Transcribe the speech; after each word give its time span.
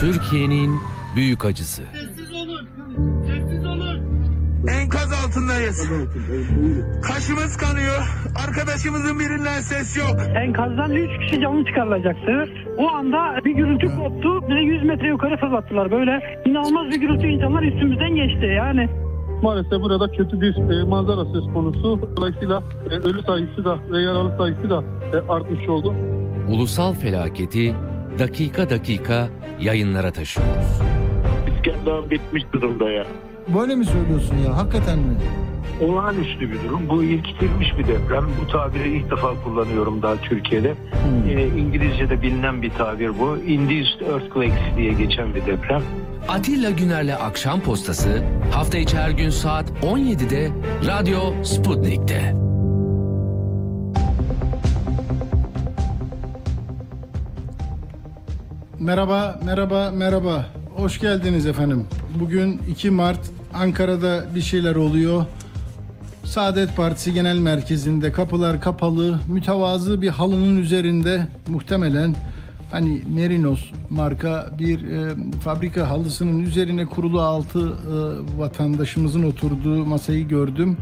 Türkiye'nin 0.00 0.70
büyük 1.16 1.44
acısı. 1.44 1.82
Sessiz 1.92 2.32
olun. 2.32 2.68
Sessiz 3.26 3.66
olun. 3.66 4.12
Enkaz 4.68 5.12
altındayız. 5.24 5.90
Kaşımız 7.02 7.56
kanıyor. 7.56 8.02
Arkadaşımızın 8.48 9.18
birinden 9.18 9.60
ses 9.60 9.96
yok. 9.96 10.16
Enkazdan 10.44 10.90
3 10.92 11.10
kişi 11.20 11.40
canlı 11.40 11.64
çıkarılacaktı. 11.64 12.44
O 12.78 12.88
anda 12.88 13.44
bir 13.44 13.50
gürültü 13.50 13.86
koptu. 13.86 14.48
Bize 14.48 14.60
100 14.60 14.84
metre 14.84 15.08
yukarı 15.08 15.36
fırlattılar. 15.36 15.90
Böyle 15.90 16.40
inanılmaz 16.46 16.86
bir 16.90 17.00
gürültü 17.00 17.26
insanlar 17.26 17.62
üstümüzden 17.62 18.14
geçti 18.14 18.46
yani. 18.46 18.88
Maalesef 19.42 19.80
burada 19.80 20.10
kötü 20.12 20.40
bir 20.40 20.56
e, 20.56 20.84
manzara 20.84 21.24
söz 21.24 21.44
konusu. 21.54 22.08
Dolayısıyla 22.16 22.62
e, 22.90 22.94
ölü 22.94 23.22
sayısı 23.22 23.64
da 23.64 23.78
ve 23.92 24.02
yaralı 24.02 24.36
sayısı 24.38 24.70
da 24.70 24.84
e, 25.12 25.32
artmış 25.32 25.68
oldu. 25.68 25.94
Ulusal 26.48 26.94
felaketi 26.94 27.74
dakika 28.18 28.70
dakika 28.70 29.28
yayınlara 29.60 30.10
taşıyoruz. 30.12 30.66
İskender 31.56 32.10
bitmiş 32.10 32.42
durumda 32.52 32.90
ya. 32.90 33.06
Böyle 33.48 33.74
mi 33.74 33.84
söylüyorsun 33.84 34.36
ya? 34.46 34.56
Hakikaten 34.56 34.98
mi? 34.98 35.14
Olağanüstü 35.80 36.40
bir 36.52 36.62
durum. 36.68 36.88
Bu 36.88 37.02
ilkitilmiş 37.04 37.78
bir 37.78 37.86
deprem. 37.86 38.24
Bu 38.42 38.46
tabiri 38.52 38.96
ilk 38.96 39.10
defa 39.10 39.34
kullanıyorum 39.44 40.02
daha 40.02 40.16
Türkiye'de. 40.16 40.74
Ee, 41.28 41.46
İngilizce'de 41.46 42.22
bilinen 42.22 42.62
bir 42.62 42.70
tabir 42.70 43.18
bu. 43.18 43.36
Induced 43.36 44.00
Earthquakes 44.12 44.76
diye 44.76 44.92
geçen 44.92 45.34
bir 45.34 45.46
deprem. 45.46 45.82
Atilla 46.28 46.70
Güner'le 46.70 47.14
Akşam 47.20 47.60
Postası 47.60 48.22
hafta 48.52 48.78
içi 48.78 48.96
her 48.96 49.10
gün 49.10 49.30
saat 49.30 49.70
17'de 49.82 50.50
Radyo 50.86 51.44
Sputnik'te. 51.44 52.41
Merhaba, 58.82 59.40
merhaba, 59.44 59.90
merhaba. 59.90 60.46
Hoş 60.76 61.00
geldiniz 61.00 61.46
efendim. 61.46 61.86
Bugün 62.20 62.60
2 62.68 62.90
Mart 62.90 63.30
Ankara'da 63.54 64.24
bir 64.34 64.40
şeyler 64.40 64.74
oluyor. 64.74 65.24
Saadet 66.24 66.76
Partisi 66.76 67.14
Genel 67.14 67.38
Merkezi'nde 67.38 68.12
kapılar 68.12 68.60
kapalı, 68.60 69.20
mütevazı 69.28 70.02
bir 70.02 70.08
halının 70.08 70.56
üzerinde 70.56 71.26
muhtemelen 71.48 72.14
hani 72.70 73.02
Merinos 73.14 73.60
marka 73.90 74.50
bir 74.58 74.90
e, 74.90 75.14
fabrika 75.44 75.90
halısının 75.90 76.38
üzerine 76.42 76.86
kurulu 76.86 77.20
altı 77.20 77.68
e, 77.68 78.38
vatandaşımızın 78.38 79.22
oturduğu 79.22 79.84
masayı 79.86 80.28
gördüm. 80.28 80.76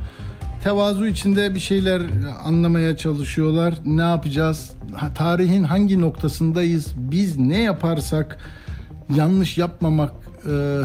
Tevazu 0.64 1.06
içinde 1.06 1.54
bir 1.54 1.60
şeyler 1.60 2.02
anlamaya 2.44 2.96
çalışıyorlar. 2.96 3.74
Ne 3.84 4.02
yapacağız? 4.02 4.70
Tarihin 5.14 5.64
hangi 5.64 6.00
noktasındayız? 6.00 6.92
Biz 6.96 7.38
ne 7.38 7.62
yaparsak 7.62 8.38
yanlış 9.14 9.58
yapmamak 9.58 10.12
e, 10.46 10.80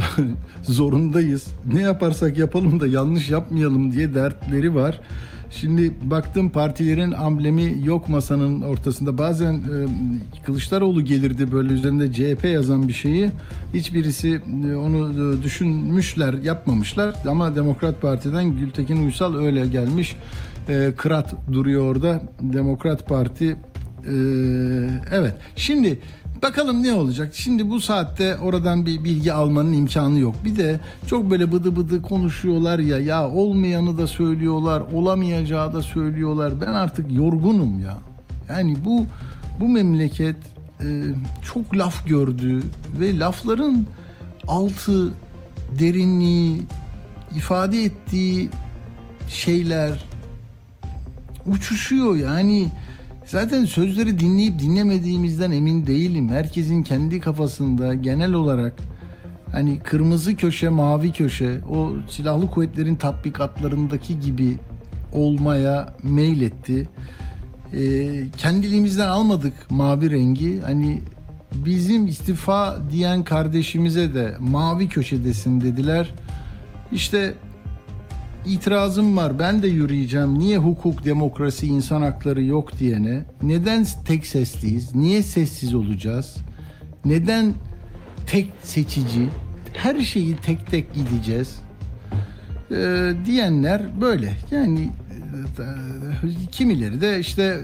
zorundayız. 0.63 1.47
Ne 1.73 1.81
yaparsak 1.81 2.37
yapalım 2.37 2.79
da 2.79 2.87
yanlış 2.87 3.29
yapmayalım 3.29 3.91
diye 3.91 4.13
dertleri 4.13 4.75
var. 4.75 4.99
Şimdi 5.59 5.93
baktım 6.01 6.49
partilerin 6.49 7.11
amblemi 7.11 7.75
yok 7.83 8.09
masanın 8.09 8.61
ortasında. 8.61 9.17
Bazen 9.17 9.53
e, 9.53 9.87
Kılıçdaroğlu 10.45 11.01
gelirdi 11.05 11.51
böyle 11.51 11.73
üzerinde 11.73 12.13
CHP 12.13 12.45
yazan 12.45 12.87
bir 12.87 12.93
şeyi. 12.93 13.31
Hiçbirisi 13.73 14.41
e, 14.71 14.75
onu 14.75 15.33
e, 15.39 15.43
düşünmüşler, 15.43 16.33
yapmamışlar. 16.33 17.15
Ama 17.27 17.55
Demokrat 17.55 18.01
Parti'den 18.01 18.57
Gültekin 18.57 19.05
Uysal 19.05 19.35
öyle 19.35 19.67
gelmiş. 19.67 20.15
E, 20.69 20.93
Kırat 20.97 21.33
duruyor 21.51 21.85
orada. 21.85 22.21
Demokrat 22.41 23.07
Parti 23.07 23.45
e, 23.45 23.55
evet. 25.11 25.33
Şimdi 25.55 25.99
Bakalım 26.41 26.83
ne 26.83 26.93
olacak? 26.93 27.31
Şimdi 27.35 27.69
bu 27.69 27.81
saatte 27.81 28.37
oradan 28.37 28.85
bir 28.85 29.03
bilgi 29.03 29.33
almanın 29.33 29.73
imkanı 29.73 30.19
yok. 30.19 30.35
Bir 30.45 30.55
de 30.55 30.79
çok 31.07 31.31
böyle 31.31 31.51
bıdı 31.51 31.75
bıdı 31.75 32.01
konuşuyorlar 32.01 32.79
ya. 32.79 32.99
Ya 32.99 33.29
olmayanı 33.29 33.97
da 33.97 34.07
söylüyorlar, 34.07 34.83
olamayacağı 34.93 35.73
da 35.73 35.81
söylüyorlar. 35.81 36.61
Ben 36.61 36.73
artık 36.73 37.11
yorgunum 37.11 37.79
ya. 37.79 37.97
Yani 38.49 38.77
bu 38.85 39.05
bu 39.59 39.69
memleket 39.69 40.35
e, 40.81 40.85
çok 41.53 41.77
laf 41.77 42.07
gördü 42.07 42.63
ve 42.99 43.19
lafların 43.19 43.85
altı, 44.47 45.13
derinliği, 45.79 46.61
ifade 47.35 47.83
ettiği 47.83 48.49
şeyler 49.29 50.05
uçuşuyor 51.45 52.15
yani. 52.15 52.67
Zaten 53.25 53.65
sözleri 53.65 54.19
dinleyip 54.19 54.59
dinlemediğimizden 54.59 55.51
emin 55.51 55.87
değilim. 55.87 56.29
Herkesin 56.29 56.83
kendi 56.83 57.19
kafasında 57.19 57.93
genel 57.93 58.33
olarak 58.33 58.73
hani 59.51 59.79
kırmızı 59.79 60.35
köşe, 60.35 60.69
mavi 60.69 61.11
köşe 61.11 61.61
o 61.69 61.93
silahlı 62.09 62.51
kuvvetlerin 62.51 62.95
tatbikatlarındaki 62.95 64.19
gibi 64.19 64.57
olmaya 65.11 65.93
meyletti. 66.03 66.89
Ee, 67.73 68.23
kendiliğimizden 68.37 69.07
almadık 69.07 69.53
mavi 69.69 70.11
rengi. 70.11 70.61
Hani 70.61 71.01
bizim 71.53 72.07
istifa 72.07 72.77
diyen 72.91 73.23
kardeşimize 73.23 74.13
de 74.13 74.35
mavi 74.39 74.89
köşedesin 74.89 75.61
dediler. 75.61 76.13
İşte 76.91 77.33
itirazım 78.47 79.17
var. 79.17 79.39
Ben 79.39 79.63
de 79.63 79.67
yürüyeceğim. 79.67 80.39
Niye 80.39 80.57
hukuk, 80.57 81.05
demokrasi, 81.05 81.67
insan 81.67 82.01
hakları 82.01 82.43
yok 82.43 82.79
diyene? 82.79 83.25
Neden 83.41 83.85
tek 84.05 84.27
sesliyiz? 84.27 84.95
Niye 84.95 85.23
sessiz 85.23 85.73
olacağız? 85.73 86.35
Neden 87.05 87.53
tek 88.27 88.51
seçici? 88.63 89.29
Her 89.73 90.01
şeyi 90.01 90.35
tek 90.35 90.71
tek 90.71 90.93
gideceğiz. 90.93 91.55
Ee, 92.71 93.11
diyenler 93.25 94.01
böyle. 94.01 94.37
Yani 94.51 94.89
e, 95.59 96.51
kimileri 96.51 97.01
de 97.01 97.19
işte 97.19 97.43
e, 97.43 97.59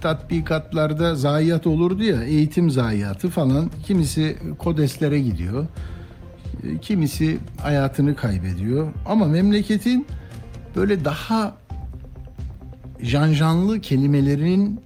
tatbikatlarda 0.00 1.14
zayiat 1.14 1.66
olurdu 1.66 2.02
ya 2.02 2.22
eğitim 2.22 2.70
zayiatı 2.70 3.28
falan 3.28 3.70
kimisi 3.86 4.36
kodeslere 4.58 5.20
gidiyor 5.20 5.66
kimisi 6.82 7.38
hayatını 7.62 8.16
kaybediyor 8.16 8.92
ama 9.06 9.26
memleketin 9.26 10.06
böyle 10.76 11.04
daha 11.04 11.56
janjanlı 13.00 13.80
kelimelerin 13.80 14.80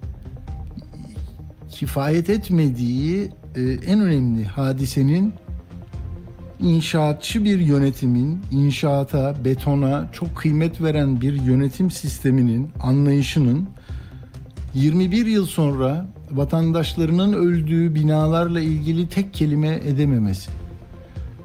kifayet 1.69 2.31
etmediği 2.31 3.31
e, 3.57 3.61
en 3.63 4.01
önemli 4.01 4.45
hadisenin 4.45 5.35
inşaatçı 6.61 7.45
bir 7.45 7.59
yönetimin 7.59 8.41
inşaata, 8.51 9.45
betona 9.45 10.09
çok 10.13 10.37
kıymet 10.37 10.83
veren 10.83 11.21
bir 11.21 11.43
yönetim 11.43 11.91
sisteminin 11.91 12.71
anlayışının 12.81 13.69
21 14.75 15.27
yıl 15.27 15.47
sonra 15.47 16.07
vatandaşlarının 16.31 17.33
öldüğü 17.33 17.95
binalarla 17.95 18.61
ilgili 18.61 19.09
tek 19.09 19.35
kelime 19.35 19.81
edememesi. 19.85 20.51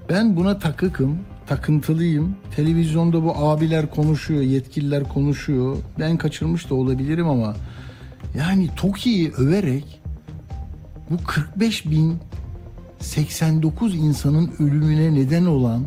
Ben 0.10 0.36
buna 0.36 0.60
takıkım, 0.60 1.20
takıntılıyım. 1.48 2.36
Televizyonda 2.56 3.24
bu 3.24 3.36
abiler 3.36 3.90
konuşuyor, 3.90 4.42
yetkililer 4.42 5.04
konuşuyor. 5.04 5.78
Ben 6.00 6.18
kaçırmış 6.18 6.70
da 6.70 6.76
olabilirim 6.76 7.28
ama 7.28 7.56
yani 8.38 8.70
TOKİ'yi 8.76 9.32
överek 9.32 10.02
bu 11.10 11.18
45 11.28 11.86
bin 11.86 12.18
89 13.00 13.96
insanın 13.96 14.52
ölümüne 14.60 15.14
neden 15.14 15.46
olan 15.46 15.84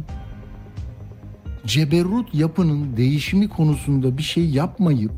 ceberrut 1.66 2.34
yapının 2.34 2.96
değişimi 2.96 3.48
konusunda 3.48 4.18
bir 4.18 4.22
şey 4.22 4.50
yapmayıp 4.50 5.12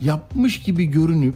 yapmış 0.00 0.62
gibi 0.62 0.86
görünüp 0.86 1.34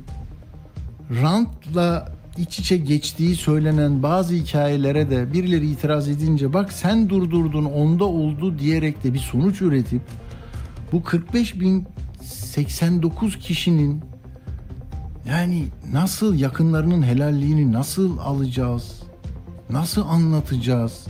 rantla 1.23 2.20
iç 2.41 2.59
içe 2.59 2.77
geçtiği 2.77 3.37
söylenen 3.37 4.03
bazı 4.03 4.35
hikayelere 4.35 5.11
de 5.11 5.33
birileri 5.33 5.67
itiraz 5.71 6.09
edince 6.09 6.53
bak 6.53 6.73
sen 6.73 7.09
durdurdun 7.09 7.65
onda 7.65 8.05
oldu 8.05 8.59
diyerek 8.59 9.05
de 9.05 9.15
bir 9.15 9.19
sonuç 9.19 9.63
üretip 9.63 10.03
bu 10.93 11.03
45 11.03 11.61
bin 11.61 11.89
89 12.23 13.39
kişinin 13.39 14.01
yani 15.29 15.67
nasıl 15.93 16.35
yakınlarının 16.35 17.03
helalliğini 17.03 17.73
nasıl 17.73 18.19
alacağız? 18.19 19.03
Nasıl 19.71 20.07
anlatacağız? 20.07 21.07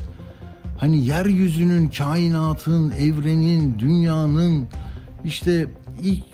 Hani 0.79 1.07
yeryüzünün, 1.07 1.89
kainatın, 1.89 2.91
evrenin, 2.91 3.79
dünyanın 3.79 4.69
işte 5.25 5.67
ilk 6.03 6.25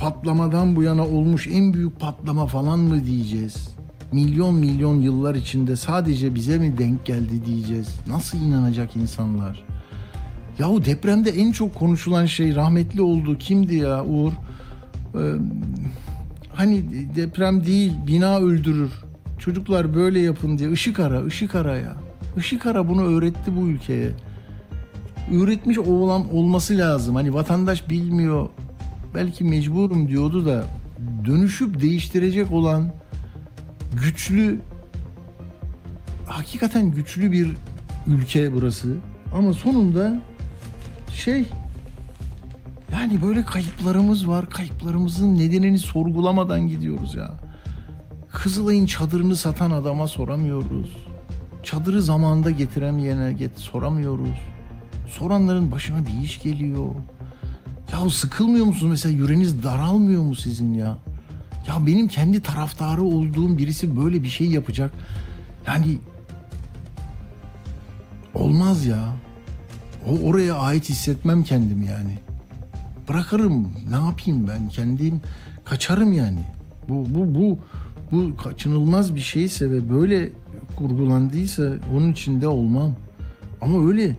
patlamadan 0.00 0.76
bu 0.76 0.82
yana 0.82 1.06
olmuş 1.06 1.46
en 1.46 1.74
büyük 1.74 2.00
patlama 2.00 2.46
falan 2.46 2.78
mı 2.78 3.04
diyeceğiz? 3.04 3.77
Milyon 4.12 4.54
milyon 4.54 5.00
yıllar 5.00 5.34
içinde 5.34 5.76
sadece 5.76 6.34
bize 6.34 6.58
mi 6.58 6.78
denk 6.78 7.06
geldi 7.06 7.46
diyeceğiz? 7.46 7.88
Nasıl 8.06 8.38
inanacak 8.38 8.96
insanlar? 8.96 9.64
Yahu 10.58 10.84
depremde 10.84 11.30
en 11.30 11.52
çok 11.52 11.74
konuşulan 11.74 12.26
şey 12.26 12.54
rahmetli 12.54 13.02
oldu. 13.02 13.38
Kimdi 13.38 13.74
ya 13.74 14.04
Uğur? 14.04 14.32
Ee, 14.32 15.18
hani 16.54 16.84
deprem 17.16 17.66
değil 17.66 17.92
bina 18.06 18.38
öldürür 18.38 18.90
çocuklar 19.38 19.94
böyle 19.94 20.20
yapın 20.20 20.58
diye 20.58 20.70
ışık 20.72 21.00
ara, 21.00 21.24
ışık 21.24 21.54
ara 21.54 21.76
ya. 21.76 21.96
Işık 22.36 22.66
ara 22.66 22.88
bunu 22.88 23.02
öğretti 23.02 23.56
bu 23.56 23.68
ülkeye. 23.68 24.10
Öğretmiş 25.32 25.78
oğlan 25.78 26.34
olması 26.34 26.78
lazım. 26.78 27.14
Hani 27.14 27.34
vatandaş 27.34 27.90
bilmiyor. 27.90 28.48
Belki 29.14 29.44
mecburum 29.44 30.08
diyordu 30.08 30.46
da 30.46 30.64
dönüşüp 31.24 31.80
değiştirecek 31.80 32.52
olan 32.52 32.92
güçlü 33.92 34.60
hakikaten 36.26 36.90
güçlü 36.90 37.32
bir 37.32 37.56
ülke 38.06 38.52
burası. 38.52 38.96
Ama 39.34 39.52
sonunda 39.52 40.20
şey 41.14 41.44
yani 42.92 43.22
böyle 43.22 43.44
kayıplarımız 43.44 44.28
var. 44.28 44.50
Kayıplarımızın 44.50 45.38
nedenini 45.38 45.78
sorgulamadan 45.78 46.68
gidiyoruz 46.68 47.14
ya. 47.14 47.30
Kızılay'ın 48.32 48.86
çadırını 48.86 49.36
satan 49.36 49.70
adama 49.70 50.08
soramıyoruz. 50.08 50.96
Çadırı 51.62 52.02
zamanında 52.02 52.50
getiremeyene 52.50 53.32
get 53.32 53.58
soramıyoruz. 53.58 54.38
Soranların 55.08 55.72
başına 55.72 56.06
bir 56.06 56.24
iş 56.24 56.42
geliyor. 56.42 56.94
Ya 57.92 58.10
sıkılmıyor 58.10 58.66
musunuz 58.66 58.90
mesela 58.90 59.14
yüreğiniz 59.14 59.62
daralmıyor 59.62 60.22
mu 60.22 60.34
sizin 60.34 60.74
ya? 60.74 60.98
Ya 61.68 61.86
benim 61.86 62.08
kendi 62.08 62.42
taraftarı 62.42 63.02
olduğum 63.02 63.58
birisi 63.58 63.96
böyle 63.96 64.22
bir 64.22 64.28
şey 64.28 64.46
yapacak. 64.46 64.92
Yani 65.66 65.98
olmaz 68.34 68.86
ya. 68.86 69.12
O 70.08 70.28
oraya 70.28 70.54
ait 70.54 70.88
hissetmem 70.88 71.42
kendim 71.42 71.82
yani. 71.82 72.18
Bırakırım. 73.08 73.72
Ne 73.90 73.96
yapayım 73.96 74.48
ben? 74.48 74.68
Kendim 74.68 75.20
kaçarım 75.64 76.12
yani. 76.12 76.44
Bu 76.88 77.06
bu 77.14 77.34
bu 77.34 77.58
bu 78.12 78.36
kaçınılmaz 78.36 79.14
bir 79.14 79.20
şeyse 79.20 79.70
ve 79.70 79.90
böyle 79.90 80.30
kurgulandıysa 80.76 81.72
onun 81.94 82.12
içinde 82.12 82.48
olmam. 82.48 82.94
Ama 83.60 83.88
öyle 83.88 84.16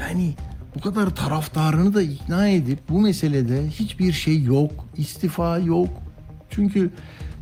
yani 0.00 0.34
bu 0.74 0.80
kadar 0.80 1.14
taraftarını 1.14 1.94
da 1.94 2.02
ikna 2.02 2.48
edip 2.48 2.78
bu 2.88 3.00
meselede 3.00 3.68
hiçbir 3.68 4.12
şey 4.12 4.42
yok, 4.42 4.70
istifa 4.96 5.58
yok. 5.58 5.88
Çünkü 6.50 6.90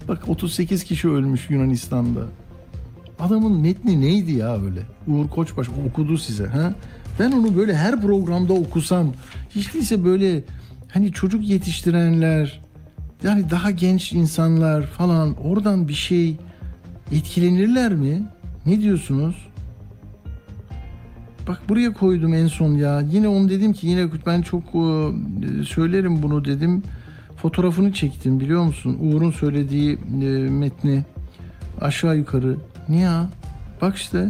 bak 0.08 0.28
38 0.28 0.84
kişi 0.84 1.08
ölmüş 1.08 1.50
Yunanistan'da. 1.50 2.20
Adamın 3.18 3.60
metni 3.60 4.00
neydi 4.00 4.32
ya 4.32 4.62
öyle? 4.62 4.80
Uğur 5.06 5.28
Koçbaş 5.28 5.66
okudu 5.88 6.18
size. 6.18 6.46
Ha? 6.46 6.74
Ben 7.20 7.32
onu 7.32 7.56
böyle 7.56 7.76
her 7.76 8.00
programda 8.00 8.52
okusam, 8.52 9.12
hiç 9.50 9.74
değilse 9.74 10.04
böyle 10.04 10.44
hani 10.92 11.12
çocuk 11.12 11.48
yetiştirenler, 11.48 12.60
yani 13.22 13.50
daha 13.50 13.70
genç 13.70 14.12
insanlar 14.12 14.86
falan 14.86 15.34
oradan 15.34 15.88
bir 15.88 15.94
şey 15.94 16.36
etkilenirler 17.12 17.94
mi? 17.94 18.22
Ne 18.66 18.80
diyorsunuz? 18.80 19.34
Bak 21.48 21.62
buraya 21.68 21.92
koydum 21.92 22.34
en 22.34 22.46
son 22.46 22.74
ya. 22.74 23.00
Yine 23.00 23.28
onu 23.28 23.48
dedim 23.48 23.72
ki 23.72 23.86
yine 23.86 24.08
ben 24.26 24.42
çok 24.42 24.62
e, 24.62 25.64
söylerim 25.64 26.22
bunu 26.22 26.44
dedim. 26.44 26.82
Fotoğrafını 27.42 27.92
çektim 27.92 28.40
biliyor 28.40 28.62
musun? 28.62 28.98
Uğur'un 29.00 29.30
söylediği 29.30 29.98
e, 30.22 30.26
metni 30.50 31.04
aşağı 31.80 32.16
yukarı. 32.16 32.56
Niye 32.88 33.02
ya? 33.02 33.30
Bak 33.82 33.96
işte 33.96 34.28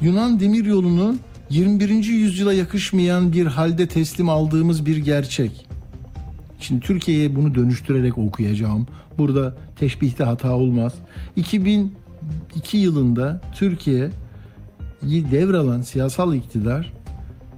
Yunan 0.00 0.40
demir 0.40 0.64
yolunu 0.64 1.16
21. 1.50 1.88
yüzyıla 2.04 2.52
yakışmayan 2.52 3.32
bir 3.32 3.46
halde 3.46 3.86
teslim 3.86 4.28
aldığımız 4.28 4.86
bir 4.86 4.96
gerçek. 4.96 5.66
Şimdi 6.60 6.80
Türkiye'ye 6.80 7.36
bunu 7.36 7.54
dönüştürerek 7.54 8.18
okuyacağım. 8.18 8.86
Burada 9.18 9.56
teşbihte 9.76 10.24
hata 10.24 10.56
olmaz. 10.56 10.94
2002 11.36 12.76
yılında 12.76 13.40
Türkiye 13.54 14.10
devralan 15.02 15.82
siyasal 15.82 16.34
iktidar 16.34 16.92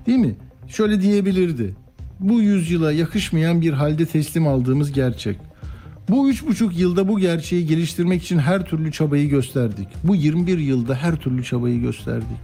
değil 0.07 0.19
mi? 0.19 0.35
Şöyle 0.69 1.01
diyebilirdi. 1.01 1.75
Bu 2.21 2.43
yüzyıla 2.43 2.93
yakışmayan 2.93 3.61
bir 3.61 3.73
halde 3.73 4.07
teslim 4.07 4.47
aldığımız 4.47 4.93
gerçek. 4.93 5.37
Bu 6.09 6.31
üç 6.31 6.47
buçuk 6.47 6.79
yılda 6.79 7.09
bu 7.09 7.19
gerçeği 7.19 7.67
geliştirmek 7.67 8.23
için 8.23 8.39
her 8.39 8.65
türlü 8.65 8.93
çabayı 8.93 9.29
gösterdik. 9.29 9.89
Bu 10.05 10.15
21 10.15 10.59
yılda 10.59 10.95
her 10.95 11.17
türlü 11.17 11.45
çabayı 11.45 11.81
gösterdik. 11.81 12.37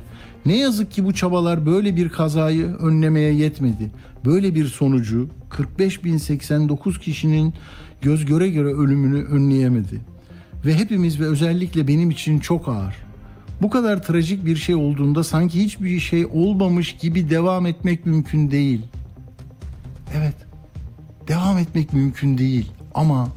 Ne 0.46 0.56
yazık 0.56 0.90
ki 0.90 1.04
bu 1.04 1.14
çabalar 1.14 1.66
böyle 1.66 1.96
bir 1.96 2.08
kazayı 2.08 2.66
önlemeye 2.66 3.34
yetmedi. 3.34 3.90
Böyle 4.24 4.54
bir 4.54 4.66
sonucu 4.66 5.28
45.089 5.50 7.00
kişinin 7.00 7.54
göz 8.02 8.26
göre 8.26 8.50
göre 8.50 8.68
ölümünü 8.68 9.24
önleyemedi. 9.24 10.00
Ve 10.66 10.74
hepimiz 10.74 11.20
ve 11.20 11.24
özellikle 11.24 11.88
benim 11.88 12.10
için 12.10 12.38
çok 12.38 12.68
ağır. 12.68 12.94
Bu 13.62 13.70
kadar 13.70 14.02
trajik 14.02 14.46
bir 14.46 14.56
şey 14.56 14.74
olduğunda 14.74 15.24
sanki 15.24 15.64
hiçbir 15.64 16.00
şey 16.00 16.26
olmamış 16.26 16.96
gibi 16.96 17.30
devam 17.30 17.66
etmek 17.66 18.06
mümkün 18.06 18.50
değil. 18.50 18.80
Evet. 20.14 20.34
Devam 21.28 21.58
etmek 21.58 21.92
mümkün 21.92 22.38
değil 22.38 22.70
ama 22.94 23.28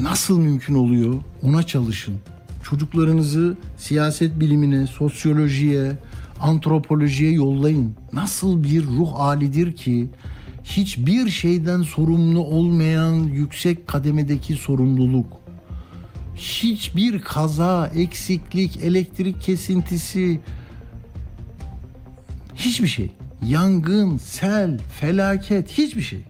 nasıl 0.00 0.38
mümkün 0.38 0.74
oluyor 0.74 1.14
ona 1.42 1.62
çalışın. 1.62 2.14
Çocuklarınızı 2.62 3.56
siyaset 3.76 4.40
bilimine, 4.40 4.86
sosyolojiye, 4.86 5.92
antropolojiye 6.40 7.32
yollayın. 7.32 7.96
Nasıl 8.12 8.62
bir 8.62 8.86
ruh 8.86 9.12
halidir 9.18 9.76
ki 9.76 10.10
hiçbir 10.64 11.30
şeyden 11.30 11.82
sorumlu 11.82 12.40
olmayan 12.40 13.14
yüksek 13.14 13.86
kademedeki 13.86 14.54
sorumluluk. 14.54 15.26
Hiçbir 16.36 17.20
kaza, 17.20 17.90
eksiklik, 17.94 18.76
elektrik 18.76 19.40
kesintisi, 19.42 20.40
hiçbir 22.54 22.88
şey. 22.88 23.10
Yangın, 23.46 24.16
sel, 24.16 24.78
felaket, 25.00 25.70
hiçbir 25.70 26.02
şey 26.02 26.24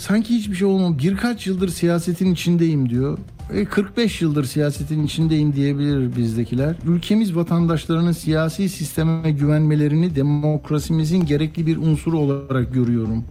sanki 0.00 0.34
hiçbir 0.34 0.56
şey 0.56 0.68
olmamış. 0.68 1.04
Birkaç 1.04 1.46
yıldır 1.46 1.68
siyasetin 1.68 2.32
içindeyim 2.32 2.90
diyor. 2.90 3.18
E 3.52 3.64
45 3.64 4.22
yıldır 4.22 4.44
siyasetin 4.44 5.06
içindeyim 5.06 5.52
diyebilir 5.52 6.16
bizdekiler. 6.16 6.74
Ülkemiz 6.86 7.36
vatandaşlarının 7.36 8.12
siyasi 8.12 8.68
sisteme 8.68 9.30
güvenmelerini 9.30 10.16
demokrasimizin 10.16 11.26
gerekli 11.26 11.66
bir 11.66 11.76
unsuru 11.76 12.18
olarak 12.18 12.74
görüyorum. 12.74 13.24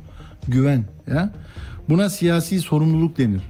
Güven. 0.47 0.83
Ya. 1.07 1.33
Buna 1.89 2.09
siyasi 2.09 2.59
sorumluluk 2.59 3.17
denir. 3.17 3.41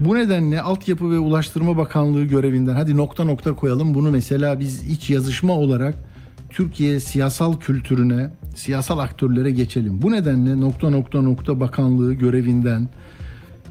Bu 0.00 0.14
nedenle 0.14 0.60
Altyapı 0.60 1.10
ve 1.10 1.18
Ulaştırma 1.18 1.76
Bakanlığı 1.76 2.24
görevinden 2.24 2.74
hadi 2.74 2.96
nokta 2.96 3.24
nokta 3.24 3.54
koyalım 3.54 3.94
bunu 3.94 4.10
mesela 4.10 4.60
biz 4.60 4.88
iç 4.88 5.10
yazışma 5.10 5.52
olarak 5.52 5.94
Türkiye 6.50 7.00
siyasal 7.00 7.56
kültürüne, 7.60 8.30
siyasal 8.56 8.98
aktörlere 8.98 9.50
geçelim. 9.50 10.02
Bu 10.02 10.12
nedenle 10.12 10.60
nokta 10.60 10.90
nokta 10.90 11.22
nokta 11.22 11.60
bakanlığı 11.60 12.14
görevinden 12.14 12.88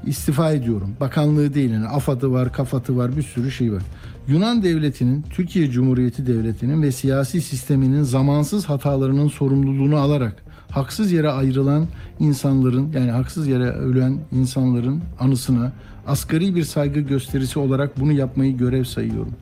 istifa 0.05 0.51
ediyorum. 0.51 0.95
Bakanlığı 0.99 1.53
değil 1.53 1.71
yani 1.71 1.87
AFAD'ı 1.87 2.31
var, 2.31 2.53
kafatı 2.53 2.97
var 2.97 3.17
bir 3.17 3.23
sürü 3.23 3.51
şey 3.51 3.73
var. 3.73 3.83
Yunan 4.27 4.63
devletinin, 4.63 5.21
Türkiye 5.21 5.69
Cumhuriyeti 5.69 6.27
devletinin 6.27 6.81
ve 6.81 6.91
siyasi 6.91 7.41
sisteminin 7.41 8.03
zamansız 8.03 8.65
hatalarının 8.65 9.27
sorumluluğunu 9.27 9.97
alarak 9.97 10.43
haksız 10.71 11.11
yere 11.11 11.29
ayrılan 11.29 11.87
insanların 12.19 12.91
yani 12.93 13.11
haksız 13.11 13.47
yere 13.47 13.69
ölen 13.69 14.19
insanların 14.31 15.01
anısına 15.19 15.71
asgari 16.07 16.55
bir 16.55 16.63
saygı 16.63 16.99
gösterisi 16.99 17.59
olarak 17.59 17.99
bunu 17.99 18.11
yapmayı 18.11 18.57
görev 18.57 18.83
sayıyorum. 18.83 19.35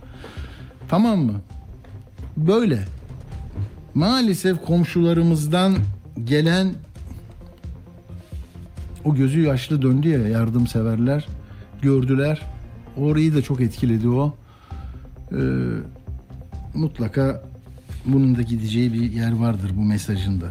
Tamam 0.87 1.19
mı? 1.19 1.41
Böyle 2.37 2.79
maalesef 3.93 4.65
komşularımızdan 4.65 5.75
gelen 6.23 6.73
o 9.03 9.15
gözü 9.15 9.41
yaşlı 9.41 9.81
döndü 9.81 10.09
ya 10.09 10.27
yardımseverler 10.27 11.27
gördüler. 11.81 12.41
Orayı 12.97 13.35
da 13.35 13.41
çok 13.41 13.61
etkiledi 13.61 14.07
o. 14.07 14.35
Ee, 15.31 15.35
mutlaka 16.73 17.43
bunun 18.05 18.35
da 18.35 18.41
gideceği 18.41 18.93
bir 18.93 19.11
yer 19.11 19.39
vardır 19.39 19.71
bu 19.77 19.81
mesajında. 19.81 20.45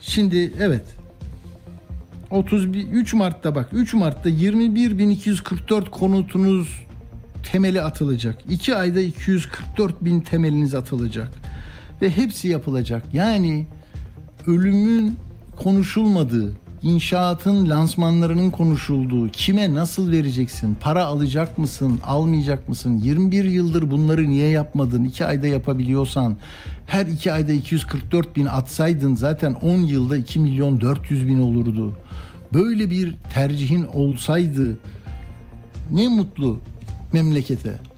Şimdi 0.00 0.52
evet 0.60 0.84
33 2.30 3.14
Mart'ta 3.14 3.54
bak 3.54 3.68
3 3.72 3.94
Mart'ta 3.94 4.30
21.244 4.30 5.90
konutunuz 5.90 6.68
temeli 7.52 7.82
atılacak. 7.82 8.38
2 8.48 8.76
ayda 8.76 9.00
244 9.00 10.04
bin 10.04 10.20
temeliniz 10.20 10.74
atılacak 10.74 11.32
ve 12.02 12.10
hepsi 12.10 12.48
yapılacak. 12.48 13.02
Yani 13.12 13.66
ölümün 14.46 15.16
konuşulmadığı, 15.56 16.52
inşaatın 16.82 17.70
lansmanlarının 17.70 18.50
konuşulduğu, 18.50 19.28
kime 19.28 19.74
nasıl 19.74 20.10
vereceksin, 20.10 20.76
para 20.80 21.04
alacak 21.04 21.58
mısın, 21.58 22.00
almayacak 22.04 22.68
mısın, 22.68 22.98
21 22.98 23.44
yıldır 23.44 23.90
bunları 23.90 24.30
niye 24.30 24.48
yapmadın, 24.48 25.04
2 25.04 25.26
ayda 25.26 25.46
yapabiliyorsan, 25.46 26.36
her 26.86 27.06
2 27.06 27.32
ayda 27.32 27.52
244 27.52 28.36
bin 28.36 28.46
atsaydın 28.46 29.14
zaten 29.14 29.52
10 29.52 29.78
yılda 29.78 30.16
2 30.16 30.38
milyon 30.38 30.80
400 30.80 31.28
bin 31.28 31.40
olurdu. 31.40 31.92
Böyle 32.54 32.90
bir 32.90 33.14
tercihin 33.34 33.86
olsaydı 33.94 34.78
Ne 35.90 36.08
mutlu 36.08 36.60
memlekete. 37.12 37.89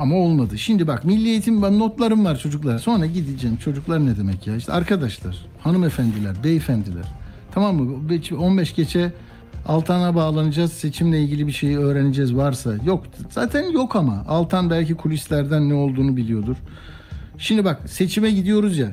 Ama 0.00 0.16
olmadı. 0.16 0.58
Şimdi 0.58 0.86
bak 0.86 1.04
milli 1.04 1.28
eğitim 1.28 1.62
ben 1.62 1.78
notlarım 1.78 2.24
var 2.24 2.38
çocuklar. 2.38 2.78
Sonra 2.78 3.06
gideceğim. 3.06 3.56
Çocuklar 3.56 4.06
ne 4.06 4.16
demek 4.16 4.46
ya? 4.46 4.56
İşte 4.56 4.72
arkadaşlar, 4.72 5.46
hanımefendiler, 5.60 6.44
beyefendiler. 6.44 7.04
Tamam 7.54 7.76
mı? 7.76 8.08
Beş- 8.08 8.32
15 8.32 8.74
geçe 8.74 9.12
Altan'a 9.66 10.14
bağlanacağız. 10.14 10.72
Seçimle 10.72 11.20
ilgili 11.20 11.46
bir 11.46 11.52
şeyi 11.52 11.78
öğreneceğiz 11.78 12.36
varsa. 12.36 12.74
Yok. 12.84 13.04
Zaten 13.30 13.70
yok 13.70 13.96
ama. 13.96 14.24
Altan 14.28 14.70
belki 14.70 14.94
kulislerden 14.94 15.68
ne 15.68 15.74
olduğunu 15.74 16.16
biliyordur. 16.16 16.56
Şimdi 17.38 17.64
bak 17.64 17.80
seçime 17.86 18.30
gidiyoruz 18.30 18.78
ya. 18.78 18.90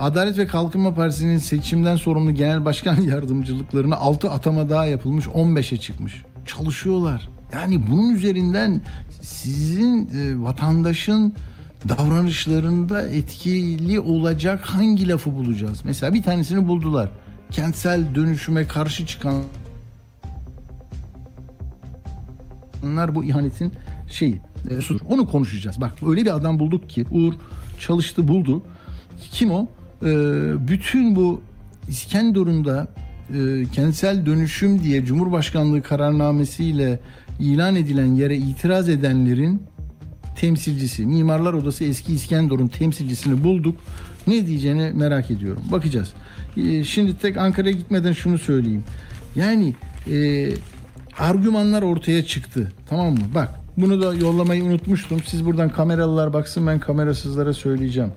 Adalet 0.00 0.38
ve 0.38 0.46
Kalkınma 0.46 0.94
Partisi'nin 0.94 1.38
seçimden 1.38 1.96
sorumlu 1.96 2.34
genel 2.34 2.64
başkan 2.64 3.00
yardımcılıklarına 3.10 3.96
6 3.96 4.30
atama 4.30 4.70
daha 4.70 4.86
yapılmış 4.86 5.26
15'e 5.26 5.76
çıkmış. 5.78 6.22
Çalışıyorlar. 6.46 7.28
Yani 7.52 7.86
bunun 7.90 8.14
üzerinden 8.14 8.80
sizin 9.24 10.08
e, 10.14 10.42
vatandaşın 10.42 11.34
davranışlarında 11.88 13.08
etkili 13.08 14.00
olacak 14.00 14.60
hangi 14.64 15.08
lafı 15.08 15.34
bulacağız? 15.34 15.80
Mesela 15.84 16.14
bir 16.14 16.22
tanesini 16.22 16.68
buldular. 16.68 17.08
Kentsel 17.50 18.14
dönüşüme 18.14 18.66
karşı 18.66 19.06
çıkan 19.06 19.42
Bunlar 22.82 23.14
bu 23.14 23.24
ihanetin 23.24 23.72
şeyi. 24.08 24.40
e, 24.70 24.80
sudur. 24.80 25.00
Onu 25.08 25.26
konuşacağız. 25.30 25.80
Bak 25.80 25.92
öyle 26.06 26.24
bir 26.24 26.36
adam 26.36 26.58
bulduk 26.58 26.90
ki 26.90 27.06
Uğur 27.10 27.34
çalıştı 27.80 28.28
buldu. 28.28 28.62
Kim 29.30 29.50
o? 29.50 29.66
Ee, 30.02 30.08
bütün 30.68 31.16
bu 31.16 31.40
İskenderun'da 31.88 32.88
e, 33.34 33.64
kentsel 33.72 34.26
dönüşüm 34.26 34.82
diye 34.82 35.04
Cumhurbaşkanlığı 35.04 35.82
kararnamesiyle 35.82 37.00
ilan 37.40 37.76
edilen 37.76 38.14
yere 38.14 38.36
itiraz 38.36 38.88
edenlerin 38.88 39.62
temsilcisi. 40.36 41.06
Mimarlar 41.06 41.52
Odası 41.52 41.84
eski 41.84 42.14
İskenderun 42.14 42.68
temsilcisini 42.68 43.44
bulduk. 43.44 43.80
Ne 44.26 44.46
diyeceğini 44.46 44.90
merak 44.94 45.30
ediyorum. 45.30 45.62
Bakacağız. 45.72 46.12
Ee, 46.56 46.84
şimdi 46.84 47.18
tek 47.18 47.36
Ankara'ya 47.36 47.72
gitmeden 47.72 48.12
şunu 48.12 48.38
söyleyeyim. 48.38 48.84
Yani 49.36 49.74
e, 50.10 50.48
argümanlar 51.18 51.82
ortaya 51.82 52.24
çıktı. 52.24 52.72
Tamam 52.88 53.12
mı? 53.12 53.20
Bak 53.34 53.60
bunu 53.76 54.02
da 54.02 54.14
yollamayı 54.14 54.64
unutmuştum. 54.64 55.22
Siz 55.26 55.44
buradan 55.44 55.68
kameralılar 55.68 56.32
baksın 56.32 56.66
ben 56.66 56.80
kamerasızlara 56.80 57.52
söyleyeceğim. 57.52 58.12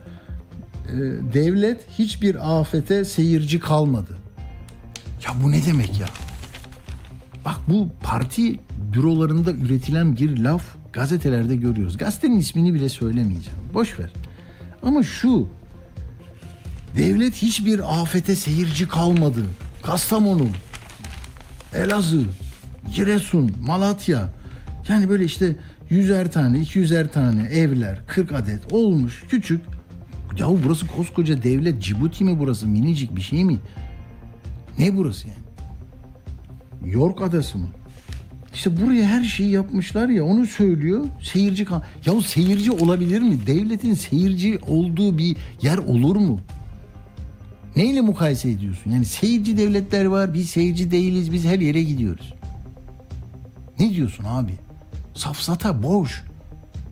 Ee, 0.87 0.95
devlet 1.33 1.89
hiçbir 1.99 2.59
afete 2.59 3.05
seyirci 3.05 3.59
kalmadı. 3.59 4.17
Ya 5.25 5.43
bu 5.43 5.51
ne 5.51 5.65
demek 5.65 5.99
ya? 5.99 6.07
Bak 7.45 7.57
bu 7.67 7.89
parti 8.03 8.59
bürolarında 8.93 9.51
üretilen 9.51 10.17
bir 10.17 10.37
laf 10.37 10.63
gazetelerde 10.93 11.55
görüyoruz. 11.55 11.97
Gazetenin 11.97 12.39
ismini 12.39 12.73
bile 12.73 12.89
söylemeyeceğim. 12.89 13.59
Boş 13.73 13.99
ver. 13.99 14.09
Ama 14.83 15.03
şu 15.03 15.47
devlet 16.97 17.35
hiçbir 17.35 18.01
afete 18.01 18.35
seyirci 18.35 18.87
kalmadı. 18.87 19.43
Kastamonu, 19.83 20.47
Elazığ, 21.73 22.23
Giresun, 22.95 23.51
Malatya. 23.65 24.29
Yani 24.89 25.09
böyle 25.09 25.25
işte 25.25 25.55
yüzer 25.89 26.31
tane, 26.31 26.59
iki 26.59 26.79
yüzer 26.79 27.07
tane 27.07 27.43
evler, 27.43 27.99
40 28.07 28.31
adet 28.31 28.73
olmuş 28.73 29.23
küçük. 29.29 29.61
Yahu 30.37 30.59
burası 30.65 30.87
koskoca 30.87 31.43
devlet. 31.43 31.81
Cibuti 31.81 32.23
mi 32.23 32.39
burası? 32.39 32.67
Minicik 32.67 33.15
bir 33.15 33.21
şey 33.21 33.45
mi? 33.45 33.59
Ne 34.79 34.97
burası 34.97 35.27
yani? 35.27 35.47
York 36.93 37.21
Adası 37.21 37.57
mı? 37.57 37.67
İşte 38.53 38.81
buraya 38.81 39.05
her 39.05 39.23
şeyi 39.23 39.51
yapmışlar 39.51 40.09
ya 40.09 40.25
onu 40.25 40.45
söylüyor. 40.47 41.05
Seyirci 41.21 41.65
kal. 41.65 41.81
Ya 42.05 42.21
seyirci 42.21 42.71
olabilir 42.71 43.21
mi? 43.21 43.47
Devletin 43.47 43.93
seyirci 43.93 44.59
olduğu 44.67 45.17
bir 45.17 45.37
yer 45.61 45.77
olur 45.77 46.15
mu? 46.15 46.39
Neyle 47.75 48.01
mukayese 48.01 48.49
ediyorsun? 48.49 48.91
Yani 48.91 49.05
seyirci 49.05 49.57
devletler 49.57 50.05
var, 50.05 50.33
biz 50.33 50.49
seyirci 50.49 50.91
değiliz, 50.91 51.33
biz 51.33 51.45
her 51.45 51.59
yere 51.59 51.83
gidiyoruz. 51.83 52.33
Ne 53.79 53.89
diyorsun 53.93 54.23
abi? 54.23 54.53
Safsata 55.13 55.83
boş, 55.83 56.23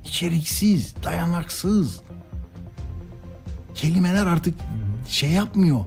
içeriksiz, 0.06 0.96
dayanaksız. 1.04 2.02
Kelimeler 3.76 4.26
artık 4.26 4.56
şey 5.10 5.30
yapmıyor. 5.32 5.86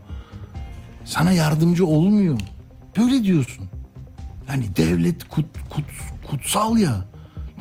Sana 1.04 1.32
yardımcı 1.32 1.86
olmuyor. 1.86 2.40
Böyle 2.96 3.24
diyorsun. 3.24 3.64
Yani 4.48 4.64
devlet 4.76 5.28
kut, 5.28 5.46
kut, 5.70 5.84
kutsal 6.30 6.78
ya. 6.78 6.94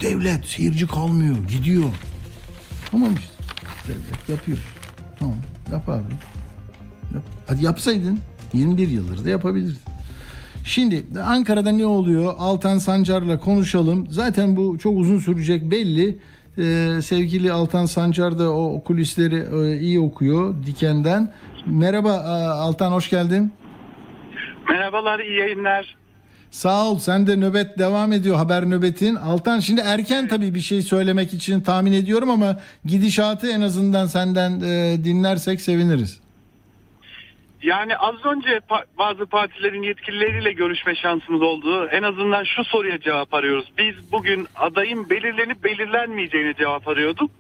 Devlet 0.01 0.45
seyirci 0.45 0.87
kalmıyor, 0.87 1.35
gidiyor. 1.47 1.89
Tamam 2.91 3.09
işte. 3.19 3.33
Devlet 3.87 4.29
yapıyor. 4.29 4.57
Tamam, 5.19 5.35
yap 5.71 5.89
abi. 5.89 6.13
Yap. 7.13 7.23
Hadi 7.47 7.65
yapsaydın 7.65 8.19
21 8.53 8.87
yıldır 8.87 9.25
da 9.25 9.29
yapabilirdin. 9.29 9.77
Şimdi 10.63 11.05
Ankara'da 11.25 11.71
ne 11.71 11.85
oluyor? 11.85 12.33
Altan 12.37 12.77
Sancar'la 12.77 13.39
konuşalım. 13.39 14.07
Zaten 14.09 14.55
bu 14.55 14.77
çok 14.77 14.97
uzun 14.97 15.19
sürecek 15.19 15.71
belli. 15.71 16.19
Ee, 16.57 17.01
sevgili 17.01 17.51
Altan 17.51 17.85
Sancar 17.85 18.39
da 18.39 18.51
o 18.53 18.83
kulisleri 18.83 19.35
e, 19.35 19.79
iyi 19.79 19.99
okuyor 19.99 20.55
Diken'den. 20.65 21.33
Merhaba 21.65 22.09
e, 22.09 22.47
Altan 22.47 22.91
hoş 22.91 23.09
geldin. 23.09 23.53
Merhabalar, 24.69 25.19
iyi 25.19 25.39
yayınlar. 25.39 25.95
Sağ 26.51 26.85
ol. 26.89 26.99
Sen 26.99 27.27
de 27.27 27.35
nöbet 27.37 27.79
devam 27.79 28.13
ediyor 28.13 28.35
haber 28.35 28.69
nöbetin. 28.69 29.15
Altan 29.15 29.59
şimdi 29.59 29.81
erken 29.81 30.27
tabii 30.27 30.55
bir 30.55 30.59
şey 30.59 30.81
söylemek 30.81 31.33
için 31.33 31.61
tahmin 31.61 31.93
ediyorum 31.93 32.29
ama 32.29 32.59
gidişatı 32.85 33.51
en 33.51 33.61
azından 33.61 34.05
senden 34.05 34.59
e, 34.59 35.03
dinlersek 35.05 35.61
seviniriz. 35.61 36.19
Yani 37.63 37.97
az 37.97 38.15
önce 38.25 38.49
pa- 38.49 38.85
bazı 38.97 39.25
partilerin 39.25 39.83
yetkilileriyle 39.83 40.53
görüşme 40.53 40.95
şansımız 40.95 41.41
oldu. 41.41 41.87
En 41.87 42.03
azından 42.03 42.43
şu 42.43 42.63
soruya 42.63 42.99
cevap 42.99 43.33
arıyoruz. 43.33 43.71
Biz 43.77 44.11
bugün 44.11 44.47
adayın 44.55 45.09
belirlenip 45.09 45.63
belirlenmeyeceğine 45.63 46.53
cevap 46.53 46.87
arıyorduk. 46.87 47.31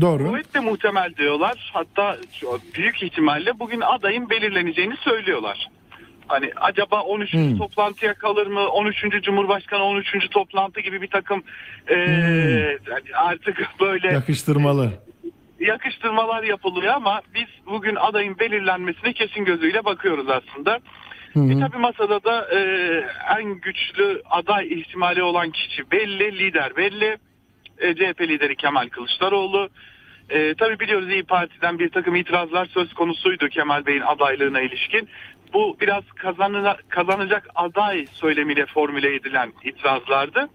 Doğru. 0.00 0.26
Kuvvetle 0.26 0.60
muhtemel 0.60 1.14
diyorlar. 1.16 1.70
Hatta 1.72 2.16
büyük 2.74 3.02
ihtimalle 3.02 3.58
bugün 3.58 3.80
adayın 3.80 4.30
belirleneceğini 4.30 4.96
söylüyorlar. 4.96 5.68
Hani 6.28 6.50
acaba 6.56 7.02
13. 7.02 7.32
Hmm. 7.32 7.58
toplantıya 7.58 8.14
kalır 8.14 8.46
mı? 8.46 8.60
13. 8.68 9.04
Cumhurbaşkanı 9.22 9.82
13. 9.84 10.28
toplantı 10.30 10.80
gibi 10.80 11.02
bir 11.02 11.06
takım 11.10 11.42
eee, 11.90 11.96
yani 12.90 13.16
artık 13.16 13.66
böyle 13.80 14.12
Yakıştırmalı. 14.12 14.90
yakıştırmalar 15.60 16.42
yapılıyor 16.42 16.94
ama 16.94 17.20
biz 17.34 17.46
bugün 17.66 17.94
adayın 17.96 18.38
belirlenmesine 18.38 19.12
kesin 19.12 19.44
gözüyle 19.44 19.84
bakıyoruz 19.84 20.26
aslında. 20.30 20.78
Hı 21.32 21.40
hı. 21.40 21.52
E 21.52 21.60
tabi 21.60 21.76
masada 21.78 22.24
da 22.24 22.48
e, 22.58 22.58
en 23.40 23.54
güçlü 23.60 24.22
aday 24.30 24.66
ihtimali 24.80 25.22
olan 25.22 25.50
kişi 25.50 25.90
belli, 25.90 26.38
lider 26.38 26.76
belli. 26.76 27.18
E, 27.78 27.94
CHP 27.94 28.20
lideri 28.20 28.56
Kemal 28.56 28.88
Kılıçdaroğlu. 28.88 29.68
E, 30.30 30.54
tabi 30.54 30.80
biliyoruz 30.80 31.10
İyi 31.10 31.22
Parti'den 31.24 31.78
bir 31.78 31.88
takım 31.88 32.16
itirazlar 32.16 32.66
söz 32.66 32.94
konusuydu 32.94 33.48
Kemal 33.48 33.86
Bey'in 33.86 34.00
adaylığına 34.00 34.60
ilişkin. 34.60 35.08
Bu 35.54 35.76
biraz 35.80 36.04
kazanına, 36.16 36.76
kazanacak 36.88 37.48
aday 37.54 38.06
söylemiyle 38.12 38.66
formüle 38.66 39.14
edilen 39.14 39.52
itirazlardı. 39.64 40.48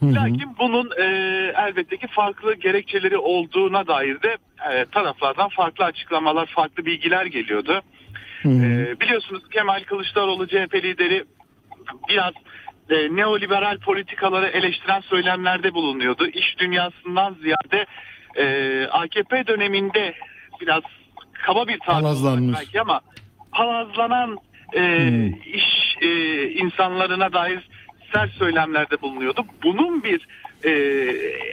Hı 0.00 0.06
hı. 0.06 0.14
Lakin 0.14 0.58
bunun 0.58 0.90
e, 0.98 1.04
elbette 1.56 1.96
ki 1.96 2.06
farklı 2.06 2.54
gerekçeleri 2.54 3.18
olduğuna 3.18 3.86
dair 3.86 4.22
de 4.22 4.36
e, 4.72 4.84
taraflardan 4.84 5.48
farklı 5.48 5.84
açıklamalar, 5.84 6.46
farklı 6.46 6.86
bilgiler 6.86 7.26
geliyordu. 7.26 7.82
Hı 8.42 8.48
hı. 8.48 8.64
E, 8.64 9.00
biliyorsunuz 9.00 9.42
Kemal 9.50 9.84
Kılıçdaroğlu 9.84 10.48
CHP 10.48 10.74
lideri 10.74 11.24
biraz 12.08 12.34
e, 12.90 13.16
neoliberal 13.16 13.78
politikaları 13.78 14.46
eleştiren 14.46 15.00
söylemlerde 15.00 15.74
bulunuyordu. 15.74 16.26
İş 16.26 16.58
dünyasından 16.58 17.36
ziyade 17.42 17.86
e, 18.36 18.86
AKP 18.86 19.46
döneminde 19.46 20.14
biraz 20.60 20.82
kaba 21.32 21.68
bir 21.68 21.78
tabir 21.78 22.54
belki 22.54 22.80
ama 22.80 23.00
palazlanan 23.60 24.38
e, 24.72 24.80
Hmm. 25.10 25.26
iş 25.54 25.96
e, 26.00 26.08
insanlarına 26.50 27.32
dair 27.32 27.68
sert 28.12 28.30
söylemlerde 28.30 29.00
bulunuyordu. 29.02 29.44
Bunun 29.62 30.02
bir 30.04 30.26
e, 30.64 30.70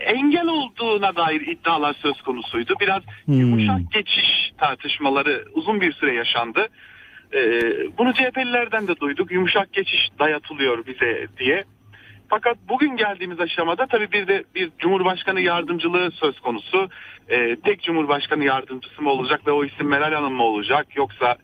engel 0.06 0.48
olduğuna 0.48 1.16
dair 1.16 1.42
iddialar 1.42 1.94
söz 1.94 2.22
konusuydu. 2.22 2.74
Biraz 2.80 3.02
Hmm. 3.26 3.40
yumuşak 3.40 3.92
geçiş 3.94 4.52
tartışmaları 4.58 5.46
uzun 5.54 5.82
bir 5.82 5.94
süre 5.94 6.14
yaşandı. 6.14 6.68
E, 7.34 7.40
bunu 7.98 8.14
CHP'lilerden 8.14 8.88
de 8.88 9.00
duyduk. 9.00 9.32
Yumuşak 9.32 9.74
geçiş 9.74 10.10
dayatılıyor 10.20 10.86
bize 10.86 11.28
diye. 11.40 11.64
Fakat 12.30 12.58
bugün 12.70 12.98
geldiğimiz 12.98 13.40
aşamada 13.40 13.88
tabii 13.88 14.12
bir 14.12 14.28
de 14.28 14.44
bir 14.56 14.70
Cumhurbaşkanı 14.80 15.42
yardımcılığı 15.42 16.12
söz 16.12 16.40
konusu. 16.40 16.90
E, 17.30 17.56
tek 17.56 17.84
Cumhurbaşkanı 17.84 18.44
yardımcısı 18.44 19.02
mı 19.02 19.10
olacak 19.10 19.48
ve 19.48 19.52
o 19.52 19.66
isim 19.66 19.88
Meral 19.88 20.14
Hanım 20.14 20.34
mı 20.34 20.44
olacak 20.44 20.88
yoksa 20.96 21.36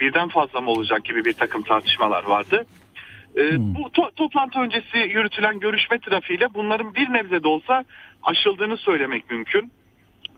birden 0.00 0.28
fazla 0.28 0.60
mı 0.60 0.70
olacak 0.70 1.04
gibi 1.04 1.24
bir 1.24 1.32
takım 1.32 1.62
tartışmalar 1.62 2.24
vardı. 2.24 2.66
E, 3.36 3.56
Bu 3.58 3.80
to- 3.80 4.14
toplantı 4.16 4.58
öncesi 4.58 4.98
yürütülen 4.98 5.60
görüşme 5.60 5.98
trafiğiyle 5.98 6.54
bunların 6.54 6.94
bir 6.94 7.12
nebze 7.12 7.42
de 7.42 7.48
olsa 7.48 7.84
aşıldığını 8.22 8.76
söylemek 8.76 9.30
mümkün. 9.30 9.72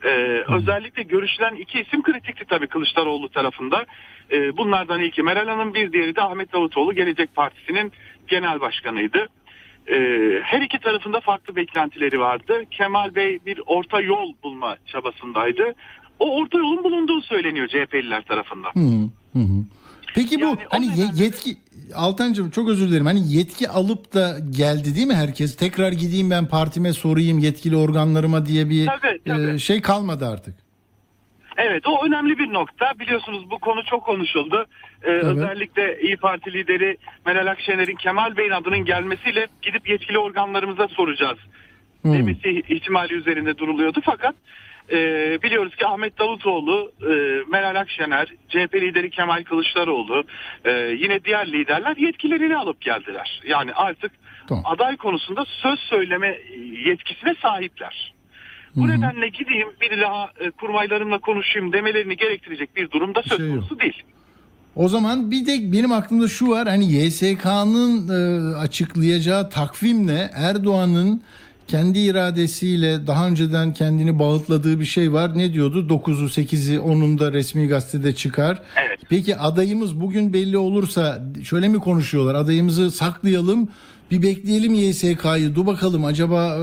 Ee, 0.04 0.42
özellikle 0.48 1.02
görüşülen 1.02 1.54
iki 1.54 1.80
isim 1.80 2.02
kritikti 2.02 2.44
tabii 2.48 2.66
Kılıçdaroğlu 2.66 3.28
tarafında. 3.28 3.84
Ee, 4.32 4.56
bunlardan 4.56 5.00
ilki 5.00 5.22
Meral 5.22 5.48
Hanım 5.48 5.74
bir 5.74 5.92
diğeri 5.92 6.16
de 6.16 6.22
Ahmet 6.22 6.52
Davutoğlu 6.52 6.94
Gelecek 6.94 7.34
Partisi'nin 7.34 7.92
genel 8.28 8.60
başkanıydı. 8.60 9.26
Ee, 9.88 10.40
her 10.42 10.60
iki 10.60 10.78
tarafında 10.78 11.20
farklı 11.20 11.56
beklentileri 11.56 12.20
vardı. 12.20 12.62
Kemal 12.70 13.14
Bey 13.14 13.38
bir 13.46 13.60
orta 13.66 14.00
yol 14.00 14.32
bulma 14.42 14.76
çabasındaydı. 14.86 15.74
O 16.18 16.36
orta 16.40 16.58
yolun 16.58 16.84
bulunduğu 16.84 17.20
söyleniyor 17.22 17.68
CHP'liler 17.68 18.22
tarafından. 18.22 18.70
Hı 18.74 19.08
hı. 19.38 19.42
hı. 19.42 19.64
Peki 20.14 20.40
bu 20.40 20.44
Yani 20.44 20.58
hani 20.68 20.86
nedenle- 20.90 21.22
yetki 21.24 21.56
Altancığım 21.94 22.50
çok 22.50 22.68
özür 22.68 22.88
dilerim. 22.88 23.06
Hani 23.06 23.32
yetki 23.32 23.68
alıp 23.68 24.14
da 24.14 24.36
geldi 24.50 24.94
değil 24.94 25.06
mi 25.06 25.14
herkes? 25.14 25.56
Tekrar 25.56 25.92
gideyim 25.92 26.30
ben 26.30 26.46
partime 26.46 26.92
sorayım 26.92 27.38
yetkili 27.38 27.76
organlarıma 27.76 28.46
diye 28.46 28.70
bir 28.70 28.86
Tabii, 28.86 29.20
tabii. 29.26 29.50
e, 29.54 29.58
şey 29.58 29.80
kalmadı 29.80 30.26
artık. 30.28 30.54
Evet 31.56 31.86
o 31.86 32.06
önemli 32.06 32.38
bir 32.38 32.52
nokta. 32.52 32.92
Biliyorsunuz 33.00 33.50
bu 33.50 33.58
konu 33.58 33.84
çok 33.84 34.04
konuşuldu. 34.04 34.66
Ee, 35.02 35.10
Özellikle 35.10 36.00
İyi 36.02 36.16
Parti 36.16 36.52
lideri 36.52 36.96
Meral 37.26 37.46
Akşener'in 37.46 37.96
Kemal 37.96 38.36
Bey'in 38.36 38.50
adının 38.50 38.84
gelmesiyle 38.84 39.46
gidip 39.62 39.88
yetkili 39.88 40.18
organlarımıza 40.18 40.88
soracağız 40.88 41.38
Hı. 42.06 42.12
demesi 42.12 42.62
ihtimali 42.68 43.14
üzerinde 43.14 43.58
duruluyordu. 43.58 44.00
Fakat 44.04 44.34
e, 44.92 44.98
biliyoruz 45.42 45.76
ki 45.76 45.86
Ahmet 45.86 46.18
Davutoğlu, 46.18 46.92
e, 47.02 47.06
Meral 47.50 47.80
Akşener, 47.80 48.28
CHP 48.48 48.74
lideri 48.74 49.10
Kemal 49.10 49.44
Kılıçdaroğlu, 49.44 50.24
e, 50.64 50.70
yine 50.72 51.24
diğer 51.24 51.52
liderler 51.52 51.96
yetkilerini 51.96 52.56
alıp 52.56 52.80
geldiler. 52.80 53.42
Yani 53.46 53.72
artık 53.72 54.12
Tamam. 54.48 54.64
aday 54.66 54.96
konusunda 54.96 55.44
söz 55.62 55.78
söyleme 55.78 56.38
yetkisine 56.86 57.34
sahipler. 57.42 58.14
Bu 58.76 58.88
nedenle 58.88 59.28
gideyim 59.28 59.68
bir 59.80 60.00
daha 60.00 60.30
e, 60.40 60.50
kurmaylarımla 60.50 61.18
konuşayım 61.18 61.72
demelerini 61.72 62.16
gerektirecek 62.16 62.76
bir 62.76 62.90
durumda 62.90 63.22
söz 63.22 63.38
Şey 63.38 63.46
yok. 63.46 63.56
konusu 63.56 63.80
değil. 63.80 64.02
O 64.76 64.88
zaman 64.88 65.30
bir 65.30 65.46
de 65.46 65.72
benim 65.72 65.92
aklımda 65.92 66.28
şu 66.28 66.48
var 66.48 66.68
hani 66.68 66.92
YSK'nın 66.92 68.08
e, 68.08 68.56
açıklayacağı 68.56 69.50
takvimle 69.50 70.30
Erdoğan'ın 70.34 71.22
kendi 71.68 71.98
iradesiyle 71.98 73.06
daha 73.06 73.28
önceden 73.28 73.72
kendini 73.74 74.18
bağıtladığı 74.18 74.80
bir 74.80 74.84
şey 74.84 75.12
var. 75.12 75.38
Ne 75.38 75.52
diyordu? 75.52 75.86
9'u 75.88 76.24
8'i 76.26 76.76
10'unda 76.76 77.32
resmi 77.32 77.68
gazetede 77.68 78.14
çıkar. 78.14 78.58
Evet. 78.86 79.00
Peki 79.08 79.36
adayımız 79.36 80.00
bugün 80.00 80.32
belli 80.32 80.58
olursa 80.58 81.22
şöyle 81.44 81.68
mi 81.68 81.78
konuşuyorlar? 81.78 82.34
Adayımızı 82.34 82.90
saklayalım 82.90 83.68
bir 84.10 84.22
bekleyelim 84.22 84.74
YSK'yı. 84.74 85.54
Dur 85.54 85.66
bakalım 85.66 86.04
acaba 86.04 86.56
e, 86.56 86.62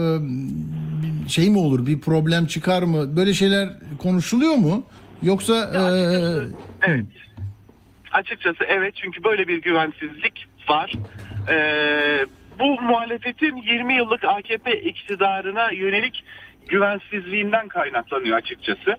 şey 1.29 1.49
mi 1.49 1.57
olur? 1.57 1.85
Bir 1.85 1.99
problem 1.99 2.45
çıkar 2.45 2.83
mı? 2.83 3.15
Böyle 3.15 3.33
şeyler 3.33 3.69
konuşuluyor 3.97 4.55
mu? 4.55 4.83
Yoksa 5.23 5.55
e, 5.55 5.81
Evet. 6.81 7.05
Açıkçası 8.11 8.63
evet 8.67 8.95
çünkü 8.95 9.23
böyle 9.23 9.47
bir 9.47 9.61
güvensizlik 9.61 10.45
var. 10.69 10.93
Ee, 11.49 12.25
bu 12.59 12.81
muhalefetin 12.81 13.55
20 13.57 13.95
yıllık 13.95 14.23
AKP 14.23 14.81
iktidarına 14.81 15.71
yönelik 15.71 16.23
güvensizliğinden 16.67 17.67
kaynaklanıyor 17.67 18.37
açıkçası. 18.37 18.95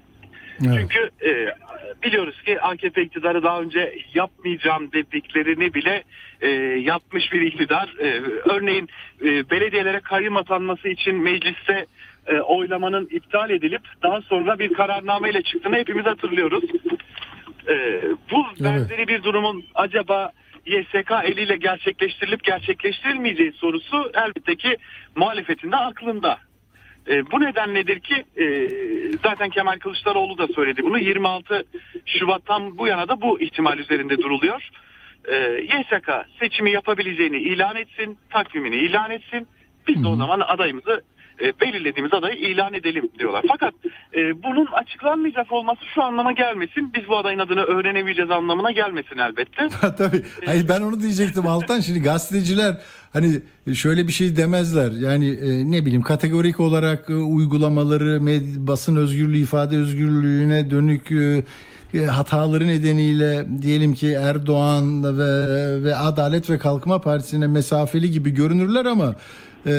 Evet. 0.66 0.76
Çünkü 0.78 1.11
e, 1.30 1.54
biliyoruz 2.02 2.42
ki 2.42 2.61
AKP 2.61 3.02
iktidarı 3.02 3.42
daha 3.42 3.61
önce 3.61 3.99
yapmayacağım 4.14 4.92
dediklerini 4.92 5.75
bile 5.75 6.04
e, 6.40 6.49
yapmış 6.80 7.32
bir 7.32 7.40
iktidar. 7.40 7.94
E, 8.00 8.20
örneğin 8.44 8.88
e, 9.25 9.50
belediyelere 9.50 10.00
kayyum 10.00 10.37
atanması 10.37 10.88
için 10.88 11.14
mecliste 11.14 11.87
e, 12.26 12.40
oylamanın 12.40 13.09
iptal 13.11 13.50
edilip 13.50 13.83
daha 14.02 14.20
sonra 14.20 14.59
bir 14.59 14.74
kararnameyle 14.74 15.42
çıktığını 15.42 15.76
hepimiz 15.76 16.07
hatırlıyoruz. 16.07 16.64
E, 17.68 18.02
bu 18.31 18.64
benzeri 18.64 19.09
bir 19.09 19.22
durumun 19.22 19.64
acaba 19.74 20.33
YSK 20.66 21.12
eliyle 21.24 21.57
gerçekleştirilip 21.57 22.44
gerçekleştirilmeyeceği 22.44 23.53
sorusu 23.53 24.12
elbette 24.14 24.57
ki 24.57 24.77
muhalefetin 25.16 25.72
de 25.72 25.77
aklında. 25.77 26.38
E, 27.09 27.31
bu 27.31 27.40
neden 27.40 27.74
nedir 27.74 28.00
ki 28.00 28.24
e, 28.40 28.68
zaten 29.22 29.50
Kemal 29.50 29.79
Kılıçdaroğlu 29.79 30.38
da 30.38 30.46
söyledi 30.46 30.83
bunu 30.83 30.98
26 30.98 31.64
Şubat'tan 32.07 32.79
bu 32.79 32.87
yana 32.87 33.09
da 33.09 33.20
bu 33.20 33.40
ihtimal 33.40 33.79
üzerinde 33.79 34.18
duruluyor. 34.18 34.68
E, 35.29 35.37
YSK 35.62 36.11
seçimi 36.40 36.70
yapabileceğini 36.70 37.37
ilan 37.37 37.77
etsin, 37.77 38.18
takvimini 38.31 38.77
ilan 38.77 39.11
etsin. 39.11 39.48
Biz 39.88 40.05
de 40.05 40.09
o 40.09 40.16
zaman 40.16 40.40
adayımızı 40.40 41.03
e, 41.40 41.61
belirlediğimiz 41.61 42.14
adayı 42.14 42.37
ilan 42.37 42.75
edelim 42.75 43.09
diyorlar. 43.18 43.44
Fakat 43.49 43.75
e, 44.14 44.42
bunun 44.42 44.66
açıklanmayacak 44.66 45.53
olması 45.53 45.81
şu 45.94 46.03
anlama 46.03 46.33
gelmesin. 46.33 46.92
Biz 46.94 47.09
bu 47.09 47.16
adayın 47.16 47.38
adını 47.38 47.62
öğrenemeyeceğiz 47.62 48.31
anlamına 48.31 48.70
gelmesin 48.70 49.18
elbette. 49.18 49.68
Tabii. 49.99 50.23
Hayır 50.47 50.68
ben 50.68 50.81
onu 50.81 51.01
diyecektim 51.01 51.47
Altan. 51.47 51.81
Şimdi 51.81 52.03
gazeteciler 52.03 52.77
hani 53.12 53.40
şöyle 53.75 54.07
bir 54.09 54.12
şey 54.12 54.37
demezler. 54.37 54.92
Yani 54.92 55.29
e, 55.29 55.70
ne 55.70 55.85
bileyim 55.85 56.03
kategorik 56.03 56.61
olarak 56.61 57.11
e, 57.11 57.14
uygulamaları 57.14 58.16
med- 58.16 58.66
basın 58.66 58.97
özgürlüğü, 58.97 59.38
ifade 59.38 59.77
özgürlüğüne 59.77 60.70
dönük 60.70 61.12
e, 61.12 61.42
e, 61.94 62.07
hataları 62.07 62.66
nedeniyle 62.66 63.47
diyelim 63.62 63.94
ki 63.94 64.12
Erdoğan 64.12 65.18
ve 65.18 65.85
ve 65.85 65.97
Adalet 65.97 66.51
ve 66.51 66.59
Kalkınma 66.59 67.01
Partisi'ne 67.01 67.47
mesafeli 67.47 68.11
gibi 68.11 68.31
görünürler 68.31 68.85
ama 68.85 69.14
e, 69.66 69.70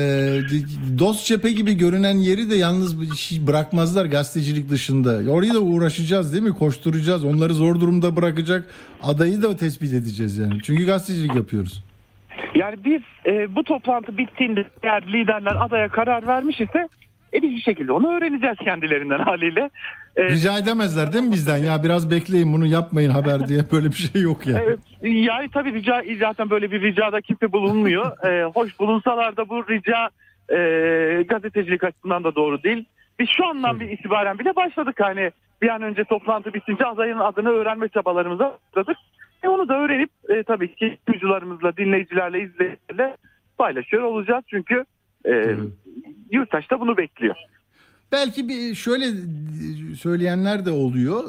dost 0.99 1.25
cephe 1.25 1.51
gibi 1.51 1.73
görünen 1.73 2.17
yeri 2.17 2.49
de 2.49 2.55
yalnız 2.55 3.17
şey 3.19 3.47
bırakmazlar 3.47 4.05
gazetecilik 4.05 4.69
dışında. 4.69 5.31
Orayı 5.31 5.53
da 5.53 5.59
uğraşacağız 5.59 6.33
değil 6.33 6.43
mi? 6.43 6.53
Koşturacağız. 6.53 7.25
Onları 7.25 7.53
zor 7.53 7.79
durumda 7.81 8.15
bırakacak 8.15 8.65
adayı 9.03 9.41
da 9.41 9.57
tespit 9.57 9.93
edeceğiz 9.93 10.37
yani. 10.37 10.53
Çünkü 10.63 10.85
gazetecilik 10.85 11.35
yapıyoruz. 11.35 11.83
Yani 12.55 12.75
biz 12.85 13.01
e, 13.25 13.55
bu 13.55 13.63
toplantı 13.63 14.17
bittiğinde 14.17 14.65
eğer 14.83 15.03
liderler 15.07 15.55
adaya 15.59 15.89
karar 15.89 16.27
vermiş 16.27 16.61
ise 16.61 16.87
e, 17.37 17.41
bir 17.41 17.61
şekilde 17.61 17.91
onu 17.91 18.17
öğreneceğiz 18.17 18.57
kendilerinden 18.57 19.19
haliyle. 19.19 19.69
E, 20.15 20.23
Rica 20.23 20.57
edemezler 20.57 21.13
değil 21.13 21.23
mi 21.23 21.31
bizden? 21.31 21.57
Ya 21.57 21.83
biraz 21.83 22.11
bekleyin 22.11 22.53
bunu 22.53 22.65
yapmayın 22.65 23.09
haber 23.09 23.47
diye 23.47 23.59
böyle 23.71 23.87
bir 23.87 24.09
şey 24.13 24.21
yok 24.21 24.47
ya. 24.47 24.59
Evet, 24.63 24.79
yani 25.01 25.49
tabii 25.53 25.73
rica 25.73 26.03
zaten 26.19 26.49
böyle 26.49 26.71
bir 26.71 26.81
ricada 26.81 27.21
kimse 27.21 27.51
bulunmuyor. 27.51 28.25
Ee, 28.27 28.43
hoş 28.43 28.79
bulunsalar 28.79 29.37
da 29.37 29.49
bu 29.49 29.67
rica 29.69 30.09
e, 30.49 31.23
gazetecilik 31.23 31.83
açısından 31.83 32.23
da 32.23 32.35
doğru 32.35 32.63
değil. 32.63 32.85
Biz 33.19 33.29
şu 33.37 33.45
andan 33.47 33.79
bir 33.79 33.89
itibaren 33.89 34.39
bile 34.39 34.55
başladık 34.55 34.95
hani 34.99 35.31
bir 35.61 35.69
an 35.69 35.81
önce 35.81 36.03
toplantı 36.03 36.53
bitince 36.53 36.85
adayın 36.85 37.19
adını 37.19 37.49
öğrenme 37.49 37.87
çabalarımıza 37.87 38.57
başladık. 38.75 38.97
E 39.43 39.47
onu 39.47 39.69
da 39.69 39.77
öğrenip 39.79 40.09
e, 40.29 40.43
tabii 40.43 40.75
ki 40.75 40.97
sunucularımızla, 41.07 41.77
dinleyicilerle, 41.77 42.41
izleyicilerle 42.41 43.17
paylaşıyor 43.57 44.03
olacağız. 44.03 44.43
Çünkü 44.47 44.85
e, 45.27 45.55
yurttaş 46.31 46.71
da 46.71 46.79
bunu 46.79 46.97
bekliyor. 46.97 47.35
Belki 48.11 48.49
bir 48.49 48.75
şöyle 48.75 49.05
söyleyenler 49.97 50.65
de 50.65 50.71
oluyor. 50.71 51.23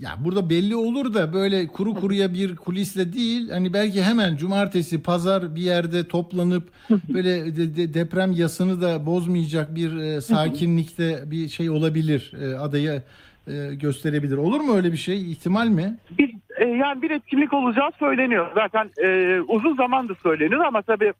Ya 0.00 0.10
burada 0.24 0.50
belli 0.50 0.76
olur 0.76 1.14
da 1.14 1.32
böyle 1.32 1.66
kuru 1.66 1.94
kuruya 1.94 2.34
bir 2.34 2.56
kulisle 2.56 3.12
değil. 3.12 3.50
Hani 3.50 3.72
belki 3.72 4.02
hemen 4.02 4.36
cumartesi, 4.36 5.02
pazar 5.02 5.54
bir 5.54 5.60
yerde 5.60 6.08
toplanıp 6.08 6.68
böyle 7.14 7.56
de- 7.56 7.76
de- 7.76 7.94
deprem 7.94 8.32
yasını 8.32 8.82
da 8.82 9.06
bozmayacak 9.06 9.74
bir 9.74 9.96
e, 9.96 10.20
sakinlikte 10.20 11.22
bir 11.26 11.48
şey 11.48 11.70
olabilir. 11.70 12.32
E, 12.42 12.54
adayı 12.58 13.02
e, 13.48 13.74
gösterebilir. 13.74 14.36
Olur 14.36 14.60
mu 14.60 14.76
öyle 14.76 14.92
bir 14.92 14.96
şey? 14.96 15.32
İhtimal 15.32 15.66
mi? 15.68 15.96
Bir, 16.18 16.34
e, 16.60 16.64
yani 16.68 17.02
bir 17.02 17.10
etkinlik 17.10 17.52
olacağı 17.52 17.90
söyleniyor. 17.98 18.50
Zaten 18.54 18.90
e, 19.04 19.40
uzun 19.40 19.76
zamandır 19.76 20.16
söyleniyor 20.22 20.64
ama 20.64 20.82
tabii 20.82 21.12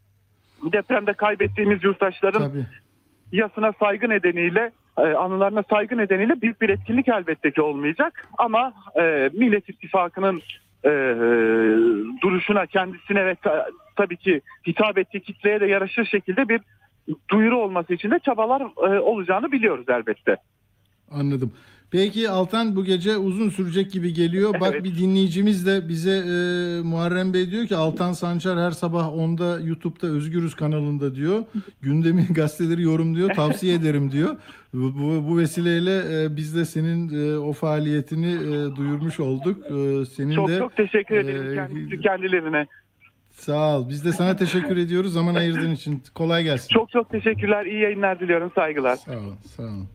depremde 0.72 1.12
kaybettiğimiz 1.12 1.84
yurttaşların 1.84 2.48
Tabii. 2.48 2.66
yasına 3.32 3.72
saygı 3.80 4.08
nedeniyle 4.08 4.70
e, 4.98 5.02
anılarına 5.02 5.64
saygı 5.70 5.96
nedeniyle 5.98 6.40
büyük 6.42 6.60
bir 6.60 6.68
etkinlik 6.68 7.08
elbette 7.08 7.50
ki 7.50 7.62
olmayacak. 7.62 8.28
Ama 8.38 8.72
e, 9.00 9.30
Millet 9.32 9.68
İttifakı'nın 9.68 10.42
e, 10.84 10.88
e, 10.90 10.92
duruşuna 12.22 12.66
kendisine 12.66 13.26
ve 13.26 13.34
ta- 13.34 13.68
tabii 13.96 14.16
ki 14.16 14.40
hitap 14.66 14.98
ettiği 14.98 15.20
kitleye 15.20 15.60
de 15.60 15.66
yaraşır 15.66 16.04
şekilde 16.04 16.48
bir 16.48 16.60
duyuru 17.30 17.58
olması 17.58 17.94
için 17.94 18.10
de 18.10 18.18
çabalar 18.18 18.60
e, 18.60 19.00
olacağını 19.00 19.52
biliyoruz 19.52 19.84
elbette. 19.88 20.36
Anladım. 21.10 21.52
Peki 21.92 22.30
Altan 22.30 22.76
bu 22.76 22.84
gece 22.84 23.16
uzun 23.16 23.48
sürecek 23.48 23.92
gibi 23.92 24.14
geliyor. 24.14 24.54
Bak 24.60 24.70
Evet. 24.72 24.84
bir 24.84 24.98
dinleyicimiz 24.98 25.66
de 25.66 25.88
bize 25.88 26.10
e, 26.10 26.32
Muharrem 26.82 27.34
Bey 27.34 27.50
diyor 27.50 27.66
ki 27.66 27.76
Altan 27.76 28.12
Sancar 28.12 28.58
her 28.58 28.70
sabah 28.70 29.06
10'da 29.08 29.60
YouTube'da 29.60 30.06
Özgürüz 30.06 30.54
kanalında 30.54 31.14
diyor. 31.14 31.44
Gündemin 31.82 32.26
gazeteleri 32.30 32.82
yorumluyor. 32.82 33.34
Tavsiye 33.34 33.74
ederim 33.74 34.12
diyor. 34.12 34.36
Bu, 34.74 34.94
bu, 34.94 35.28
bu 35.28 35.38
vesileyle 35.38 36.24
e, 36.24 36.36
biz 36.36 36.56
de 36.56 36.64
senin 36.64 37.26
e, 37.26 37.38
o 37.38 37.52
faaliyetini 37.52 38.32
e, 38.32 38.76
duyurmuş 38.76 39.20
olduk. 39.20 39.66
E, 39.66 40.04
senin 40.04 40.34
Çok 40.34 40.48
de 40.48 40.58
çok 40.58 40.76
teşekkür 40.76 41.16
e, 41.16 41.20
ederim 41.20 41.54
kendisi 41.54 42.00
kendilerine. 42.00 42.66
Sağ 43.30 43.78
ol. 43.78 43.88
Biz 43.88 44.04
de 44.04 44.12
sana 44.12 44.36
teşekkür 44.36 44.76
ediyoruz 44.76 45.12
zaman 45.12 45.34
ayırdığın 45.34 45.70
için. 45.72 46.02
Kolay 46.14 46.44
gelsin. 46.44 46.68
Çok 46.74 46.90
çok 46.90 47.10
teşekkürler. 47.10 47.66
İyi 47.66 47.80
yayınlar 47.82 48.20
diliyorum. 48.20 48.52
Saygılar. 48.54 48.96
Sağ 48.96 49.12
olun, 49.12 49.36
sağ 49.56 49.62
olun. 49.62 49.88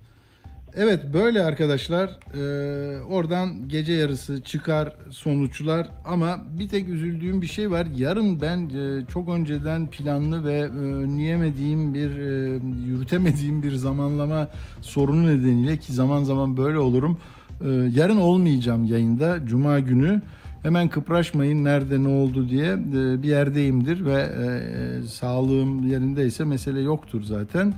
Evet 0.80 1.00
böyle 1.14 1.44
arkadaşlar 1.44 2.10
Ee, 2.34 3.02
oradan 3.02 3.68
gece 3.68 3.94
yarısı 3.94 4.42
çıkar 4.42 4.94
sonuçlar 5.10 5.88
ama 6.06 6.40
bir 6.60 6.70
tek 6.70 6.90
üzüldüğüm 6.90 7.42
bir 7.42 7.48
şey 7.48 7.72
var. 7.72 7.88
Yarın 7.96 8.42
ben 8.42 8.70
e, 8.70 9.06
çok 9.14 9.30
önceden 9.30 9.88
planlı 9.88 10.46
ve 10.46 10.54
e, 10.54 10.68
önleyemediğim 10.78 11.94
bir 11.94 12.10
e, 12.18 12.60
yürütemediğim 12.88 13.64
bir 13.64 13.76
zamanlama 13.76 14.48
sorunu 14.82 15.28
nedeniyle 15.28 15.78
ki 15.78 15.94
zaman 15.94 16.24
zaman 16.24 16.58
böyle 16.58 16.80
olurum. 16.80 17.18
E, 17.66 17.70
yarın 17.70 18.18
olmayacağım 18.18 18.86
yayında 18.86 19.46
Cuma 19.46 19.80
günü. 19.80 20.22
Hemen 20.64 20.90
kıpraşmayın 20.90 21.64
nerede 21.64 22.04
ne 22.04 22.08
oldu 22.08 22.50
diye 22.50 22.74
e, 22.74 23.24
bir 23.24 23.30
yerdeyimdir 23.30 24.06
ve 24.06 24.22
e, 24.22 25.08
sağlığım 25.08 25.88
yerindeyse 25.88 26.44
mesele 26.44 26.82
yoktur 26.82 27.24
zaten. 27.24 27.74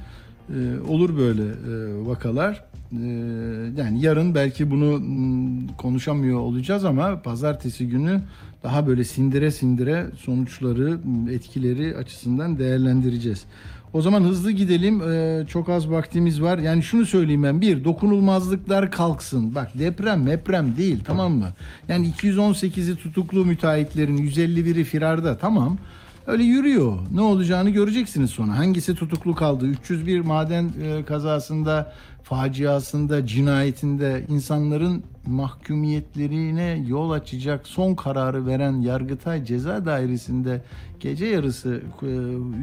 Ee, 0.49 0.91
olur 0.91 1.17
böyle 1.17 1.43
e, 1.43 2.05
vakalar. 2.07 2.68
Ee, 2.93 2.97
yani 3.77 4.01
yarın 4.01 4.35
belki 4.35 4.71
bunu 4.71 4.99
mm, 4.99 5.67
konuşamıyor 5.67 6.39
olacağız 6.39 6.85
ama 6.85 7.21
pazartesi 7.21 7.87
günü 7.87 8.21
daha 8.63 8.87
böyle 8.87 9.03
sindire 9.03 9.51
sindire 9.51 10.05
sonuçları, 10.19 10.99
mm, 11.03 11.29
etkileri 11.29 11.97
açısından 11.97 12.59
değerlendireceğiz. 12.59 13.45
O 13.93 14.01
zaman 14.01 14.23
hızlı 14.23 14.51
gidelim. 14.51 15.01
Ee, 15.01 15.45
çok 15.47 15.69
az 15.69 15.91
vaktimiz 15.91 16.41
var. 16.41 16.57
Yani 16.57 16.83
şunu 16.83 17.05
söyleyeyim 17.05 17.43
ben. 17.43 17.61
Bir, 17.61 17.83
dokunulmazlıklar 17.83 18.91
kalksın. 18.91 19.55
Bak 19.55 19.71
deprem 19.79 20.23
meprem 20.23 20.77
değil 20.77 20.99
tamam 21.05 21.31
mı? 21.31 21.49
Yani 21.87 22.09
218'i 22.09 22.95
tutuklu 22.95 23.45
müteahhitlerin 23.45 24.17
151'i 24.17 24.83
firarda 24.83 25.37
tamam. 25.37 25.77
Öyle 26.27 26.43
yürüyor. 26.43 26.97
Ne 27.13 27.21
olacağını 27.21 27.69
göreceksiniz 27.69 28.29
sonra. 28.29 28.57
Hangisi 28.57 28.95
tutuklu 28.95 29.35
kaldı? 29.35 29.67
301 29.67 30.19
maden 30.19 30.71
e, 30.83 31.03
kazasında, 31.05 31.93
faciasında, 32.29 33.27
cinayetinde 33.27 34.25
insanların 34.29 35.03
mahkumiyetlerine 35.27 36.83
yol 36.87 37.11
açacak 37.11 37.67
son 37.67 37.95
kararı 37.95 38.45
veren 38.45 38.81
Yargıtay 38.81 39.45
Ceza 39.45 39.85
Dairesi'nde 39.85 40.61
gece 40.99 41.25
yarısı 41.25 41.81
e, 42.01 42.05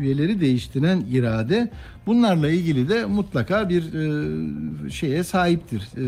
üyeleri 0.01 0.41
değiştiren 0.41 1.05
irade 1.11 1.71
bunlarla 2.07 2.51
ilgili 2.51 2.89
de 2.89 3.05
mutlaka 3.05 3.69
bir 3.69 3.95
e, 3.95 4.91
şeye 4.91 5.25
sahiptir. 5.25 5.83
E, 5.97 6.05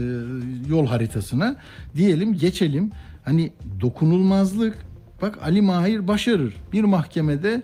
yol 0.68 0.86
haritasına. 0.86 1.56
Diyelim 1.96 2.34
geçelim. 2.34 2.90
Hani 3.24 3.52
dokunulmazlık 3.80 4.78
Bak 5.22 5.38
Ali 5.42 5.62
Mahir 5.62 6.08
başarır. 6.08 6.54
Bir 6.72 6.84
mahkemede 6.84 7.62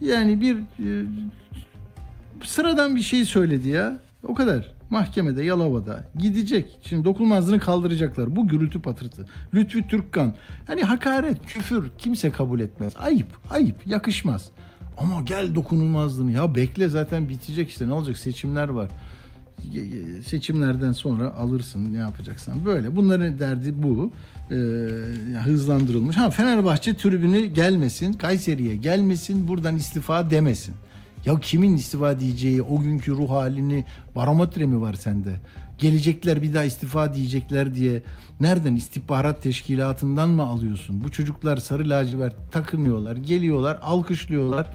yani 0.00 0.40
bir 0.40 0.56
sıradan 2.44 2.96
bir 2.96 3.00
şey 3.02 3.24
söyledi 3.24 3.68
ya. 3.68 3.98
O 4.22 4.34
kadar. 4.34 4.75
Mahkemede 4.90 5.44
Yalova'da 5.44 6.04
gidecek. 6.18 6.78
Şimdi 6.82 7.04
dokunulmazlığını 7.04 7.60
kaldıracaklar. 7.60 8.36
Bu 8.36 8.48
gürültü 8.48 8.82
patırtı. 8.82 9.26
Lütfü 9.54 9.88
Türkkan. 9.88 10.34
Hani 10.66 10.82
hakaret, 10.82 11.46
küfür 11.46 11.90
kimse 11.98 12.30
kabul 12.30 12.60
etmez. 12.60 12.92
Ayıp, 12.96 13.28
ayıp, 13.50 13.86
yakışmaz. 13.86 14.50
Ama 14.98 15.22
gel 15.22 15.54
dokunulmazlığını. 15.54 16.32
Ya 16.32 16.54
bekle 16.54 16.88
zaten 16.88 17.28
bitecek 17.28 17.68
işte. 17.68 17.88
Ne 17.88 17.92
olacak? 17.92 18.18
Seçimler 18.18 18.68
var 18.68 18.90
seçimlerden 20.26 20.92
sonra 20.92 21.34
alırsın 21.34 21.92
ne 21.92 21.96
yapacaksan 21.96 22.64
böyle 22.64 22.96
bunların 22.96 23.38
derdi 23.38 23.82
bu 23.82 24.12
Ee, 24.50 24.54
hızlandırılmış 25.44 26.16
ha 26.16 26.30
Fenerbahçe 26.30 26.94
tribünü 26.94 27.46
gelmesin 27.46 28.12
Kayseri'ye 28.12 28.76
gelmesin 28.76 29.48
buradan 29.48 29.76
istifa 29.76 30.30
demesin 30.30 30.74
ya 31.26 31.40
kimin 31.40 31.76
istifa 31.76 32.20
diyeceği 32.20 32.62
o 32.62 32.80
günkü 32.80 33.12
ruh 33.12 33.30
halini 33.30 33.84
barometre 34.16 34.66
mi 34.66 34.80
var 34.80 34.94
sende 34.94 35.40
gelecekler 35.78 36.42
bir 36.42 36.54
daha 36.54 36.64
istifa 36.64 37.14
diyecekler 37.14 37.74
diye 37.74 38.02
nereden 38.40 38.76
istihbarat 38.76 39.42
teşkilatından 39.42 40.28
mı 40.28 40.42
alıyorsun 40.42 41.04
bu 41.04 41.10
çocuklar 41.10 41.56
sarı 41.56 41.88
lacivert 41.88 42.52
takınıyorlar 42.52 43.16
geliyorlar 43.16 43.78
alkışlıyorlar 43.82 44.66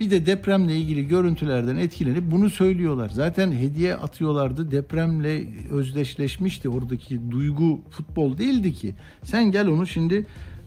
bir 0.00 0.10
de 0.10 0.26
depremle 0.26 0.76
ilgili 0.76 1.08
görüntülerden 1.08 1.76
etkilenip 1.76 2.30
bunu 2.30 2.50
söylüyorlar. 2.50 3.10
Zaten 3.14 3.52
hediye 3.52 3.94
atıyorlardı. 3.94 4.70
Depremle 4.70 5.44
özdeşleşmişti 5.70 6.68
oradaki 6.68 7.30
duygu 7.30 7.80
futbol 7.90 8.38
değildi 8.38 8.72
ki. 8.72 8.94
Sen 9.24 9.52
gel 9.52 9.68
onu 9.68 9.86
şimdi 9.86 10.26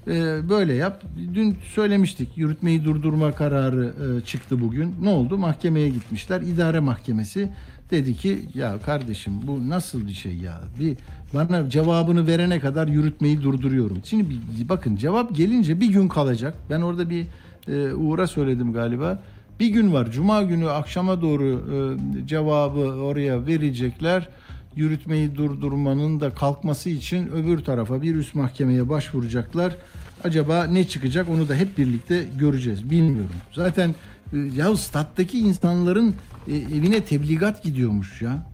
e, 0.10 0.50
böyle 0.50 0.74
yap. 0.74 1.04
Dün 1.34 1.58
söylemiştik 1.76 2.38
yürütmeyi 2.38 2.86
durdurma 2.86 3.32
kararı 3.32 3.94
e, 4.18 4.26
çıktı 4.26 4.62
bugün. 4.62 4.96
Ne 5.02 5.10
oldu? 5.10 5.38
Mahkemeye 5.38 5.90
gitmişler. 5.90 6.42
İdare 6.42 6.80
mahkemesi 6.80 7.50
dedi 7.92 8.16
ki 8.16 8.40
ya 8.54 8.80
kardeşim 8.86 9.34
bu 9.48 9.70
nasıl 9.70 10.08
bir 10.08 10.14
şey 10.14 10.38
ya? 10.38 10.62
Bir 10.80 10.98
bana 11.34 11.70
cevabını 11.70 12.28
verene 12.28 12.60
kadar 12.60 12.88
yürütmeyi 12.88 13.42
durduruyorum. 13.42 13.98
Şimdi 14.04 14.30
bir, 14.30 14.70
bakın 14.70 14.96
cevap 14.96 15.36
gelince 15.36 15.80
bir 15.80 15.90
gün 15.90 16.08
kalacak. 16.08 16.54
Ben 16.70 16.82
orada 16.82 17.10
bir 17.10 17.28
e, 17.68 17.94
Uğur'a 17.94 18.28
söyledim 18.28 18.74
galiba. 18.74 19.24
Bir 19.60 19.68
gün 19.68 19.94
var. 19.94 20.12
Cuma 20.12 20.44
günü 20.44 20.70
akşama 20.70 21.22
doğru 21.22 21.46
e, 21.46 22.28
cevabı 22.28 22.80
oraya 22.80 23.48
verecekler. 23.48 24.30
Yürütmeyi 24.76 25.36
durdurmanın 25.36 26.20
da 26.20 26.34
kalkması 26.34 26.90
için 26.90 27.28
öbür 27.28 27.60
tarafa 27.60 28.02
bir 28.02 28.16
üst 28.16 28.36
mahkemeye 28.36 28.90
başvuracaklar. 28.90 29.76
Acaba 30.24 30.64
ne 30.64 30.88
çıkacak 30.88 31.30
onu 31.30 31.50
da 31.50 31.56
hep 31.56 31.78
birlikte 31.78 32.26
göreceğiz. 32.38 32.90
Bilmiyorum. 32.90 33.36
Zaten 33.52 33.96
e, 34.34 34.38
ya 34.38 34.78
stat'taki 34.78 35.40
insanların 35.40 36.16
e, 36.48 36.56
evine 36.56 37.06
tebligat 37.06 37.64
gidiyormuş 37.64 38.22
ya. 38.22 38.46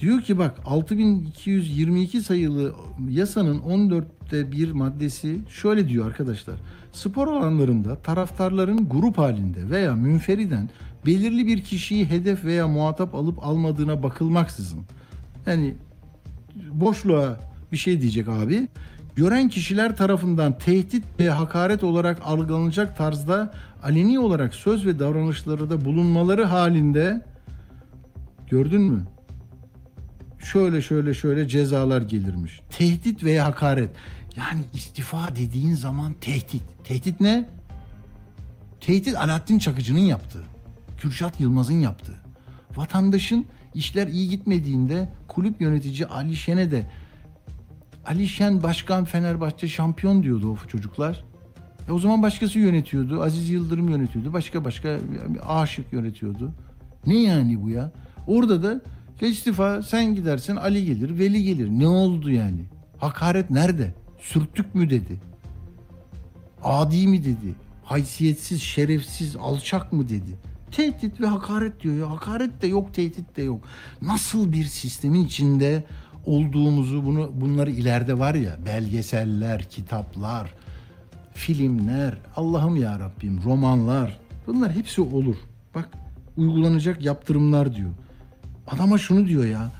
Diyor 0.00 0.20
ki 0.22 0.38
bak 0.38 0.58
6222 0.64 2.22
sayılı 2.22 2.74
yasanın 3.10 3.58
14'te 3.58 4.52
bir 4.52 4.72
maddesi 4.72 5.38
şöyle 5.48 5.88
diyor 5.88 6.06
arkadaşlar. 6.06 6.56
Spor 6.92 7.28
alanlarında 7.28 7.96
taraftarların 7.96 8.88
grup 8.88 9.18
halinde 9.18 9.70
veya 9.70 9.94
münferiden 9.94 10.70
belirli 11.06 11.46
bir 11.46 11.62
kişiyi 11.62 12.06
hedef 12.06 12.44
veya 12.44 12.68
muhatap 12.68 13.14
alıp 13.14 13.46
almadığına 13.46 14.02
bakılmaksızın. 14.02 14.80
Yani 15.46 15.74
boşluğa 16.70 17.40
bir 17.72 17.76
şey 17.76 18.00
diyecek 18.00 18.28
abi. 18.28 18.68
Gören 19.16 19.48
kişiler 19.48 19.96
tarafından 19.96 20.58
tehdit 20.58 21.04
ve 21.20 21.30
hakaret 21.30 21.84
olarak 21.84 22.18
algılanacak 22.24 22.96
tarzda 22.96 23.54
aleni 23.82 24.18
olarak 24.18 24.54
söz 24.54 24.86
ve 24.86 24.98
davranışları 24.98 25.70
da 25.70 25.84
bulunmaları 25.84 26.44
halinde 26.44 27.24
gördün 28.50 28.82
mü? 28.82 29.06
şöyle 30.52 30.82
şöyle 30.82 31.14
şöyle 31.14 31.48
cezalar 31.48 32.02
gelirmiş. 32.02 32.60
Tehdit 32.70 33.24
veya 33.24 33.44
hakaret. 33.44 33.90
Yani 34.36 34.60
istifa 34.74 35.36
dediğin 35.36 35.74
zaman 35.74 36.12
tehdit. 36.12 36.62
Tehdit 36.84 37.20
ne? 37.20 37.48
Tehdit 38.80 39.16
Alaaddin 39.16 39.58
Çakıcı'nın 39.58 39.98
yaptığı. 39.98 40.44
Kürşat 40.98 41.40
Yılmaz'ın 41.40 41.80
yaptığı. 41.80 42.20
Vatandaşın 42.76 43.46
işler 43.74 44.06
iyi 44.06 44.28
gitmediğinde 44.28 45.08
kulüp 45.28 45.60
yönetici 45.60 46.06
Ali 46.06 46.36
Şen'e 46.36 46.70
de 46.70 46.86
Ali 48.06 48.28
Şen 48.28 48.62
başkan 48.62 49.04
Fenerbahçe 49.04 49.68
şampiyon 49.68 50.22
diyordu 50.22 50.50
o 50.50 50.68
çocuklar. 50.68 51.24
E 51.88 51.92
o 51.92 51.98
zaman 51.98 52.22
başkası 52.22 52.58
yönetiyordu. 52.58 53.22
Aziz 53.22 53.50
Yıldırım 53.50 53.88
yönetiyordu. 53.88 54.32
Başka 54.32 54.64
başka 54.64 54.98
aşık 55.46 55.92
yönetiyordu. 55.92 56.52
Ne 57.06 57.22
yani 57.22 57.62
bu 57.62 57.70
ya? 57.70 57.92
Orada 58.26 58.62
da 58.62 58.80
istifa 59.20 59.82
sen 59.82 60.14
gidersin 60.14 60.56
Ali 60.56 60.84
gelir, 60.84 61.18
Veli 61.18 61.44
gelir. 61.44 61.68
Ne 61.68 61.88
oldu 61.88 62.30
yani? 62.30 62.64
Hakaret 62.98 63.50
nerede? 63.50 63.94
Sürttük 64.20 64.74
mü 64.74 64.90
dedi? 64.90 65.20
Adi 66.62 67.06
mi 67.06 67.24
dedi? 67.24 67.54
Haysiyetsiz, 67.84 68.62
şerefsiz, 68.62 69.36
alçak 69.36 69.92
mı 69.92 70.08
dedi? 70.08 70.38
Tehdit 70.70 71.20
ve 71.20 71.26
hakaret 71.26 71.82
diyor 71.82 71.96
ya. 71.96 72.10
Hakaret 72.10 72.62
de 72.62 72.66
yok, 72.66 72.94
tehdit 72.94 73.36
de 73.36 73.42
yok. 73.42 73.60
Nasıl 74.02 74.52
bir 74.52 74.64
sistemin 74.64 75.24
içinde 75.24 75.84
olduğumuzu 76.26 77.06
bunu 77.06 77.30
bunları 77.34 77.70
ileride 77.70 78.18
var 78.18 78.34
ya 78.34 78.56
belgeseller, 78.66 79.62
kitaplar, 79.62 80.54
filmler, 81.34 82.14
Allah'ım 82.36 82.76
ya 82.76 82.98
Rabbim 82.98 83.40
romanlar 83.44 84.20
bunlar 84.46 84.72
hepsi 84.72 85.00
olur. 85.00 85.36
Bak 85.74 85.88
uygulanacak 86.36 87.04
yaptırımlar 87.04 87.74
diyor. 87.74 87.90
Adama 88.66 88.98
şunu 88.98 89.26
diyor 89.26 89.44
ya. 89.44 89.72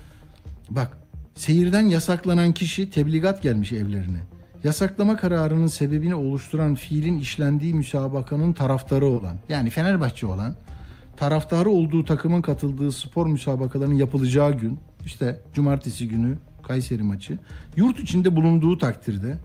Bak 0.71 0.99
seyirden 1.35 1.87
yasaklanan 1.87 2.53
kişi 2.53 2.91
tebligat 2.91 3.43
gelmiş 3.43 3.73
evlerine. 3.73 4.21
Yasaklama 4.65 5.17
kararının 5.17 5.67
sebebini 5.67 6.15
oluşturan 6.15 6.75
fiilin 6.75 7.19
işlendiği 7.19 7.75
müsabakanın 7.75 8.53
taraftarı 8.53 9.07
olan 9.07 9.37
yani 9.49 9.71
Fenerbahçe 9.71 10.27
olan 10.27 10.57
taraftarı 11.17 11.71
olduğu 11.71 12.05
takımın 12.05 12.43
katıldığı 12.43 12.93
spor 12.93 13.27
müsabakalarının 13.27 13.95
yapılacağı 13.95 14.53
gün 14.53 14.79
işte 15.07 15.41
cumartesi 15.55 16.09
günü 16.09 16.39
Kayseri 16.63 17.03
maçı 17.03 17.39
yurt 17.77 18.01
içinde 18.01 18.37
bulunduğu 18.37 18.79
takdirde 18.79 19.39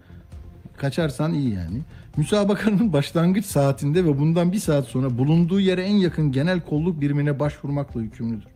kaçarsan 0.77 1.33
iyi 1.33 1.53
yani 1.53 1.81
müsabakanın 2.17 2.93
başlangıç 2.93 3.45
saatinde 3.45 4.05
ve 4.05 4.19
bundan 4.19 4.51
bir 4.51 4.59
saat 4.59 4.85
sonra 4.85 5.17
bulunduğu 5.17 5.59
yere 5.59 5.83
en 5.83 5.95
yakın 5.95 6.31
genel 6.31 6.59
kolluk 6.59 7.01
birimine 7.01 7.39
başvurmakla 7.39 8.01
yükümlüdür. 8.01 8.47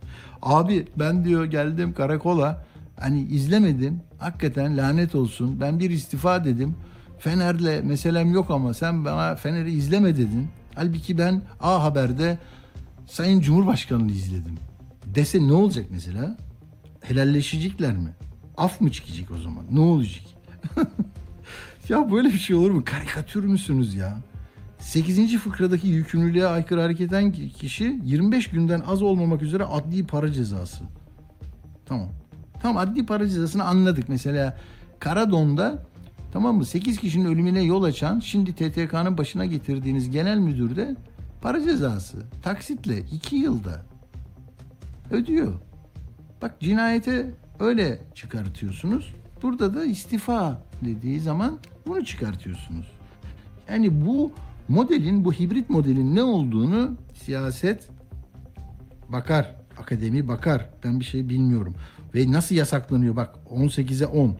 Abi 0.42 0.86
ben 0.96 1.24
diyor 1.24 1.44
geldim 1.44 1.92
karakola 1.92 2.64
hani 3.00 3.22
izlemedim 3.22 4.00
hakikaten 4.18 4.76
lanet 4.76 5.14
olsun 5.14 5.60
ben 5.60 5.80
bir 5.80 5.90
istifa 5.90 6.44
dedim. 6.44 6.74
Fener'le 7.18 7.82
meselem 7.84 8.32
yok 8.32 8.50
ama 8.50 8.74
sen 8.74 9.04
bana 9.04 9.36
Fener'i 9.36 9.72
izleme 9.72 10.16
dedin. 10.16 10.48
Halbuki 10.74 11.18
ben 11.18 11.42
A 11.60 11.84
Haber'de 11.84 12.38
Sayın 13.06 13.40
Cumhurbaşkanı'nı 13.40 14.12
izledim. 14.12 14.58
Dese 15.04 15.48
ne 15.48 15.52
olacak 15.52 15.86
mesela? 15.90 16.36
Helalleşecekler 17.08 17.96
mi? 17.96 18.10
Af 18.56 18.80
mı 18.80 18.92
çıkacak 18.92 19.30
o 19.30 19.38
zaman? 19.38 19.64
Ne 19.70 19.80
olacak? 19.80 20.24
ya 21.88 22.12
böyle 22.12 22.28
bir 22.28 22.38
şey 22.38 22.56
olur 22.56 22.70
mu? 22.70 22.82
Karikatür 22.84 23.44
müsünüz 23.44 23.94
ya? 23.94 24.18
8. 24.78 25.36
fıkradaki 25.36 25.88
yükümlülüğe 25.88 26.46
aykırı 26.46 26.80
hareket 26.80 27.08
eden 27.08 27.32
kişi 27.32 28.00
25 28.04 28.50
günden 28.50 28.80
az 28.80 29.02
olmamak 29.02 29.42
üzere 29.42 29.64
adli 29.64 30.06
para 30.06 30.32
cezası. 30.32 30.84
Tamam. 31.86 32.08
Tamam 32.62 32.76
adli 32.76 33.06
para 33.06 33.28
cezasını 33.28 33.64
anladık. 33.64 34.08
Mesela 34.08 34.58
Karadon'da 34.98 35.82
tamam 36.32 36.56
mı 36.56 36.64
8 36.64 36.98
kişinin 36.98 37.24
ölümüne 37.24 37.62
yol 37.62 37.82
açan 37.82 38.20
şimdi 38.20 38.52
TTK'nın 38.52 39.18
başına 39.18 39.46
getirdiğiniz 39.46 40.10
genel 40.10 40.38
müdür 40.38 40.76
de 40.76 40.96
para 41.40 41.62
cezası 41.62 42.16
taksitle 42.42 42.98
2 42.98 43.36
yılda 43.36 43.82
ödüyor. 45.10 45.54
Bak 46.46 46.60
cinayete 46.60 47.30
öyle 47.60 47.98
çıkartıyorsunuz. 48.14 49.14
Burada 49.42 49.74
da 49.74 49.84
istifa 49.84 50.62
dediği 50.84 51.20
zaman 51.20 51.58
bunu 51.86 52.04
çıkartıyorsunuz. 52.04 52.86
Yani 53.70 54.06
bu 54.06 54.32
modelin, 54.68 55.24
bu 55.24 55.32
hibrit 55.32 55.70
modelin 55.70 56.16
ne 56.16 56.22
olduğunu 56.22 56.96
siyaset 57.24 57.88
bakar, 59.08 59.54
akademi 59.78 60.28
bakar. 60.28 60.70
Ben 60.84 61.00
bir 61.00 61.04
şey 61.04 61.28
bilmiyorum. 61.28 61.74
Ve 62.14 62.32
nasıl 62.32 62.54
yasaklanıyor? 62.54 63.16
Bak 63.16 63.34
18'e 63.50 64.06
10. 64.06 64.36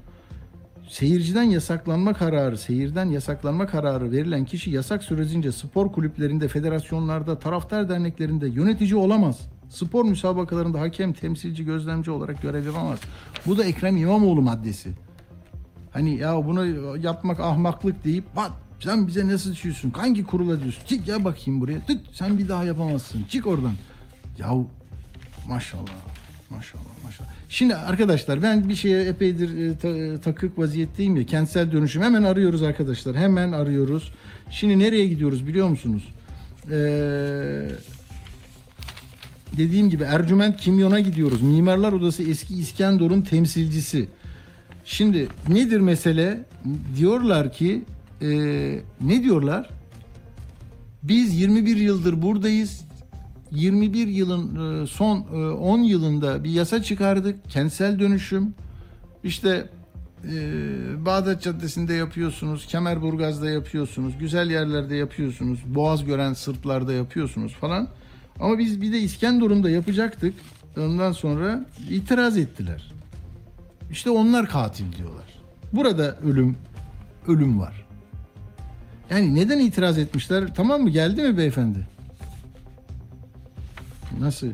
Seyirciden 0.88 1.42
yasaklanma 1.42 2.12
kararı, 2.12 2.58
seyirden 2.58 3.06
yasaklanma 3.06 3.66
kararı 3.66 4.12
verilen 4.12 4.44
kişi 4.44 4.70
yasak 4.70 5.04
sürecince 5.04 5.52
spor 5.52 5.92
kulüplerinde, 5.92 6.48
federasyonlarda, 6.48 7.38
taraftar 7.38 7.88
derneklerinde 7.88 8.48
yönetici 8.48 8.96
olamaz. 8.96 9.55
Spor 9.70 10.04
müsabakalarında 10.04 10.80
hakem, 10.80 11.12
temsilci, 11.12 11.64
gözlemci 11.64 12.10
olarak 12.10 12.42
görev 12.42 12.66
yapamaz. 12.66 12.98
Bu 13.46 13.58
da 13.58 13.64
Ekrem 13.64 13.96
İmamoğlu 13.96 14.42
maddesi. 14.42 14.90
Hani 15.92 16.16
ya 16.16 16.46
bunu 16.46 16.96
yapmak 16.96 17.40
ahmaklık 17.40 18.04
deyip 18.04 18.24
bak 18.36 18.52
sen 18.80 19.06
bize 19.06 19.28
nasıl 19.28 19.52
düşüyorsun? 19.52 19.90
Hangi 19.90 20.24
kurula 20.24 20.60
diyorsun? 20.60 20.82
Çık 20.86 21.08
ya 21.08 21.24
bakayım 21.24 21.60
buraya. 21.60 21.80
Tık 21.80 22.00
sen 22.12 22.38
bir 22.38 22.48
daha 22.48 22.64
yapamazsın. 22.64 23.24
Çık 23.28 23.46
oradan. 23.46 23.72
Yahu 24.38 24.66
maşallah. 25.48 25.82
Maşallah 26.50 26.82
maşallah. 27.04 27.28
Şimdi 27.48 27.74
arkadaşlar 27.74 28.42
ben 28.42 28.68
bir 28.68 28.74
şeye 28.74 29.02
epeydir 29.04 29.58
e, 29.58 29.76
ta- 29.78 30.20
takık 30.20 30.58
vaziyetteyim 30.58 31.16
ya. 31.16 31.26
Kentsel 31.26 31.72
dönüşüm 31.72 32.02
hemen 32.02 32.22
arıyoruz 32.22 32.62
arkadaşlar. 32.62 33.16
Hemen 33.16 33.52
arıyoruz. 33.52 34.12
Şimdi 34.50 34.78
nereye 34.78 35.06
gidiyoruz 35.06 35.46
biliyor 35.46 35.68
musunuz? 35.68 36.08
Eee 36.70 37.68
dediğim 39.56 39.90
gibi 39.90 40.02
Ercüment 40.02 40.60
Kimyon'a 40.60 41.00
gidiyoruz. 41.00 41.42
Mimarlar 41.42 41.92
Odası 41.92 42.22
eski 42.22 42.54
İskenderun 42.54 43.22
temsilcisi. 43.22 44.08
Şimdi 44.84 45.28
nedir 45.48 45.80
mesele? 45.80 46.44
Diyorlar 46.96 47.52
ki 47.52 47.84
e, 48.22 48.28
ne 49.00 49.22
diyorlar? 49.22 49.70
Biz 51.02 51.40
21 51.40 51.76
yıldır 51.76 52.22
buradayız. 52.22 52.86
21 53.50 54.06
yılın 54.06 54.82
e, 54.82 54.86
son 54.86 55.18
e, 55.18 55.50
10 55.50 55.78
yılında 55.78 56.44
bir 56.44 56.50
yasa 56.50 56.82
çıkardık. 56.82 57.50
Kentsel 57.50 57.98
dönüşüm. 57.98 58.54
İşte 59.24 59.68
e, 60.24 61.06
Bağdat 61.06 61.42
Caddesi'nde 61.42 61.94
yapıyorsunuz, 61.94 62.66
Kemerburgaz'da 62.66 63.50
yapıyorsunuz, 63.50 64.18
güzel 64.18 64.50
yerlerde 64.50 64.96
yapıyorsunuz, 64.96 65.58
Boğaz 65.66 66.04
gören 66.04 66.32
sırtlarda 66.32 66.92
yapıyorsunuz 66.92 67.52
falan. 67.52 67.88
Ama 68.40 68.58
biz 68.58 68.80
bir 68.80 68.92
de 68.92 69.00
İskenderun'da 69.00 69.70
yapacaktık. 69.70 70.34
Ondan 70.78 71.12
sonra 71.12 71.66
itiraz 71.90 72.38
ettiler. 72.38 72.92
İşte 73.90 74.10
onlar 74.10 74.48
katil 74.48 74.92
diyorlar. 74.92 75.24
Burada 75.72 76.16
ölüm 76.16 76.56
ölüm 77.28 77.60
var. 77.60 77.86
Yani 79.10 79.34
neden 79.34 79.58
itiraz 79.58 79.98
etmişler? 79.98 80.54
Tamam 80.54 80.82
mı? 80.82 80.90
Geldi 80.90 81.22
mi 81.22 81.38
beyefendi? 81.38 81.86
Nasıl? 84.20 84.46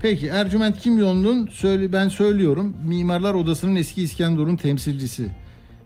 Peki 0.00 0.26
Ercüment 0.26 0.80
Kimyonlu'nun 0.80 1.46
söyle 1.52 1.92
ben 1.92 2.08
söylüyorum. 2.08 2.76
Mimarlar 2.84 3.34
Odası'nın 3.34 3.76
eski 3.76 4.02
İskenderun 4.02 4.56
temsilcisi. 4.56 5.30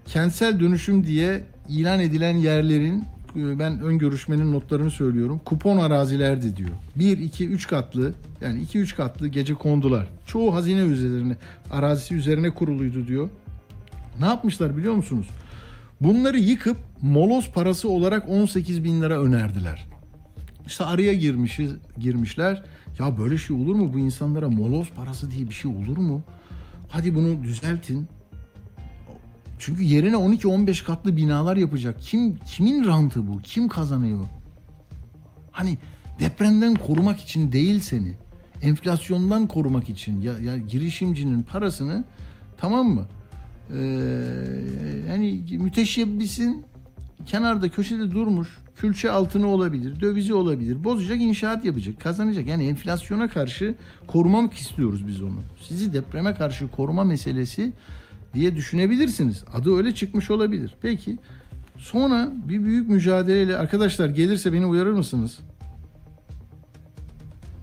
Kentsel 0.07 0.61
dönüşüm 0.61 1.07
diye 1.07 1.45
ilan 1.69 2.01
edilen 2.01 2.37
yerlerin 2.37 3.05
ben 3.35 3.81
ön 3.81 3.99
görüşmenin 3.99 4.53
notlarını 4.53 4.91
söylüyorum. 4.91 5.41
Kupon 5.45 5.79
arazilerdi 5.79 6.57
diyor. 6.57 6.71
1 6.97 7.19
2 7.19 7.49
3 7.49 7.67
katlı 7.67 8.13
yani 8.41 8.63
2 8.63 8.79
3 8.79 8.97
katlı 8.97 9.29
gece 9.29 9.55
kondular. 9.55 10.07
Çoğu 10.27 10.55
hazine 10.55 10.81
üzerine 10.81 11.37
arazisi 11.71 12.15
üzerine 12.15 12.51
kuruluydu 12.51 13.07
diyor. 13.07 13.29
Ne 14.21 14.27
yapmışlar 14.27 14.77
biliyor 14.77 14.95
musunuz? 14.95 15.27
Bunları 16.01 16.39
yıkıp 16.39 16.77
moloz 17.03 17.51
parası 17.53 17.89
olarak 17.89 18.29
18 18.29 18.85
bin 18.85 19.03
lira 19.03 19.23
önerdiler. 19.23 19.87
İşte 20.67 20.85
araya 20.85 21.15
girmişiz, 21.15 21.73
girmişler. 21.99 22.63
Ya 22.99 23.19
böyle 23.19 23.39
şey 23.39 23.57
olur 23.57 23.75
mu? 23.75 23.93
Bu 23.95 23.99
insanlara 23.99 24.49
moloz 24.49 24.91
parası 24.97 25.31
diye 25.31 25.49
bir 25.49 25.55
şey 25.55 25.71
olur 25.71 25.97
mu? 25.97 26.23
Hadi 26.89 27.15
bunu 27.15 27.43
düzeltin. 27.43 28.09
Çünkü 29.65 29.83
yerine 29.83 30.17
12-15 30.17 30.85
katlı 30.85 31.17
binalar 31.17 31.57
yapacak. 31.57 31.97
Kim 32.01 32.37
kimin 32.37 32.85
rantı 32.85 33.29
bu? 33.29 33.43
Kim 33.43 33.69
kazanıyor? 33.69 34.27
Hani 35.53 35.79
depremden 36.21 36.75
korumak 36.75 37.21
için 37.21 37.53
değil 37.53 37.81
seni. 37.81 38.15
Enflasyondan 38.63 39.47
korumak 39.47 39.89
için 39.89 40.21
ya, 40.21 40.39
ya 40.39 40.57
girişimcinin 40.57 41.43
parasını 41.43 42.05
tamam 42.57 42.87
mı? 42.87 43.07
Ee, 43.71 43.79
yani 45.09 45.43
müteşebbisin 45.51 46.65
kenarda 47.27 47.69
köşede 47.69 48.11
durmuş 48.11 48.49
külçe 48.77 49.11
altını 49.11 49.47
olabilir, 49.47 50.01
dövizi 50.01 50.35
olabilir. 50.35 50.85
Bozacak, 50.85 51.21
inşaat 51.21 51.65
yapacak, 51.65 52.01
kazanacak. 52.01 52.47
Yani 52.47 52.67
enflasyona 52.67 53.29
karşı 53.29 53.75
korumak 54.07 54.55
istiyoruz 54.55 55.07
biz 55.07 55.23
onu. 55.23 55.41
Sizi 55.69 55.93
depreme 55.93 56.35
karşı 56.35 56.69
koruma 56.69 57.05
meselesi 57.05 57.73
diye 58.35 58.57
düşünebilirsiniz. 58.57 59.45
Adı 59.55 59.77
öyle 59.77 59.95
çıkmış 59.95 60.31
olabilir. 60.31 60.75
Peki 60.83 61.19
sonra 61.79 62.33
bir 62.49 62.65
büyük 62.65 62.89
mücadeleyle 62.89 63.57
arkadaşlar 63.57 64.09
gelirse 64.09 64.53
beni 64.53 64.67
uyarır 64.67 64.93
mısınız? 64.93 65.39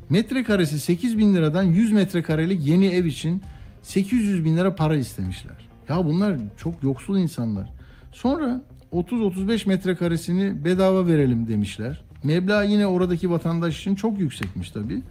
Metrekaresi 0.09 0.79
8 0.79 1.17
bin 1.17 1.35
liradan 1.35 1.63
100 1.63 1.91
metrekarelik 1.91 2.67
yeni 2.67 2.87
ev 2.87 3.05
için 3.05 3.41
800 3.81 4.45
bin 4.45 4.57
lira 4.57 4.75
para 4.75 4.95
istemişler. 4.95 5.69
Ya 5.89 6.05
bunlar 6.05 6.37
çok 6.57 6.83
yoksul 6.83 7.17
insanlar. 7.17 7.69
Sonra 8.11 8.61
30-35 8.93 9.67
metrekaresini 9.67 10.65
bedava 10.65 11.07
verelim 11.07 11.47
demişler. 11.47 12.01
Meblağ 12.23 12.63
yine 12.63 12.87
oradaki 12.87 13.31
vatandaş 13.31 13.79
için 13.79 13.95
çok 13.95 14.19
yüksekmiş 14.19 14.71
tabii. 14.71 15.01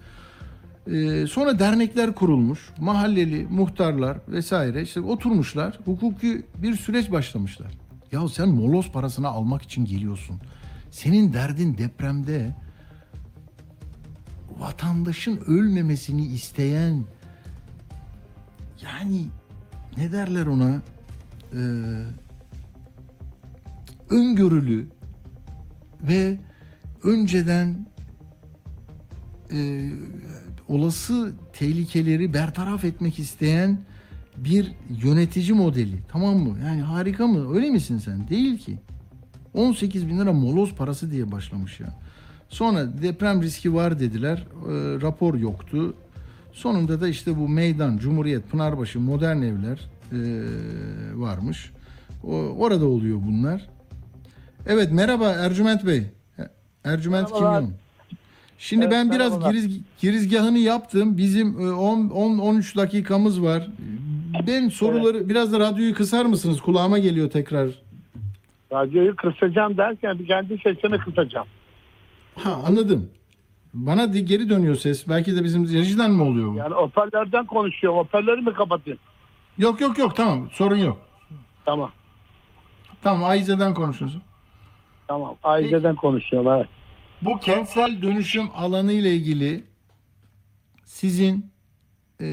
Ee, 0.90 1.26
sonra 1.26 1.58
dernekler 1.58 2.14
kurulmuş. 2.14 2.70
Mahalleli, 2.78 3.46
muhtarlar 3.50 4.18
vesaire 4.28 4.82
işte 4.82 5.00
oturmuşlar. 5.00 5.78
Hukuki 5.84 6.46
bir 6.62 6.76
süreç 6.76 7.10
başlamışlar. 7.10 7.70
Ya 8.12 8.28
sen 8.28 8.48
moloz 8.48 8.92
parasını 8.92 9.28
almak 9.28 9.62
için 9.62 9.84
geliyorsun. 9.84 10.36
Senin 10.90 11.32
derdin 11.32 11.78
depremde 11.78 12.56
vatandaşın 14.58 15.36
ölmemesini 15.46 16.26
isteyen 16.26 17.04
yani 18.82 19.26
ne 19.96 20.12
derler 20.12 20.46
ona 20.46 20.82
Ee, 21.54 21.58
öngörülü 24.10 24.88
ve 26.02 26.38
önceden 27.04 27.86
e, 29.52 29.90
olası 30.68 31.32
tehlikeleri 31.52 32.34
bertaraf 32.34 32.84
etmek 32.84 33.18
isteyen 33.18 33.78
bir 34.36 34.72
yönetici 35.04 35.52
modeli. 35.52 35.98
Tamam 36.12 36.36
mı? 36.36 36.58
Yani 36.66 36.80
harika 36.82 37.26
mı? 37.26 37.54
Öyle 37.56 37.70
misin 37.70 37.98
sen? 37.98 38.28
Değil 38.28 38.58
ki. 38.58 38.78
18 39.54 40.08
bin 40.08 40.18
lira 40.18 40.32
moloz 40.32 40.74
parası 40.74 41.10
diye 41.10 41.32
başlamış 41.32 41.80
ya. 41.80 41.86
Sonra 42.48 43.02
deprem 43.02 43.42
riski 43.42 43.74
var 43.74 44.00
dediler. 44.00 44.36
E, 44.38 44.72
rapor 45.02 45.34
yoktu. 45.34 45.94
Sonunda 46.52 47.00
da 47.00 47.08
işte 47.08 47.36
bu 47.36 47.48
meydan, 47.48 47.98
Cumhuriyet, 47.98 48.50
Pınarbaşı, 48.50 49.00
modern 49.00 49.42
evler 49.42 49.88
e, 50.12 50.18
varmış. 51.14 51.70
O- 52.24 52.32
orada 52.36 52.86
oluyor 52.86 53.18
bunlar. 53.26 53.68
Evet 54.66 54.92
merhaba 54.92 55.28
Ercüment 55.28 55.86
Bey. 55.86 56.02
Ercüment 56.84 57.30
Merhabalar. 57.30 57.60
Kimyon. 57.60 57.78
Şimdi 58.58 58.84
Evet, 58.84 58.92
ben 58.92 59.10
biraz 59.12 59.32
merhabalar. 59.32 59.50
giriz, 59.50 59.80
girizgahını 60.00 60.58
yaptım. 60.58 61.16
Bizim 61.16 61.60
e, 61.60 61.72
10 61.72 62.08
10 62.08 62.38
13 62.38 62.76
dakikamız 62.76 63.42
var. 63.42 63.66
Ben 64.46 64.68
soruları 64.68 65.28
biraz 65.28 65.52
da 65.52 65.60
radyoyu 65.60 65.94
kısar 65.94 66.24
mısınız? 66.24 66.60
Kulağıma 66.60 66.98
geliyor 66.98 67.30
tekrar. 67.30 67.68
Radyoyu 68.72 69.16
kısacağım 69.16 69.76
derken 69.76 70.18
bir 70.18 70.26
kendi 70.26 70.58
sesimi 70.58 70.98
kısacağım. 70.98 71.46
Ha 72.34 72.62
anladım. 72.66 73.10
Bana 73.74 74.12
di- 74.12 74.24
geri 74.24 74.48
dönüyor 74.50 74.74
ses. 74.76 75.08
Belki 75.08 75.36
de 75.36 75.44
bizim 75.44 75.64
rejiden 75.64 76.10
mi 76.10 76.22
oluyor 76.22 76.52
bu? 76.52 76.56
Yani 76.56 76.74
hoparlörden 76.74 77.46
konuşuyorum. 77.46 77.98
Hoparlörü 77.98 78.40
mü 78.40 78.54
kapatayım? 78.54 78.98
Yok 79.58 79.80
yok 79.80 79.98
yok 79.98 80.16
tamam 80.16 80.48
sorun 80.52 80.76
yok. 80.76 80.98
Tamam. 81.64 81.90
Tamam 83.02 83.24
Ayize'den 83.24 83.74
konuşuyorsun. 83.74 84.22
Tamam. 85.08 85.34
Aileden 85.42 85.96
konuşuyorum. 85.96 86.52
Evet. 86.52 86.66
Bu 87.22 87.38
kentsel 87.38 88.02
dönüşüm 88.02 88.48
alanı 88.54 88.92
ile 88.92 89.10
ilgili 89.14 89.64
sizin 90.84 91.52
e, 92.20 92.26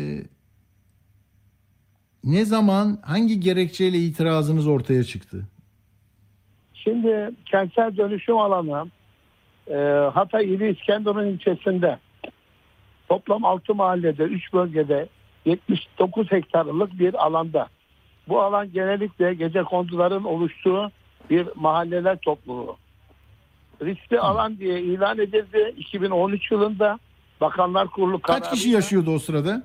ne 2.24 2.46
zaman 2.46 2.98
hangi 3.06 3.40
gerekçeyle 3.40 3.98
itirazınız 3.98 4.68
ortaya 4.68 5.04
çıktı? 5.04 5.46
Şimdi 6.74 7.32
kentsel 7.46 7.98
dönüşüm 7.98 8.38
alanı 8.38 8.88
e, 9.68 9.76
Hatay 10.14 10.54
ili 10.54 10.72
İskenderun 10.72 11.28
ilçesinde 11.28 12.00
toplam 13.08 13.46
6 13.46 13.76
mahallede 13.76 14.24
3 14.24 14.54
bölgede 14.54 15.08
79 15.46 16.32
hektarlık 16.32 17.00
bir 17.00 17.26
alanda. 17.26 17.68
Bu 18.28 18.42
alan 18.42 18.72
genellikle 18.74 19.34
gece 19.34 19.64
konduların 19.64 20.24
oluştuğu 20.24 20.92
bir 21.30 21.48
mahalleler 21.56 22.18
topluluğu. 22.18 22.78
Riskli 23.82 24.20
alan 24.20 24.58
diye 24.58 24.82
ilan 24.82 25.20
edildi 25.20 25.74
2013 25.78 26.52
yılında 26.52 27.00
Bakanlar 27.42 27.88
Kurulu 27.88 28.20
Kaç 28.20 28.52
kişi 28.52 28.70
yaşıyordu 28.70 29.12
o 29.12 29.20
sırada? 29.20 29.64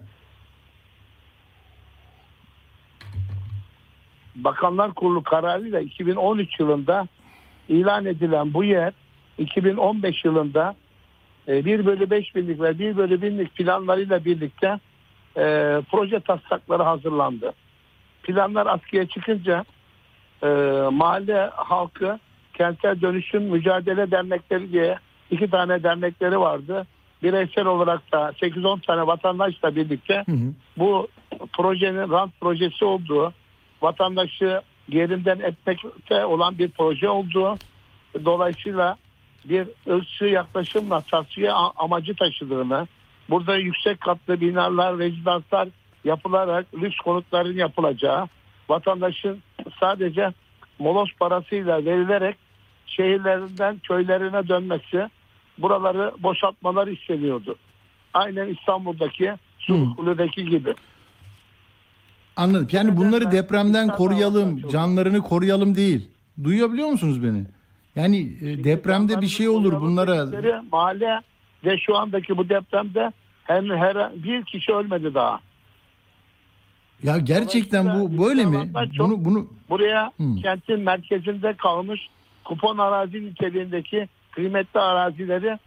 Bakanlar 4.37 4.95
Kurulu 4.95 5.23
kararıyla 5.23 5.81
2013 5.81 6.61
yılında 6.61 7.09
ilan 7.69 8.07
edilen 8.07 8.55
bu 8.55 8.65
yer 8.65 8.93
2015 9.39 10.25
yılında 10.25 10.75
e, 11.49 11.65
1 11.65 11.87
bölü 11.87 12.11
5 12.11 12.35
binlik 12.35 12.61
ve 12.61 12.79
1 12.79 12.97
bölü 12.97 13.23
binlik 13.23 13.55
planlarıyla 13.55 14.25
birlikte 14.25 14.81
e, 15.37 15.43
proje 15.91 16.21
taslakları 16.21 16.83
hazırlandı. 16.83 17.53
Planlar 18.23 18.67
askıya 18.67 19.07
çıkınca 19.07 19.65
e, 20.43 20.47
mahalle 20.93 21.51
halkı 21.55 22.19
kentsel 22.61 23.01
dönüşüm 23.01 23.43
mücadele 23.43 24.11
dernekleri 24.11 24.73
diye 24.73 24.99
iki 25.31 25.51
tane 25.51 25.83
dernekleri 25.83 26.41
vardı. 26.41 26.87
Bireysel 27.23 27.67
olarak 27.67 28.13
da 28.13 28.31
8-10 28.31 28.87
tane 28.87 29.07
vatandaşla 29.07 29.77
birlikte 29.77 30.25
Hı 30.27 30.33
hı. 30.33 30.53
bu 30.79 31.09
projenin 31.53 32.11
rant 32.11 32.41
projesi 32.41 32.85
olduğu, 32.85 33.33
vatandaşı 33.83 34.61
yerinden 34.89 35.39
etmekte 35.39 36.25
olan 36.25 36.59
bir 36.59 36.71
proje 36.71 37.09
olduğu, 37.09 37.59
dolayısıyla 38.25 38.97
bir 39.45 39.69
ırkçı 39.89 40.25
yaklaşımla 40.25 41.01
tasfiye 41.01 41.53
amacı 41.53 42.15
taşıdığını, 42.17 42.87
burada 43.31 43.57
yüksek 43.57 44.01
katlı 44.01 44.41
binalar, 44.41 44.99
rezidanslar 44.99 45.69
yapılarak 46.05 46.67
lüks 46.75 46.97
konutların 46.97 47.57
yapılacağı, 47.57 48.29
vatandaşın 48.69 49.43
sadece 49.81 50.33
molos 50.79 51.11
parasıyla 51.21 51.85
verilerek 51.85 52.37
şehirlerinden 52.91 53.79
köylerine 53.79 54.49
dönmesi, 54.49 55.09
buraları 55.59 56.13
boşaltmaları 56.19 56.93
isteniyordu. 56.93 57.57
Aynen 58.15 58.49
İstanbul'daki 58.49 59.33
Sulu'daki 59.59 60.45
gibi. 60.45 60.75
Anladım. 62.37 62.69
Yani 62.73 62.97
bunları 62.97 63.33
depremden 63.33 63.89
koruyalım, 63.89 64.69
canlarını 64.69 65.21
koruyalım 65.21 65.75
değil. 65.75 66.09
Duyabiliyor 66.45 66.89
musunuz 66.89 67.23
beni? 67.23 67.45
Yani 67.97 68.33
e, 68.41 68.65
depremde 68.65 69.21
bir 69.21 69.27
şey 69.27 69.49
olur 69.49 69.81
bunlara. 69.81 70.27
Mahalle 70.73 71.21
ve 71.65 71.79
şu 71.79 71.97
andaki 71.97 72.37
bu 72.37 72.49
depremde 72.49 73.13
her, 73.45 73.63
her 73.63 74.23
bir 74.25 74.45
kişi 74.45 74.73
ölmedi 74.73 75.15
daha. 75.15 75.41
Ya 77.03 77.19
gerçekten 77.19 78.01
bu 78.01 78.25
böyle 78.25 78.45
mi? 78.45 78.71
Bunu 78.99 79.25
bunu 79.25 79.47
Buraya 79.71 80.13
Hmm. 80.17 80.37
kentin 80.37 80.81
merkezinde 80.81 81.55
kalmış 81.55 82.01
kupon 82.51 82.79
arazi 82.79 83.25
niteliğindeki 83.25 84.09
kıymetli 84.31 84.81
arazileri 84.81 85.59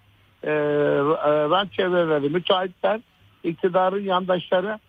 e, 0.43 0.51
e, 0.51 0.53
rant 1.49 1.73
çevreleri, 1.73 2.29
müteahhitler, 2.29 2.99
iktidarın 3.43 4.03
yandaşları 4.03 4.79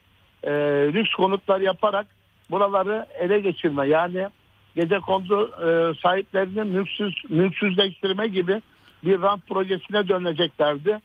e, 0.42 0.50
lüks 0.94 1.10
konutlar 1.10 1.60
yaparak 1.60 2.06
buraları 2.50 3.06
ele 3.20 3.40
geçirme 3.40 3.88
yani 3.88 4.28
gece 4.76 4.98
kondu 4.98 5.50
e, 5.66 5.68
sahiplerinin 6.02 6.66
mülksüz, 6.66 7.14
mülksüzleştirme 7.28 8.28
gibi 8.28 8.62
bir 9.04 9.22
rant 9.22 9.46
projesine 9.46 10.08
döneceklerdi. 10.08 11.00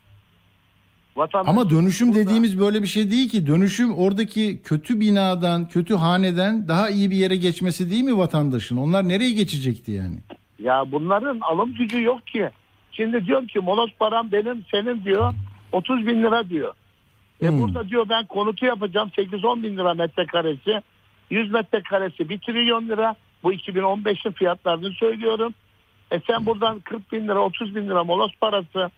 Vatandaş 1.15 1.49
ama 1.49 1.69
dönüşüm 1.69 2.07
burada- 2.07 2.19
dediğimiz 2.19 2.59
böyle 2.59 2.81
bir 2.81 2.87
şey 2.87 3.11
değil 3.11 3.29
ki. 3.29 3.47
Dönüşüm 3.47 3.93
oradaki 3.93 4.61
kötü 4.63 4.99
binadan, 4.99 5.67
kötü 5.67 5.95
haneden 5.95 6.67
daha 6.67 6.89
iyi 6.89 7.11
bir 7.11 7.15
yere 7.15 7.35
geçmesi 7.35 7.91
değil 7.91 8.03
mi 8.03 8.17
vatandaşın? 8.17 8.77
Onlar 8.77 9.07
nereye 9.07 9.31
geçecekti 9.31 9.91
yani? 9.91 10.15
Ya 10.63 10.83
bunların 10.91 11.39
alım 11.39 11.73
gücü 11.73 12.03
yok 12.03 12.27
ki. 12.27 12.49
Şimdi 12.91 13.25
diyorum 13.25 13.47
ki 13.47 13.59
molos 13.59 13.89
param 13.99 14.31
benim 14.31 14.65
senin 14.71 15.03
diyor 15.03 15.33
30 15.71 16.07
bin 16.07 16.23
lira 16.23 16.49
diyor. 16.49 16.73
E 17.41 17.47
Hmm. 17.47 17.59
burada 17.61 17.89
diyor 17.89 18.05
ben 18.09 18.25
konutu 18.25 18.65
yapacağım 18.65 19.09
8-10 19.17 19.63
bin 19.63 19.77
lira 19.77 19.93
metrekaresi. 19.93 20.81
100 21.29 21.51
metrekaresi 21.51 22.29
1 22.29 22.39
trilyon 22.39 22.87
lira. 22.89 23.15
Bu 23.43 23.53
2015'in 23.53 24.31
fiyatlarını 24.31 24.89
söylüyorum. 24.91 25.53
E 26.11 26.19
sen 26.27 26.45
buradan 26.45 26.79
40 26.79 27.11
bin 27.11 27.23
lira 27.27 27.39
30 27.39 27.75
bin 27.75 27.85
lira 27.89 28.03
molos 28.03 28.31
parası 28.41 28.89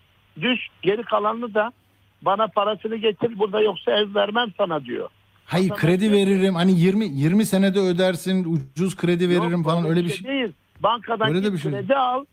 düş 0.42 0.60
geri 0.82 1.04
kalanını 1.04 1.54
da 1.54 1.72
bana 2.22 2.48
parasını 2.48 2.96
getir 2.96 3.40
burada 3.40 3.62
yoksa 3.62 3.92
ev 3.92 4.16
vermem 4.16 4.48
sana 4.58 4.86
diyor. 4.86 5.10
Hayır 5.46 5.70
Vatandaş 5.70 5.82
kredi 5.82 6.00
diyor 6.02 6.14
veririm. 6.14 6.56
Hani 6.56 6.80
20 6.80 7.06
20 7.06 7.46
senede 7.46 7.80
ödersin, 7.80 8.46
ucuz 8.76 8.96
kredi 8.96 9.30
veririm 9.30 9.52
Yok, 9.52 9.66
falan 9.66 9.86
öyle 9.86 10.04
bir 10.06 10.10
şey. 10.10 10.28
değil. 10.28 10.52
Bankadan 10.84 11.28
Öyle 11.30 11.40
git 11.40 11.54
bir 11.54 11.58
şey. 11.58 11.72
kredi 11.72 11.96
al. 11.96 12.26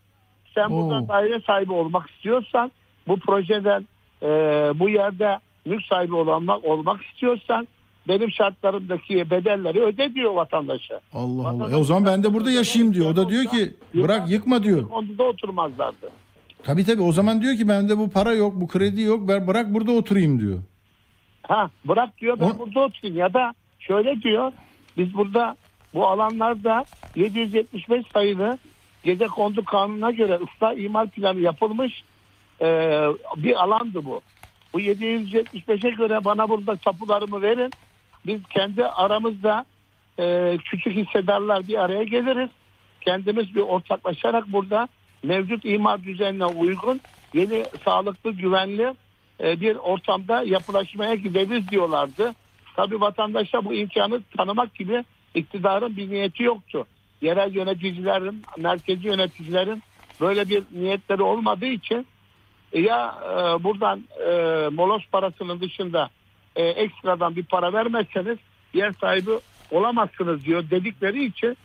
Sen 0.55 0.71
Oo. 0.71 0.71
buradan 0.83 1.09
daire 1.09 1.41
sahibi 1.47 1.73
olmak 1.73 2.11
istiyorsan 2.11 2.73
bu 3.09 3.17
projeden 3.21 3.87
e, 4.23 4.27
bu 4.75 4.89
yerde 4.89 5.39
mülk 5.67 5.83
sahibi 5.87 6.15
olmak, 6.15 6.65
olmak 6.65 7.03
istiyorsan 7.05 7.69
benim 8.09 8.31
şartlarımdaki 8.33 9.31
bedelleri 9.31 9.81
öde 9.81 10.15
diyor 10.15 10.35
vatandaşa. 10.35 11.01
Allah 11.15 11.49
Allah. 11.49 11.71
E 11.71 11.77
o 11.77 11.85
zaman 11.85 12.05
ben 12.05 12.23
de 12.23 12.35
burada 12.35 12.51
yaşayayım 12.51 12.95
diyor. 12.95 13.11
O 13.11 13.17
da 13.17 13.29
diyor 13.29 13.45
ki 13.45 13.75
bırak 13.95 14.31
yıkma 14.31 14.63
diyor. 14.63 14.91
Onda 14.91 15.19
da 15.19 15.23
oturmazlardı. 15.25 16.11
Tabii 16.63 16.85
tabii 16.85 17.03
o 17.03 17.13
zaman 17.13 17.43
diyor 17.43 17.57
ki 17.57 17.69
bende 17.69 17.99
bu 17.99 18.11
para 18.11 18.33
yok, 18.35 18.53
bu 18.57 18.67
kredi 18.69 19.01
yok. 19.03 19.29
Ben 19.29 19.47
bırak 19.47 19.75
burada 19.75 19.93
oturayım 19.93 20.41
diyor. 20.41 20.59
Ha 21.43 21.71
bırak 21.85 22.19
diyor 22.19 22.41
ben 22.41 22.51
O- 22.51 22.59
burada 22.59 22.81
oturayım 22.81 23.17
ya 23.19 23.35
da 23.35 23.55
şöyle 23.79 24.23
diyor 24.23 24.53
biz 24.97 25.15
burada 25.15 25.57
bu 25.95 26.07
alanlarda 26.07 26.85
775 27.17 28.07
sayılı 28.13 28.59
gece 29.05 29.27
kondu 29.27 29.65
kanununa 29.65 30.11
göre 30.11 30.35
ıslah 30.35 30.79
imar 30.79 31.11
planı 31.11 31.41
yapılmış 31.41 32.03
e, 32.61 32.67
bir 33.37 33.63
alandı 33.63 34.05
bu. 34.05 34.21
Bu 34.73 34.81
775'e 34.81 35.91
göre 35.91 36.25
bana 36.25 36.49
burada 36.49 36.77
tapularımı 36.77 37.43
verin. 37.43 37.73
Biz 38.27 38.41
kendi 38.51 38.87
aramızda 38.87 39.65
e, 40.19 40.57
küçük 40.65 40.97
hissedarlar 40.97 41.69
bir 41.69 41.85
araya 41.85 42.05
geliriz. 42.05 42.51
Kendimiz 43.01 43.55
bir 43.55 43.61
ortaklaşarak 43.61 44.53
burada 44.53 44.89
mevcut 45.23 45.65
imar 45.65 46.03
düzenine 46.03 46.47
uygun 46.47 47.01
yeni 47.35 47.65
sağlıklı 47.85 48.31
güvenli 48.31 48.95
e, 49.43 49.61
bir 49.61 49.77
ortamda 49.77 50.43
yapılaşmaya 50.43 51.15
gideriz 51.15 51.69
diyorlardı. 51.69 52.35
Tabii 52.77 53.01
vatandaşa 53.01 53.65
bu 53.65 53.75
imkanı 53.75 54.23
tanımak 54.37 54.75
gibi 54.75 55.05
iktidarın 55.35 55.97
bir 55.97 56.11
niyeti 56.11 56.43
yoktu. 56.43 56.87
Yerel 57.21 57.55
yöneticilerin, 57.55 58.43
merkezi 58.59 59.07
yöneticilerin 59.07 59.83
böyle 60.21 60.49
bir 60.49 60.63
niyetleri 60.73 61.23
olmadığı 61.23 61.67
için 61.67 62.07
e, 62.73 62.81
ya 62.81 63.15
e, 63.25 63.65
buradan 63.65 64.05
e, 64.31 64.33
molos 64.73 65.03
parasının 65.13 65.61
dışında 65.61 66.09
e, 66.57 66.63
ekstradan 66.65 67.37
bir 67.37 67.45
para 67.45 67.73
vermezseniz 67.73 68.39
yer 68.75 68.93
sahibi 69.01 69.31
olamazsınız 69.71 70.45
diyor 70.45 70.71
dedikleri 70.71 71.25
için 71.25 71.57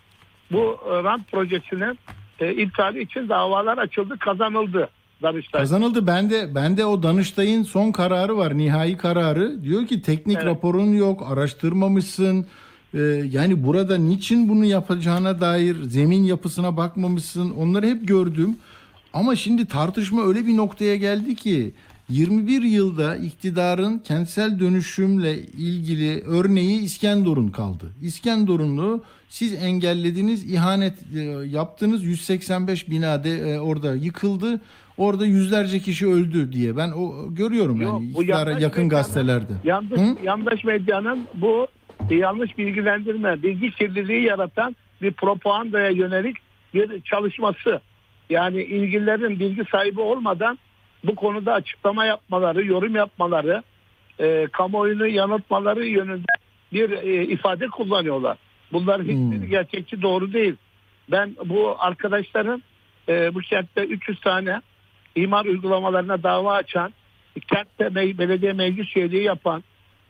bu 0.51 0.80
e, 0.89 1.03
rant 1.03 1.32
projesinin 1.32 1.99
e, 2.39 2.53
iptali 2.53 3.01
için 3.01 3.30
davalar 3.30 3.78
açıldı, 3.78 4.20
kazanıldı 4.20 4.89
Danıştay. 5.24 5.61
Kazanıldı. 5.61 6.07
Bende 6.07 6.55
bende 6.55 6.86
o 6.86 7.03
Danıştay'ın 7.03 7.64
son 7.64 7.91
kararı 7.91 8.38
var, 8.38 8.57
nihai 8.57 8.97
kararı. 8.97 9.64
Diyor 9.64 9.88
ki 9.88 10.01
teknik 10.01 10.38
Evet. 10.38 10.45
raporun 10.45 10.93
yok, 10.93 11.32
araştırmamışsın. 11.32 12.47
Ee, 12.93 12.99
yani 13.31 13.63
burada 13.63 13.97
niçin 13.97 14.49
bunu 14.49 14.65
yapacağına 14.65 15.41
dair 15.41 15.83
zemin 15.83 16.23
yapısına 16.23 16.77
bakmamışsın. 16.77 17.51
Onları 17.51 17.87
hep 17.87 18.07
gördüm. 18.07 18.57
Ama 19.13 19.35
şimdi 19.35 19.65
tartışma 19.65 20.23
öyle 20.27 20.45
bir 20.47 20.57
noktaya 20.57 20.95
geldi 20.95 21.35
ki 21.35 21.71
21 22.09 22.61
yılda 22.61 23.15
iktidarın 23.15 23.99
kentsel 23.99 24.59
dönüşümle 24.59 25.39
ilgili 25.41 26.23
örneği 26.27 26.81
İskenderun 26.81 27.47
kaldı. 27.47 27.85
İskenderun'u 28.01 29.01
siz 29.29 29.53
engellediniz, 29.53 30.51
ihanet 30.53 30.93
e, 31.15 31.19
yaptınız. 31.51 32.03
185 32.03 32.89
bina 32.89 33.23
de 33.23 33.31
e, 33.53 33.59
orada 33.59 33.95
yıkıldı. 33.95 34.61
Orada 34.97 35.25
yüzlerce 35.25 35.79
kişi 35.79 36.07
öldü 36.07 36.51
diye. 36.51 36.77
Ben 36.77 36.91
o 36.91 37.13
görüyorum 37.35 37.81
Yok, 37.81 37.93
yani 38.01 38.09
iktidara 38.11 38.49
yandaş 38.49 38.63
yakın 38.63 38.83
medyanın- 38.83 38.89
gazetelerde. 38.89 39.53
Yanlış, 39.63 39.99
Hı? 40.01 40.15
yandaş 40.25 40.63
medyanın 40.63 41.27
bu 41.41 41.67
yanlış 42.10 42.58
bilgilendirme, 42.58 43.43
bilgi 43.43 43.72
kirliliği 43.72 44.22
yaratan 44.22 44.76
bir 45.01 45.12
propagandaya 45.12 45.89
yönelik 45.89 46.38
bir 46.74 47.01
çalışması. 47.01 47.82
Yani 48.30 48.64
ilgililerin 48.64 49.39
bilgi 49.39 49.64
sahibi 49.72 50.01
olmadan 50.01 50.60
bu 51.04 51.16
konuda 51.16 51.54
açıklama 51.54 52.06
yapmaları, 52.06 52.66
yorum 52.66 52.95
yapmaları, 52.95 53.64
e, 54.20 54.47
kamuoyunu 54.51 55.08
yanıltmaları 55.08 55.86
yönünde 55.86 56.34
bir 56.74 56.91
e, 56.91 57.24
ifade 57.24 57.68
kullanıyorlar. 57.68 58.38
Bunların 58.72 59.04
hiçbiri 59.04 59.41
Hmm. 59.41 59.49
gerçekçi 59.49 60.01
doğru 60.01 60.34
değil. 60.34 60.56
Ben 61.12 61.36
bu 61.45 61.76
arkadaşların 61.80 62.64
e, 63.10 63.36
bu 63.36 63.39
kentte 63.39 63.84
300 63.86 64.20
tane 64.22 64.62
imar 65.16 65.45
uygulamalarına 65.45 66.24
dava 66.24 66.54
açan, 66.54 66.93
kentte 67.47 67.84
me- 67.84 68.18
belediye 68.18 68.54
meclis 68.54 68.97
üyeliği 68.97 69.24
yapan, 69.24 69.64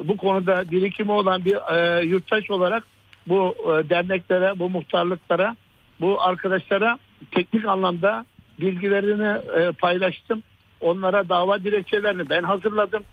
bu 0.03 0.17
konuda 0.17 0.71
birikimi 0.71 1.11
olan 1.11 1.45
bir 1.45 1.75
e, 1.75 2.03
yurttaş 2.05 2.51
olarak 2.51 2.83
bu 3.27 3.55
e, 3.65 3.89
derneklere, 3.89 4.59
bu 4.59 4.69
muhtarlıklara, 4.69 5.55
bu 6.01 6.21
arkadaşlara 6.21 6.99
teknik 7.31 7.65
anlamda 7.65 8.25
bilgilerini 8.59 9.59
e, 9.59 9.71
paylaştım. 9.71 10.43
Onlara 10.81 11.29
dava 11.29 11.59
dilekçelerini 11.63 12.29
ben 12.29 12.43
hazırladım. 12.43 13.03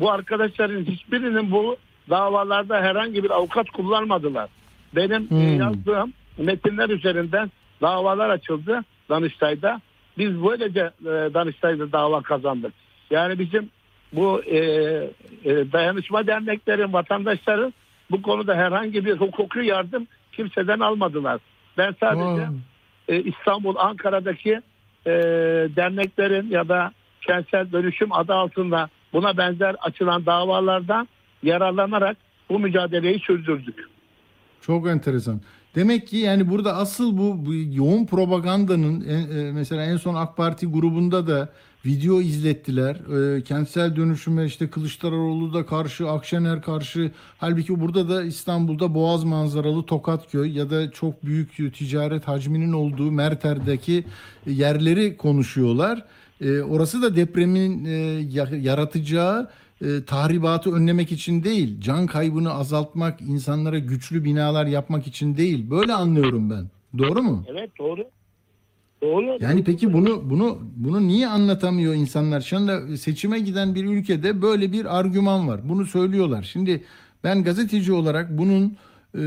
Bu 0.00 0.10
arkadaşların 0.10 0.84
hiçbirinin 0.84 1.50
bu 1.50 1.76
davalarda 2.10 2.80
herhangi 2.80 3.24
bir 3.24 3.30
avukat 3.30 3.70
kullanmadılar. 3.70 4.48
Benim 4.96 5.22
e, 5.22 5.28
Hmm. 5.28 5.58
yazdığım 5.60 6.12
metinler 6.38 6.88
üzerinden 6.88 7.50
davalar 7.82 8.30
açıldı 8.30 8.84
Danıştay'da. 9.08 9.80
Biz 10.18 10.44
böylece 10.44 10.80
e, 11.00 11.34
Danıştay'da 11.34 11.92
dava 11.92 12.22
kazandık. 12.22 12.72
Yani 13.10 13.38
bizim 13.38 13.70
bu 14.16 14.42
e, 14.42 14.58
e, 15.44 15.72
dayanışma 15.72 16.26
derneklerin, 16.26 16.92
vatandaşların 16.92 17.74
bu 18.10 18.22
konuda 18.22 18.54
herhangi 18.54 19.04
bir 19.04 19.16
hukuki 19.16 19.58
yardım 19.58 20.06
kimseden 20.32 20.80
almadılar. 20.80 21.40
Ben 21.78 21.94
sadece 22.00 22.42
Vay. 22.42 22.48
e, 23.08 23.22
İstanbul, 23.22 23.76
Ankara'daki 23.76 24.60
e, 25.06 25.12
derneklerin 25.76 26.50
ya 26.50 26.68
da 26.68 26.92
kentsel 27.20 27.72
dönüşüm 27.72 28.12
adı 28.12 28.34
altında 28.34 28.88
buna 29.12 29.36
benzer 29.36 29.76
açılan 29.80 30.26
davalardan 30.26 31.08
yararlanarak 31.42 32.16
bu 32.50 32.58
mücadeleyi 32.58 33.18
sürdürdük. 33.18 33.88
Çok 34.60 34.88
enteresan. 34.88 35.40
Demek 35.74 36.06
ki 36.08 36.16
yani 36.16 36.50
burada 36.50 36.76
asıl 36.76 37.18
bu, 37.18 37.46
bu 37.46 37.54
yoğun 37.54 38.06
propagandanın 38.06 39.00
en- 39.08 39.36
e, 39.38 39.52
mesela 39.52 39.84
en 39.84 39.96
son 39.96 40.14
AK 40.14 40.36
Parti 40.36 40.66
grubunda 40.66 41.26
da 41.26 41.48
video 41.86 42.20
izlettiler. 42.20 42.96
E, 43.36 43.42
kentsel 43.42 43.96
dönüşüme 43.96 44.44
işte 44.46 44.68
Kılıçdaroğlu 44.70 45.54
da 45.54 45.66
karşı, 45.66 46.10
Akşener 46.10 46.62
karşı. 46.62 47.10
Halbuki 47.38 47.80
burada 47.80 48.08
da 48.08 48.24
İstanbul'da 48.24 48.94
Boğaz 48.94 49.24
manzaralı 49.24 49.82
Tokatköy 49.86 50.52
ya 50.56 50.70
da 50.70 50.90
çok 50.90 51.24
büyük 51.24 51.74
ticaret 51.74 52.28
hacminin 52.28 52.72
olduğu 52.72 53.10
Merter'deki 53.10 54.04
yerleri 54.46 55.16
konuşuyorlar. 55.16 56.04
E, 56.40 56.60
orası 56.60 57.02
da 57.02 57.16
depremin 57.16 57.84
e, 57.84 57.90
ya- 58.30 58.48
yaratacağı 58.60 59.48
e, 59.80 60.04
tahribatı 60.04 60.74
önlemek 60.74 61.12
için 61.12 61.44
değil, 61.44 61.80
can 61.80 62.06
kaybını 62.06 62.52
azaltmak, 62.52 63.20
insanlara 63.20 63.78
güçlü 63.78 64.24
binalar 64.24 64.66
yapmak 64.66 65.06
için 65.06 65.36
değil. 65.36 65.70
Böyle 65.70 65.92
anlıyorum 65.92 66.50
ben. 66.50 66.66
Doğru 66.98 67.22
mu? 67.22 67.44
Evet 67.48 67.70
doğru. 67.78 68.04
Doğru. 69.02 69.38
Yani 69.40 69.64
peki 69.64 69.92
bunu 69.92 70.30
bunu 70.30 70.58
bunu 70.76 71.08
niye 71.08 71.28
anlatamıyor 71.28 71.94
insanlar? 71.94 72.50
Anda 72.54 72.96
seçime 72.96 73.38
giden 73.38 73.74
bir 73.74 73.84
ülkede 73.84 74.42
böyle 74.42 74.72
bir 74.72 74.98
argüman 74.98 75.48
var. 75.48 75.60
Bunu 75.68 75.86
söylüyorlar. 75.86 76.42
Şimdi 76.42 76.84
ben 77.24 77.44
gazeteci 77.44 77.92
olarak 77.92 78.38
bunun 78.38 78.76
e, 79.14 79.22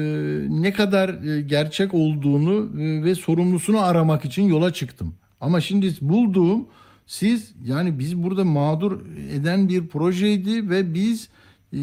ne 0.50 0.74
kadar 0.74 1.10
e, 1.10 1.42
gerçek 1.42 1.94
olduğunu 1.94 2.82
e, 2.82 3.04
ve 3.04 3.16
sorumlusunu 3.16 3.82
aramak 3.82 4.26
için 4.26 4.44
yola 4.44 4.74
çıktım. 4.74 5.14
Ama 5.42 5.62
şimdi 5.62 5.94
bulduğum 6.02 6.68
siz 7.08 7.56
yani 7.66 8.00
biz 8.00 8.24
burada 8.24 8.44
mağdur 8.46 9.00
eden 9.34 9.70
bir 9.70 9.88
projeydi 9.88 10.70
ve 10.70 10.94
biz 10.94 11.30
e, 11.74 11.80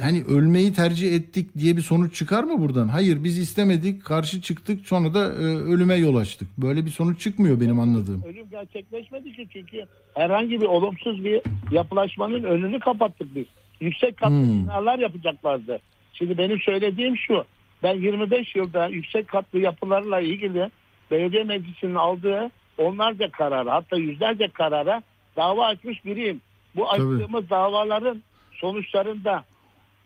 hani 0.00 0.24
ölmeyi 0.24 0.72
tercih 0.72 1.14
ettik 1.14 1.50
diye 1.58 1.76
bir 1.76 1.82
sonuç 1.82 2.14
çıkar 2.14 2.44
mı 2.44 2.60
buradan? 2.60 2.88
Hayır 2.88 3.24
biz 3.24 3.38
istemedik, 3.38 4.04
karşı 4.04 4.42
çıktık, 4.42 4.86
sonra 4.86 5.14
da 5.14 5.24
e, 5.24 5.44
ölüme 5.44 5.94
yol 5.94 6.16
açtık. 6.16 6.48
Böyle 6.58 6.84
bir 6.86 6.90
sonuç 6.90 7.20
çıkmıyor 7.20 7.60
benim 7.60 7.80
anladığım. 7.80 8.22
Ölüm 8.28 8.50
gerçekleşmedi 8.50 9.32
ki 9.32 9.46
çünkü 9.52 9.84
herhangi 10.14 10.60
bir 10.60 10.66
olumsuz 10.66 11.24
bir 11.24 11.40
yapılaşmanın 11.70 12.44
önünü 12.44 12.80
kapattık 12.80 13.34
biz. 13.34 13.46
Yüksek 13.80 14.16
katlı 14.16 14.34
Hmm. 14.36 14.62
binalar 14.62 14.98
yapacaklardı. 14.98 15.78
Şimdi 16.12 16.38
benim 16.38 16.60
söylediğim 16.60 17.16
şu. 17.16 17.44
Ben 17.82 17.94
25 17.94 18.56
yılda 18.56 18.88
yüksek 18.88 19.28
katlı 19.28 19.58
yapılarla 19.58 20.20
ilgili 20.20 20.70
belediye 21.10 21.44
meclisinin 21.44 21.94
aldığı 21.94 22.50
onlarca 22.80 23.30
karara 23.30 23.74
hatta 23.74 23.96
yüzlerce 23.96 24.48
karara 24.48 25.02
dava 25.36 25.66
açmış 25.66 26.04
biriyim. 26.04 26.40
Bu 26.76 26.84
Tabii. 26.84 26.90
açtığımız 26.90 27.50
davaların 27.50 28.22
sonuçlarında 28.52 29.44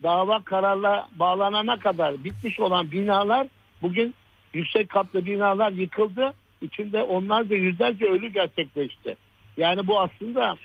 dava 0.03 0.43
kararla 0.43 1.07
bağlanana 1.15 1.79
kadar 1.79 2.23
bitmiş 2.23 2.59
olan 2.59 2.91
binalar 2.91 3.47
bugün 3.81 4.13
yüksek 4.53 4.89
katlı 4.89 5.25
binalar 5.25 5.71
yıkıldı. 5.71 6.33
İçinde 6.61 7.03
onlarca 7.03 7.55
yüzlerce 7.55 8.05
ölü 8.05 8.27
gerçekleşti. 8.27 9.15
Yani 9.57 9.87
bu 9.87 9.99
aslında 9.99 10.55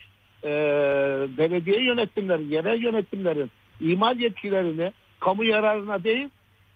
e, 0.44 0.50
belediye 1.38 1.84
yönetimleri, 1.84 2.54
yerel 2.54 2.82
yönetimlerin 2.82 3.50
imal 3.80 4.20
yetkilerini 4.20 4.92
kamu 5.20 5.44
yararına 5.44 6.04
değil 6.04 6.28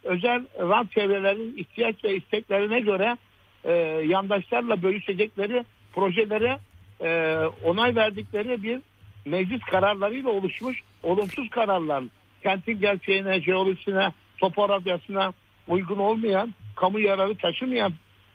özel 0.05 0.45
rant 0.59 0.93
çevrelerinin 0.93 1.57
ihtiyaç 1.57 2.05
ve 2.05 2.17
isteklerine 2.17 2.81
göre 2.81 3.17
e, 3.65 3.73
yandaşlarla 4.07 4.83
bölüşecekleri 4.83 5.65
projelere 5.95 6.59
e, 7.01 7.39
onay 7.65 7.97
verdikleri 7.97 8.63
bir 8.63 8.81
meclis 9.25 9.61
kararlarıyla 9.61 10.31
oluşmuş 10.31 10.81
olumsuz 11.03 11.51
kararlar. 11.51 12.05
Kentin 12.43 12.81
gerçeğine, 12.81 13.41
jeolojisine, 13.41 14.13
topografyasına 14.39 15.33
uygun 15.69 15.99
olmayan, 15.99 16.55
kamu 16.77 17.01
yararı 17.01 17.35
taşımayan 17.35 17.93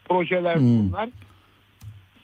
projeler 0.10 0.56
Hmm. 0.56 0.90
bunlar. 0.90 1.10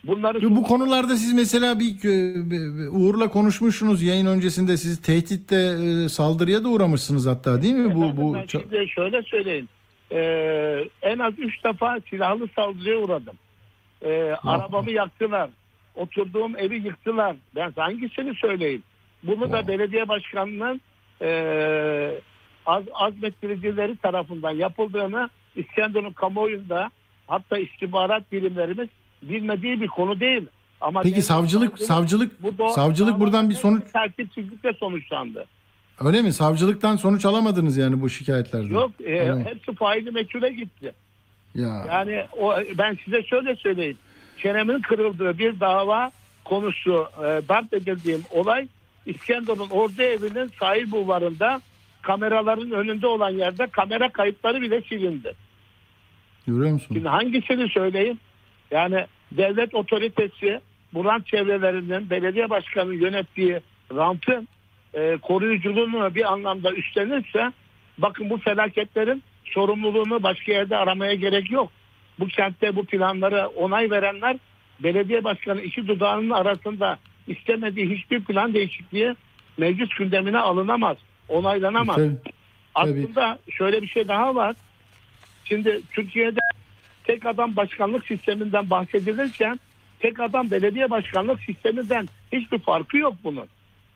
Bunları 0.07 0.55
Bu 0.55 0.63
konularda 0.63 1.15
siz 1.15 1.33
mesela 1.33 1.79
bir 1.79 2.03
e, 2.03 2.89
Uğur'la 2.89 3.27
konuşmuşsunuz 3.27 4.03
yayın 4.03 4.25
öncesinde 4.25 4.77
siz 4.77 5.01
tehditte 5.01 5.55
e, 5.55 6.09
saldırıya 6.09 6.63
da 6.63 6.69
uğramışsınız 6.69 7.27
hatta 7.27 7.61
değil 7.61 7.73
mi? 7.73 7.95
Bu 7.95 8.17
bu 8.17 8.33
ben 8.33 8.85
şöyle 8.85 9.23
söyleyeyim. 9.23 9.67
Ee, 10.11 10.89
en 11.01 11.19
az 11.19 11.33
üç 11.39 11.63
defa 11.63 11.99
silahlı 12.09 12.47
saldırıya 12.55 12.97
uğradım. 12.97 13.35
Ee, 14.01 14.35
arabamı 14.43 14.91
yaktılar. 14.91 15.49
Oturduğum 15.95 16.57
evi 16.57 16.75
yıktılar. 16.75 17.35
Ben 17.55 17.73
hangisini 17.75 18.35
söyleyeyim? 18.35 18.83
Bunu 19.23 19.51
da 19.51 19.67
belediye 19.67 20.07
başkanının 20.07 20.81
e, 21.21 22.19
az, 22.65 22.83
azmettiricileri 22.93 23.97
tarafından 23.97 24.51
yapıldığını 24.51 25.29
İskenderun 25.55 26.11
kamuoyunda 26.11 26.91
hatta 27.27 27.57
istihbarat 27.57 28.31
bilimlerimiz 28.31 28.89
bilmediği 29.21 29.81
bir 29.81 29.87
konu 29.87 30.19
değil. 30.19 30.47
Ama 30.81 31.01
Peki 31.01 31.21
savcılık 31.21 31.79
savcılık 31.79 32.43
bu 32.43 32.69
savcılık 32.69 33.19
buradan 33.19 33.49
bir 33.49 33.55
sonuç 33.55 33.83
tertipsizlikle 33.93 34.73
sonuçlandı. 34.73 35.45
Öyle 36.03 36.21
mi? 36.21 36.33
Savcılıktan 36.33 36.95
sonuç 36.95 37.25
alamadınız 37.25 37.77
yani 37.77 38.01
bu 38.01 38.09
şikayetlerden. 38.09 38.67
Yok 38.73 38.91
e, 39.05 39.27
Tamam. 39.27 39.45
hepsi 39.45 39.73
faili 39.75 40.11
meçhule 40.11 40.49
gitti. 40.53 40.91
Ya 41.55 41.85
Yani 41.87 42.25
o 42.39 42.53
ben 42.77 42.97
size 43.05 43.23
şöyle 43.23 43.55
söyleyeyim. 43.55 43.97
Çenemin 44.37 44.81
kırıldığı 44.81 45.37
bir 45.37 45.59
dava 45.59 46.11
konusu 46.45 47.07
e, 47.19 47.23
darp 47.49 47.73
edildiğim 47.73 48.23
olay 48.31 48.67
İskenderun 49.05 49.69
Ordu 49.69 50.01
Evi'nin 50.01 50.51
sahil 50.59 50.91
bulvarında 50.91 51.61
kameraların 52.01 52.71
önünde 52.71 53.07
olan 53.07 53.29
yerde 53.29 53.67
kamera 53.67 54.09
kayıtları 54.09 54.61
bile 54.61 54.81
silindi. 54.81 55.33
görüyor 56.47 56.71
musun? 56.73 56.87
Şimdi 56.95 57.07
hangisini 57.09 57.69
söyleyeyim? 57.69 58.19
Yani 58.71 59.05
devlet 59.31 59.75
otoritesi 59.75 60.59
bu 60.93 61.05
rant 61.05 61.27
çevrelerinin 61.27 62.09
belediye 62.09 62.49
başkanı 62.49 62.93
yönettiği 62.95 63.59
rantın 63.95 64.47
e, 64.95 65.17
koruyuculuğunu 65.21 66.15
bir 66.15 66.33
anlamda 66.33 66.73
üstlenirse 66.73 67.51
bakın 67.97 68.29
bu 68.29 68.37
felaketlerin 68.37 69.23
sorumluluğunu 69.45 70.23
başka 70.23 70.51
yerde 70.51 70.77
aramaya 70.77 71.13
gerek 71.13 71.51
yok. 71.51 71.71
Bu 72.19 72.27
kentte 72.27 72.75
bu 72.75 72.85
planları 72.85 73.47
onay 73.47 73.91
verenler 73.91 74.37
belediye 74.79 75.23
başkanı 75.23 75.61
iki 75.61 75.87
dudağının 75.87 76.29
arasında 76.29 76.97
istemediği 77.27 77.97
hiçbir 77.97 78.23
plan 78.23 78.53
değişikliği 78.53 79.15
meclis 79.57 79.89
gündemine 79.89 80.39
alınamaz, 80.39 80.97
onaylanamaz. 81.29 81.95
Tabii. 81.95 82.15
Tabii. 82.75 82.89
Aslında 82.89 83.39
şöyle 83.49 83.81
bir 83.81 83.87
şey 83.87 84.07
daha 84.07 84.35
var. 84.35 84.55
Şimdi 85.45 85.81
Türkiye'de 85.91 86.39
tek 87.03 87.25
adam 87.25 87.55
başkanlık 87.55 88.07
sisteminden 88.07 88.69
bahsedilirken 88.69 89.59
tek 89.99 90.19
adam 90.19 90.51
belediye 90.51 90.89
başkanlık 90.89 91.39
sisteminden 91.43 92.09
hiçbir 92.31 92.59
farkı 92.59 92.97
yok 92.97 93.13
bunun. 93.23 93.47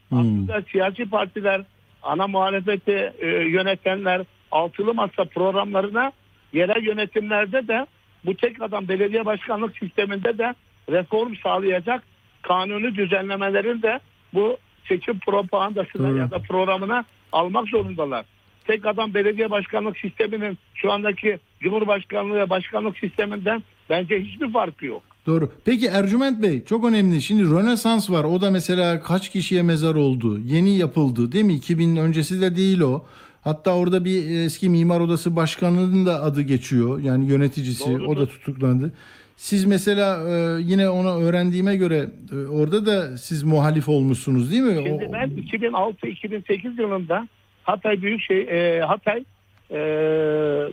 Hmm. 0.10 0.20
Aslında 0.20 0.62
siyasi 0.72 1.10
partiler, 1.10 1.62
ana 2.04 2.28
muhalefeti 2.28 3.14
e, 3.20 3.28
yönetenler, 3.28 4.22
altılı 4.52 4.94
masa 4.94 5.26
programlarına 5.26 6.12
yerel 6.54 6.84
yönetimlerde 6.84 7.68
de 7.68 7.86
bu 8.26 8.36
tek 8.36 8.62
adam 8.62 8.88
belediye 8.88 9.26
başkanlık 9.26 9.78
sisteminde 9.78 10.38
de 10.38 10.54
reform 10.90 11.36
sağlayacak 11.44 12.04
kanuni 12.42 12.96
düzenlemelerin 12.96 13.82
de 13.82 14.00
bu 14.34 14.58
seçim 14.88 15.20
propagandasına 15.20 16.10
Doğru. 16.10 16.18
ya 16.18 16.32
da 16.32 16.40
programına 16.40 17.06
almak 17.32 17.68
zorundalar. 17.68 18.26
Tek 18.66 18.86
adam 18.86 19.14
belediye 19.14 19.52
başkanlık 19.52 19.98
sisteminin 19.98 20.58
şu 20.76 20.92
andaki 20.92 21.40
Cumhurbaşkanlığı 21.60 22.36
ve 22.36 22.50
başkanlık 22.50 22.98
sisteminden 22.98 23.64
bence 23.90 24.22
hiçbir 24.22 24.54
farkı 24.54 24.86
yok. 24.86 25.04
Doğru. 25.26 25.52
Peki 25.66 25.88
Ercüment 25.88 26.42
Bey 26.42 26.64
çok 26.66 26.86
önemli. 26.86 27.22
Şimdi 27.22 27.44
Rönesans 27.44 28.10
var. 28.10 28.24
O 28.24 28.42
da 28.42 28.52
mesela 28.52 29.04
kaç 29.04 29.30
kişiye 29.30 29.62
mezar 29.62 29.96
oldu? 29.96 30.40
Yeni 30.40 30.78
yapıldı 30.78 31.32
değil 31.32 31.46
mi? 31.46 31.54
2000 31.54 31.96
öncesi 31.96 32.42
de 32.42 32.56
değil 32.56 32.80
o. 32.80 33.06
Hatta 33.42 33.76
orada 33.76 34.06
bir 34.06 34.30
eski 34.46 34.70
mimar 34.70 35.00
odası 35.00 35.36
başkanının 35.36 36.06
da 36.06 36.24
adı 36.24 36.42
geçiyor. 36.42 37.00
Yani 37.00 37.32
yöneticisi 37.32 37.84
o 37.84 37.94
da 37.94 38.00
Doğrudur. 38.00 38.28
tutuklandı. 38.28 38.94
Siz 39.36 39.66
mesela 39.66 40.30
e, 40.30 40.62
yine 40.62 40.90
onu 40.90 41.24
öğrendiğime 41.24 41.76
göre 41.76 42.06
e, 42.32 42.36
orada 42.36 42.86
da 42.86 43.18
siz 43.18 43.44
muhalif 43.44 43.90
olmuşsunuz 43.90 44.52
değil 44.52 44.62
mi? 44.62 44.84
Şimdi 44.88 45.10
ben 45.14 45.30
2006-2008 45.30 46.82
yılında 46.82 47.28
Hatay 47.64 48.02
Büyükşehir 48.02 48.48
e, 48.48 48.82
Hatay 48.82 49.24
e, 49.72 49.80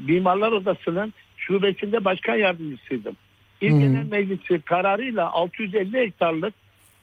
Mimarlar 0.09 0.53
Odası'nın 0.53 1.13
şubesinde 1.37 2.05
başkan 2.05 2.37
yardımcısıydım. 2.37 3.17
İl 3.61 3.73
Hı. 3.73 3.79
Genel 3.79 4.07
Meclisi 4.07 4.61
kararıyla 4.61 5.33
650 5.33 5.99
hektarlık 5.99 6.55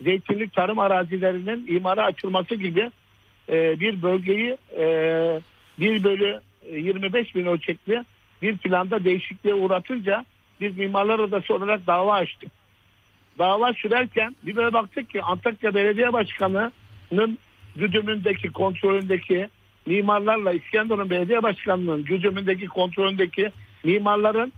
zeytinlik 0.01 0.53
tarım 0.53 0.79
arazilerinin 0.79 1.67
imara 1.75 2.05
açılması 2.05 2.55
gibi 2.55 2.91
e, 3.49 3.79
bir 3.79 4.01
bölgeyi 4.01 4.57
e, 4.77 5.41
1 5.79 6.03
bölü 6.03 6.41
25 6.71 7.35
bin 7.35 7.45
ölçekli 7.45 8.03
bir 8.41 8.57
planda 8.57 9.03
değişikliğe 9.03 9.55
uğratınca 9.55 10.25
biz 10.61 10.77
Mimarlar 10.77 11.19
Odası 11.19 11.53
olarak 11.53 11.87
dava 11.87 12.13
açtık. 12.13 12.51
Dava 13.39 13.73
sürerken 13.73 14.35
bir 14.43 14.55
böyle 14.55 14.73
baktık 14.73 15.09
ki 15.09 15.21
Antakya 15.21 15.75
Belediye 15.75 16.13
Başkanı'nın 16.13 17.37
güdümündeki, 17.75 18.51
kontrolündeki 18.51 19.49
mimarlarla 19.85 20.53
İskenderun 20.53 21.09
Belediye 21.09 21.43
Başkanı'nın 21.43 22.03
güdümündeki, 22.03 22.67
kontrolündeki 22.67 23.51
mimarların 23.83 24.53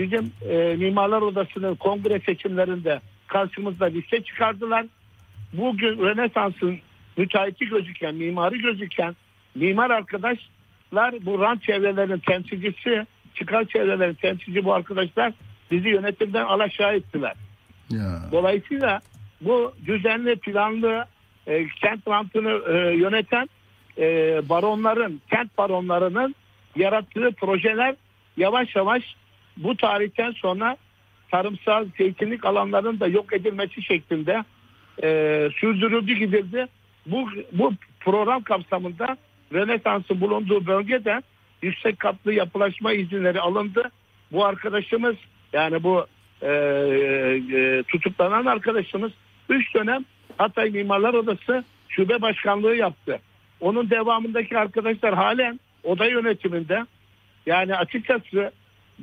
bizim 0.00 0.32
e, 0.50 0.76
Mimarlar 0.76 1.22
Odası'nın 1.22 1.74
kongre 1.74 2.20
seçimlerinde 2.20 3.00
karşımızda 3.26 3.84
liste 3.84 4.22
çıkardılar. 4.22 4.86
Bugün 5.52 5.98
Rönesans'ın 5.98 6.78
müteahhiti 7.16 7.68
gözüken, 7.68 8.14
mimarı 8.14 8.56
gözüken 8.56 9.16
mimar 9.54 9.90
arkadaşlar 9.90 11.14
bu 11.26 11.40
rant 11.40 11.62
çevrelerinin 11.62 12.18
temsilcisi, 12.18 13.06
çıkar 13.34 13.64
çevrelerin 13.64 14.14
temsilci 14.14 14.64
bu 14.64 14.74
arkadaşlar 14.74 15.32
bizi 15.70 15.88
yönetimden 15.88 16.44
alaşağı 16.44 16.94
ettiler. 16.94 17.34
Ya. 17.90 18.20
Dolayısıyla 18.32 19.00
bu 19.40 19.72
düzenli 19.86 20.36
planlı 20.36 21.04
e, 21.46 21.68
kent 21.68 22.08
rantını 22.08 22.74
e, 22.74 22.96
yöneten 22.96 23.48
e, 23.98 24.04
baronların, 24.48 25.20
kent 25.30 25.58
baronlarının 25.58 26.34
yarattığı 26.76 27.30
projeler 27.32 27.94
yavaş 28.36 28.76
yavaş 28.76 29.16
bu 29.62 29.76
tarihten 29.76 30.30
sonra 30.30 30.76
tarımsal 31.30 31.86
zeytinlik 31.98 32.44
alanlarının 32.44 33.00
da 33.00 33.06
yok 33.06 33.32
edilmesi 33.32 33.82
şeklinde 33.82 34.44
e, 35.02 35.08
sürdürüldü 35.60 36.14
gidildi. 36.14 36.66
Bu, 37.06 37.28
bu 37.52 37.72
program 38.00 38.42
kapsamında 38.42 39.16
Rönesans'ın 39.52 40.20
bulunduğu 40.20 40.66
bölgede 40.66 41.22
yüksek 41.62 41.98
katlı 41.98 42.32
yapılaşma 42.32 42.92
izinleri 42.92 43.40
alındı. 43.40 43.90
Bu 44.32 44.44
arkadaşımız 44.44 45.16
yani 45.52 45.82
bu 45.82 46.06
e, 46.42 46.48
e, 46.48 47.82
tutuklanan 47.82 48.46
arkadaşımız 48.46 49.12
3 49.48 49.74
dönem 49.74 50.04
Hatay 50.38 50.70
Mimarlar 50.70 51.14
Odası 51.14 51.64
şube 51.88 52.22
başkanlığı 52.22 52.76
yaptı. 52.76 53.18
Onun 53.60 53.90
devamındaki 53.90 54.58
arkadaşlar 54.58 55.14
halen 55.14 55.60
oda 55.84 56.06
yönetiminde 56.06 56.86
yani 57.46 57.76
açıkçası 57.76 58.52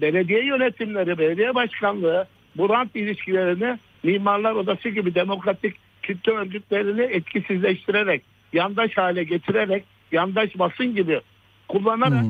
belediye 0.02 0.46
yönetimleri, 0.46 1.18
belediye 1.18 1.56
başkanlığı 1.56 2.28
bu 2.58 2.70
rant 2.70 2.96
ilişkilerini 2.96 3.80
Mimarlar 4.04 4.52
Odası 4.52 4.90
gibi 4.90 5.16
demokratik 5.16 5.76
kitle 6.04 6.32
örgütlerini 6.32 7.02
etkisizleştirerek, 7.02 8.24
yandaş 8.54 8.98
hale 8.98 9.24
getirerek, 9.24 9.84
yandaş 10.12 10.60
basın 10.60 10.96
gibi 10.96 11.22
kullanarak 11.68 12.24
Hı. 12.24 12.30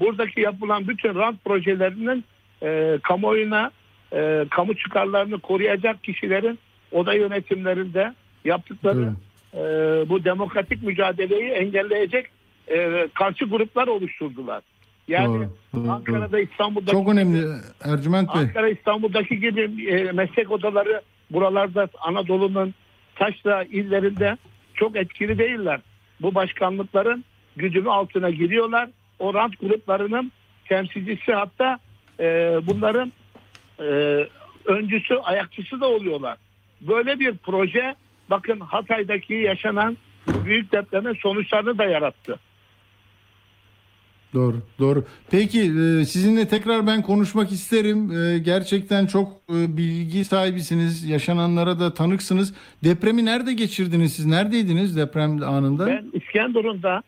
buradaki 0.00 0.40
yapılan 0.40 0.88
bütün 0.88 1.14
rant 1.14 1.44
projelerinin 1.44 2.24
e, 2.62 2.98
kamuoyuna 3.02 3.70
e, 4.12 4.46
kamu 4.50 4.76
çıkarlarını 4.76 5.38
koruyacak 5.38 6.04
kişilerin 6.04 6.58
oda 6.92 7.14
yönetimlerinde 7.14 8.14
yaptıkları 8.44 9.12
e, 9.54 9.58
bu 10.08 10.24
demokratik 10.24 10.82
mücadeleyi 10.82 11.50
engelleyecek 11.50 12.26
e, 12.68 13.08
karşı 13.14 13.44
gruplar 13.44 13.86
oluşturdular. 13.86 14.62
Yani 15.08 15.26
Doğru, 15.26 15.50
doğru, 15.74 15.90
Ankara'da 15.90 16.40
İstanbul'da 16.40 16.90
Çok 16.90 17.08
önemli 17.08 17.46
Ercüment 17.84 18.34
Bey. 18.34 18.42
Ankara 18.42 18.68
İstanbul'daki 18.68 19.40
gibi 19.40 19.86
e, 19.88 20.12
meslek 20.12 20.50
odaları 20.50 21.02
buralarda 21.30 21.88
Anadolu'nun 22.00 22.74
taşra 23.14 23.64
illerinde 23.64 24.36
çok 24.74 24.96
etkili 24.96 25.38
değiller. 25.38 25.80
Bu 26.20 26.34
başkanlıkların 26.34 27.24
gücünü 27.56 27.90
altına 27.90 28.30
giriyorlar. 28.30 28.88
O 29.18 29.34
rant 29.34 29.60
gruplarının 29.60 30.32
temsilcisi 30.68 31.32
hatta 31.32 31.78
e, 32.20 32.24
bunların 32.62 33.12
e, 33.80 33.84
öncüsü, 34.64 35.14
ayakçısı 35.14 35.80
da 35.80 35.88
oluyorlar. 35.88 36.36
Böyle 36.80 37.20
bir 37.20 37.36
proje 37.36 37.94
bakın 38.30 38.60
Hatay'daki 38.60 39.34
yaşanan 39.34 39.96
büyük 40.44 40.72
depremin 40.72 41.14
sonuçlarını 41.14 41.78
da 41.78 41.84
yarattı. 41.84 42.38
Doğru, 44.34 44.56
doğru. 44.78 45.04
Peki 45.30 45.60
e, 45.60 46.04
sizinle 46.04 46.48
tekrar 46.48 46.86
ben 46.86 47.02
konuşmak 47.02 47.52
isterim. 47.52 48.10
E, 48.10 48.38
Gerçekten 48.38 49.06
çok 49.06 49.32
e, 49.50 49.76
bilgi 49.76 50.24
sahibisiniz. 50.24 51.04
Yaşananlara 51.08 51.80
da 51.80 51.94
tanıksınız. 51.94 52.54
Depremi 52.84 53.24
nerede 53.24 53.52
geçirdiniz 53.52 54.12
siz? 54.16 54.26
Neredeydiniz 54.26 54.96
deprem 54.96 55.42
anında? 55.42 55.86
Ben 55.86 56.04
İskenderun'da 56.12 57.02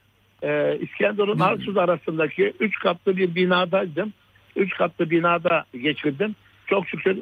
İskenderun 0.82 1.38
Arsuz 1.38 1.76
arasındaki 1.76 2.52
3 2.60 2.78
katlı 2.78 3.16
bir 3.16 3.34
binadaydım. 3.34 4.12
3 4.56 4.74
katlı 4.76 5.10
binada 5.10 5.64
geçirdim. 5.82 6.36
Çok 6.66 6.88
şükür 6.88 7.16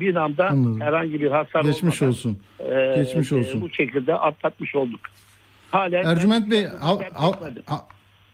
binamda 0.00 0.48
Anladım. 0.48 0.80
herhangi 0.80 1.20
bir 1.20 1.30
hasar 1.30 1.64
Geçmiş 1.64 2.02
olmadan, 2.02 2.08
olsun. 2.08 2.38
geçmiş 2.96 3.32
olsun. 3.32 3.60
bu 3.60 3.70
şekilde 3.70 4.14
atlatmış 4.14 4.74
olduk. 4.74 5.00
Halen 5.70 6.04
Ercüment 6.04 6.50
Bey 6.50 6.64
ha- 6.66 6.98
ha- 7.14 7.32
ha- 7.66 7.86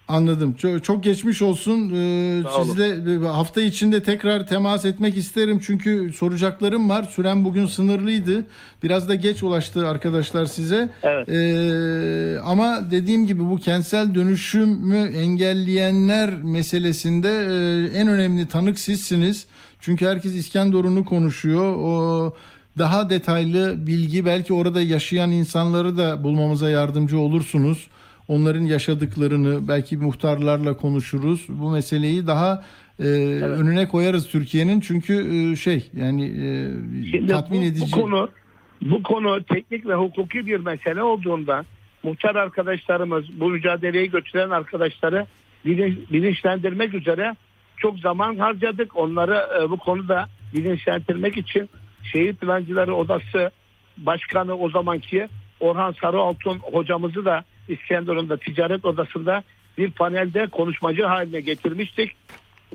anladım. 0.09 0.54
Çok, 0.54 0.84
çok 0.84 1.02
geçmiş 1.04 1.42
olsun. 1.42 1.90
Ee, 1.94 2.42
sizle 2.62 3.14
e, 3.14 3.28
hafta 3.28 3.61
içinde 3.61 4.02
tekrar 4.02 4.46
temas 4.46 4.84
etmek 4.84 5.16
isterim 5.16 5.61
çünkü 5.66 6.12
soracaklarım 6.12 6.88
var. 6.88 7.02
Süren 7.02 7.44
bugün 7.44 7.66
sınırlıydı. 7.66 8.44
Biraz 8.82 9.09
da 9.09 9.14
geç 9.14 9.42
ulaştı 9.42 9.88
arkadaşlar 9.88 10.46
size. 10.46 10.88
Evet. 11.02 11.28
Ee, 11.28 12.40
ama 12.44 12.90
dediğim 12.90 13.26
gibi 13.26 13.50
bu 13.50 13.57
kentsel 13.57 14.14
dönüşümü 14.14 14.98
engelleyenler 15.16 16.30
meselesinde 16.42 17.28
e, 17.28 17.98
en 17.98 18.09
önemli 18.09 18.46
tanık 18.46 18.78
sizsiniz. 18.78 19.46
Çünkü 19.80 20.07
herkes 20.07 20.34
İskenderun'u 20.34 21.04
konuşuyor. 21.04 21.74
O 21.76 22.34
daha 22.78 23.11
detaylı 23.11 23.86
bilgi 23.86 24.26
belki 24.26 24.54
orada 24.54 24.82
yaşayan 24.82 25.30
insanları 25.30 25.96
da 25.96 26.24
bulmamıza 26.24 26.70
yardımcı 26.70 27.18
olursunuz. 27.18 27.86
Onların 28.29 28.62
yaşadıklarını 28.62 29.68
belki 29.68 29.97
muhtarlarla 29.97 30.77
konuşuruz. 30.77 31.47
Bu 31.49 31.70
meseleyi 31.70 32.27
daha 32.27 32.64
e, 33.01 33.05
önüne 33.43 33.89
koyarız 33.89 34.29
Türkiye'nin 34.29 34.81
çünkü 34.81 35.14
e, 35.53 35.57
şey 35.57 35.91
yani 35.97 36.24
e, 36.24 36.51
Şimdi 37.11 37.27
tatmin 37.27 37.61
bu, 37.61 37.64
edici. 37.64 37.93
Bu 37.93 38.01
konu, 38.01 38.29
bu 38.83 39.03
konu 39.03 39.45
teknik 39.45 39.87
ve 39.87 39.95
hukuki 39.95 40.47
bir 40.47 40.61
mesele 40.61 41.03
olduğundan 41.03 41.66
muhtar 42.03 42.35
arkadaşlarımız, 42.35 43.41
bu 43.41 43.49
mücadeleyi 43.49 44.11
götüren 44.11 44.51
arkadaşları 44.51 45.27
bilin- 45.64 46.07
bilinçlendirmek 46.12 46.95
üzere 46.95 47.37
çok 47.77 47.99
zaman 47.99 48.37
harcadık. 48.37 48.97
Onları 48.97 49.47
e, 49.61 49.70
bu 49.70 49.77
konuda 49.77 50.29
bilinçlendirmek 50.55 51.37
için 51.37 51.70
Şehir 52.12 52.35
Plancıları 52.35 52.95
Odası 52.95 53.51
Başkanı 53.99 54.55
o 54.57 54.70
zamanki 54.70 55.29
Orhan 55.61 55.95
Sarıaltun 56.01 56.59
hocamızı 56.59 57.24
da 57.24 57.45
İskenderun'da 57.69 58.37
ticaret 58.37 58.85
odasında 58.85 59.43
bir 59.79 59.91
panelde 59.91 60.47
konuşmacı 60.47 61.05
haline 61.05 61.41
getirmiştik. 61.41 62.12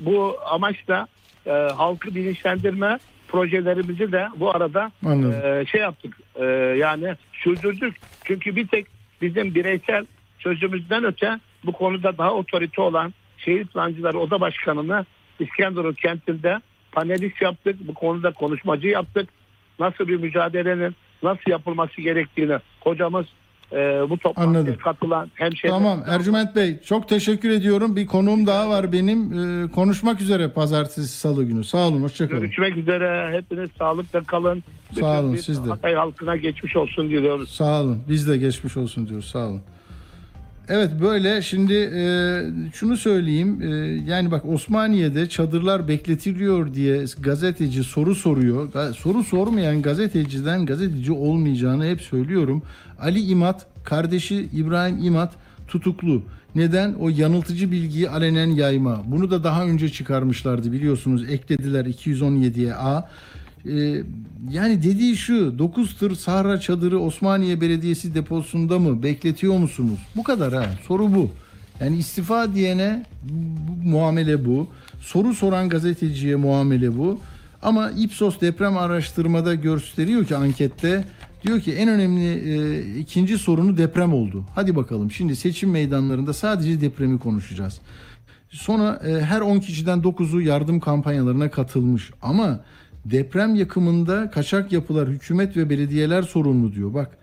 Bu 0.00 0.36
amaçla 0.46 1.06
e, 1.46 1.50
halkı 1.50 2.14
bilinçlendirme 2.14 2.98
projelerimizi 3.28 4.12
de 4.12 4.28
bu 4.36 4.50
arada 4.56 4.92
Anladım. 5.06 5.60
e, 5.60 5.66
şey 5.66 5.80
yaptık 5.80 6.16
e, 6.34 6.44
yani 6.78 7.14
sürdürdük. 7.32 7.96
Çünkü 8.24 8.56
bir 8.56 8.66
tek 8.66 8.86
bizim 9.22 9.54
bireysel 9.54 10.06
sözümüzden 10.38 11.04
öte 11.04 11.40
bu 11.64 11.72
konuda 11.72 12.18
daha 12.18 12.34
otorite 12.34 12.82
olan 12.82 13.14
Şehir 13.38 13.66
Plancıları 13.66 14.18
Oda 14.18 14.40
Başkanı'nı 14.40 15.06
İskenderun 15.40 15.92
kentinde 15.92 16.60
panelist 16.92 17.42
yaptık. 17.42 17.76
Bu 17.80 17.94
konuda 17.94 18.32
konuşmacı 18.32 18.88
yaptık. 18.88 19.28
Nasıl 19.78 20.08
bir 20.08 20.16
mücadelenin 20.16 20.96
nasıl 21.22 21.50
yapılması 21.50 22.00
gerektiğini 22.00 22.58
hocamız 22.80 23.26
e, 23.72 24.10
bu 24.10 24.18
toplantıya 24.18 24.60
Anladım. 24.60 24.76
katılan 24.84 25.30
hemşehriler 25.34 25.78
Tamam 25.78 26.02
Ercüment 26.06 26.56
Bey 26.56 26.78
çok 26.84 27.08
teşekkür 27.08 27.50
ediyorum. 27.50 27.96
Bir 27.96 28.06
konuğum 28.06 28.46
daha 28.46 28.68
var 28.68 28.92
benim. 28.92 29.32
Ee, 29.32 29.68
konuşmak 29.70 30.20
üzere 30.20 30.48
pazartesi 30.48 31.08
salı 31.08 31.44
günü. 31.44 31.64
Sağ 31.64 31.88
olun 31.88 32.02
hoşçakalın. 32.02 32.40
Görüşmek 32.40 32.76
üzere. 32.76 33.36
Hepiniz 33.36 33.70
sağlıkla 33.78 34.22
kalın. 34.24 34.64
Sağ 35.00 35.20
olun, 35.20 35.36
siz 35.36 35.64
de. 35.64 35.68
Hatay 35.68 35.94
halkına 35.94 36.36
geçmiş 36.36 36.76
olsun 36.76 37.10
diliyoruz. 37.10 37.50
Sağ 37.50 37.80
olun. 37.82 38.02
Biz 38.08 38.28
de 38.28 38.36
geçmiş 38.36 38.76
olsun 38.76 39.08
diyoruz. 39.08 39.26
Sağ 39.30 39.46
olun. 39.48 39.62
Evet 40.68 40.90
böyle 41.00 41.42
şimdi 41.42 41.74
e, 41.74 42.04
şunu 42.72 42.96
söyleyeyim 42.96 43.62
E, 43.62 43.66
yani 44.10 44.30
bak 44.30 44.44
Osmaniye'de 44.48 45.28
çadırlar 45.28 45.88
bekletiliyor 45.88 46.74
diye 46.74 47.04
gazeteci 47.20 47.84
soru 47.84 48.14
soruyor. 48.14 48.94
Soru 48.94 49.24
sormayan 49.24 49.82
gazeteciden 49.82 50.66
gazeteci 50.66 51.12
olmayacağını 51.12 51.86
hep 51.86 52.00
söylüyorum. 52.00 52.62
Ali 53.00 53.20
İmat 53.20 53.66
kardeşi 53.84 54.48
İbrahim 54.52 54.98
İmat 55.04 55.32
tutuklu. 55.68 56.22
Neden? 56.54 56.94
O 56.94 57.08
yanıltıcı 57.08 57.70
bilgiyi 57.70 58.10
alenen 58.10 58.50
yayma. 58.50 59.02
Bunu 59.06 59.30
da 59.30 59.44
daha 59.44 59.64
önce 59.64 59.88
çıkarmışlardı 59.88 60.72
biliyorsunuz. 60.72 61.30
Eklediler 61.30 61.84
217'ye 61.84 62.74
A. 62.74 63.08
Ee, 63.66 64.02
yani 64.50 64.82
dediği 64.82 65.16
şu 65.16 65.58
9 65.58 65.96
tır 65.96 66.14
Sahra 66.14 66.60
çadırı 66.60 67.00
Osmaniye 67.00 67.60
Belediyesi 67.60 68.14
deposunda 68.14 68.78
mı 68.78 69.02
bekletiyor 69.02 69.58
musunuz? 69.58 69.98
Bu 70.16 70.22
kadar 70.22 70.52
ha 70.52 70.66
soru 70.88 71.14
bu. 71.14 71.30
Yani 71.80 71.96
istifa 71.96 72.54
diyene 72.54 73.04
bu- 73.22 73.88
muamele 73.88 74.44
bu. 74.44 74.66
Soru 75.00 75.34
soran 75.34 75.68
gazeteciye 75.68 76.36
muamele 76.36 76.98
bu. 76.98 77.20
Ama 77.62 77.90
Ipsos 77.90 78.40
deprem 78.40 78.76
araştırmada 78.76 79.54
gösteriyor 79.54 80.24
ki 80.24 80.36
ankette 80.36 81.04
diyor 81.46 81.60
ki 81.60 81.72
en 81.72 81.88
önemli 81.88 82.26
e, 82.28 82.98
ikinci 82.98 83.38
sorunu 83.38 83.76
deprem 83.78 84.14
oldu. 84.14 84.44
Hadi 84.54 84.76
bakalım 84.76 85.10
şimdi 85.10 85.36
seçim 85.36 85.70
meydanlarında 85.70 86.32
sadece 86.32 86.80
depremi 86.80 87.18
konuşacağız. 87.18 87.80
Sonra 88.50 89.00
e, 89.06 89.20
her 89.20 89.40
10 89.40 89.58
kişiden 89.60 89.98
9'u 89.98 90.40
yardım 90.40 90.80
kampanyalarına 90.80 91.50
katılmış. 91.50 92.10
Ama 92.22 92.60
deprem 93.04 93.54
yakımında 93.54 94.30
kaçak 94.30 94.72
yapılar 94.72 95.08
hükümet 95.08 95.56
ve 95.56 95.70
belediyeler 95.70 96.22
sorumlu 96.22 96.74
diyor. 96.74 96.94
Bak 96.94 97.18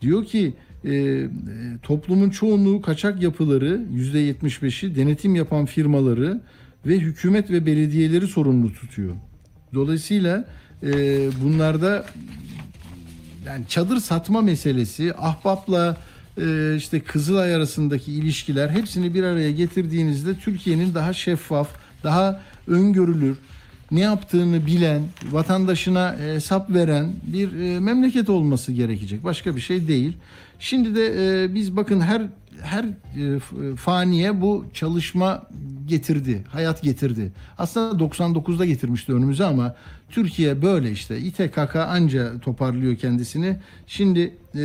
diyor 0.00 0.24
ki 0.24 0.54
e, 0.84 0.94
e, 0.94 1.28
toplumun 1.82 2.30
çoğunluğu 2.30 2.82
kaçak 2.82 3.22
yapıları 3.22 3.80
%75'i 3.94 4.96
denetim 4.96 5.34
yapan 5.34 5.66
firmaları 5.66 6.40
ve 6.86 6.98
hükümet 6.98 7.50
ve 7.50 7.66
belediyeleri 7.66 8.26
sorumlu 8.26 8.72
tutuyor. 8.72 9.14
Dolayısıyla 9.74 10.44
e, 10.82 10.92
bunlarda 11.42 12.06
yani 13.46 13.64
çadır 13.68 14.00
satma 14.00 14.42
meselesi, 14.42 15.14
ahbapla 15.14 15.96
e, 16.40 16.76
işte 16.76 17.00
Kızılay 17.00 17.54
arasındaki 17.54 18.12
ilişkiler 18.12 18.70
hepsini 18.70 19.14
bir 19.14 19.22
araya 19.22 19.50
getirdiğinizde 19.50 20.34
Türkiye'nin 20.34 20.94
daha 20.94 21.12
şeffaf, 21.12 21.68
daha 22.04 22.40
öngörülür, 22.66 23.36
ne 23.94 24.00
yaptığını 24.00 24.66
bilen, 24.66 25.02
vatandaşına 25.30 26.16
hesap 26.18 26.70
veren 26.70 27.12
bir 27.22 27.52
e, 27.52 27.80
memleket 27.80 28.30
olması 28.30 28.72
gerekecek. 28.72 29.24
Başka 29.24 29.56
bir 29.56 29.60
şey 29.60 29.88
değil. 29.88 30.12
Şimdi 30.58 30.94
de 30.94 31.14
e, 31.44 31.54
biz 31.54 31.76
bakın 31.76 32.00
her 32.00 32.22
her 32.62 32.84
e, 32.84 33.38
f- 33.38 33.76
faniye 33.76 34.40
bu 34.40 34.64
çalışma 34.74 35.42
getirdi, 35.86 36.44
hayat 36.48 36.82
getirdi. 36.82 37.32
Aslında 37.58 38.04
99'da 38.04 38.64
getirmişti 38.64 39.12
önümüze 39.12 39.44
ama 39.44 39.74
Türkiye 40.10 40.62
böyle 40.62 40.90
işte. 40.90 41.18
İTKK 41.18 41.76
anca 41.76 42.40
toparlıyor 42.40 42.96
kendisini. 42.96 43.56
Şimdi 43.86 44.34
e, 44.56 44.64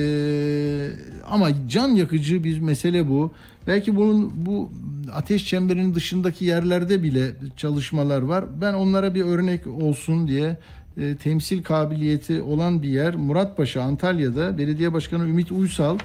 ama 1.29 1.49
can 1.69 1.87
yakıcı 1.87 2.43
bir 2.43 2.59
mesele 2.59 3.09
bu. 3.09 3.31
Belki 3.67 3.95
bunun 3.95 4.31
bu 4.45 4.71
ateş 5.13 5.45
çemberinin 5.47 5.95
dışındaki 5.95 6.45
yerlerde 6.45 7.03
bile 7.03 7.31
çalışmalar 7.57 8.21
var. 8.21 8.45
Ben 8.61 8.73
onlara 8.73 9.15
bir 9.15 9.21
örnek 9.23 9.67
olsun 9.67 10.27
diye 10.27 10.57
e, 10.97 11.15
temsil 11.15 11.63
kabiliyeti 11.63 12.41
olan 12.41 12.83
bir 12.83 12.89
yer 12.89 13.15
Muratpaşa 13.15 13.81
Antalya'da 13.81 14.57
belediye 14.57 14.93
başkanı 14.93 15.23
Ümit 15.23 15.51
Uysal 15.51 15.97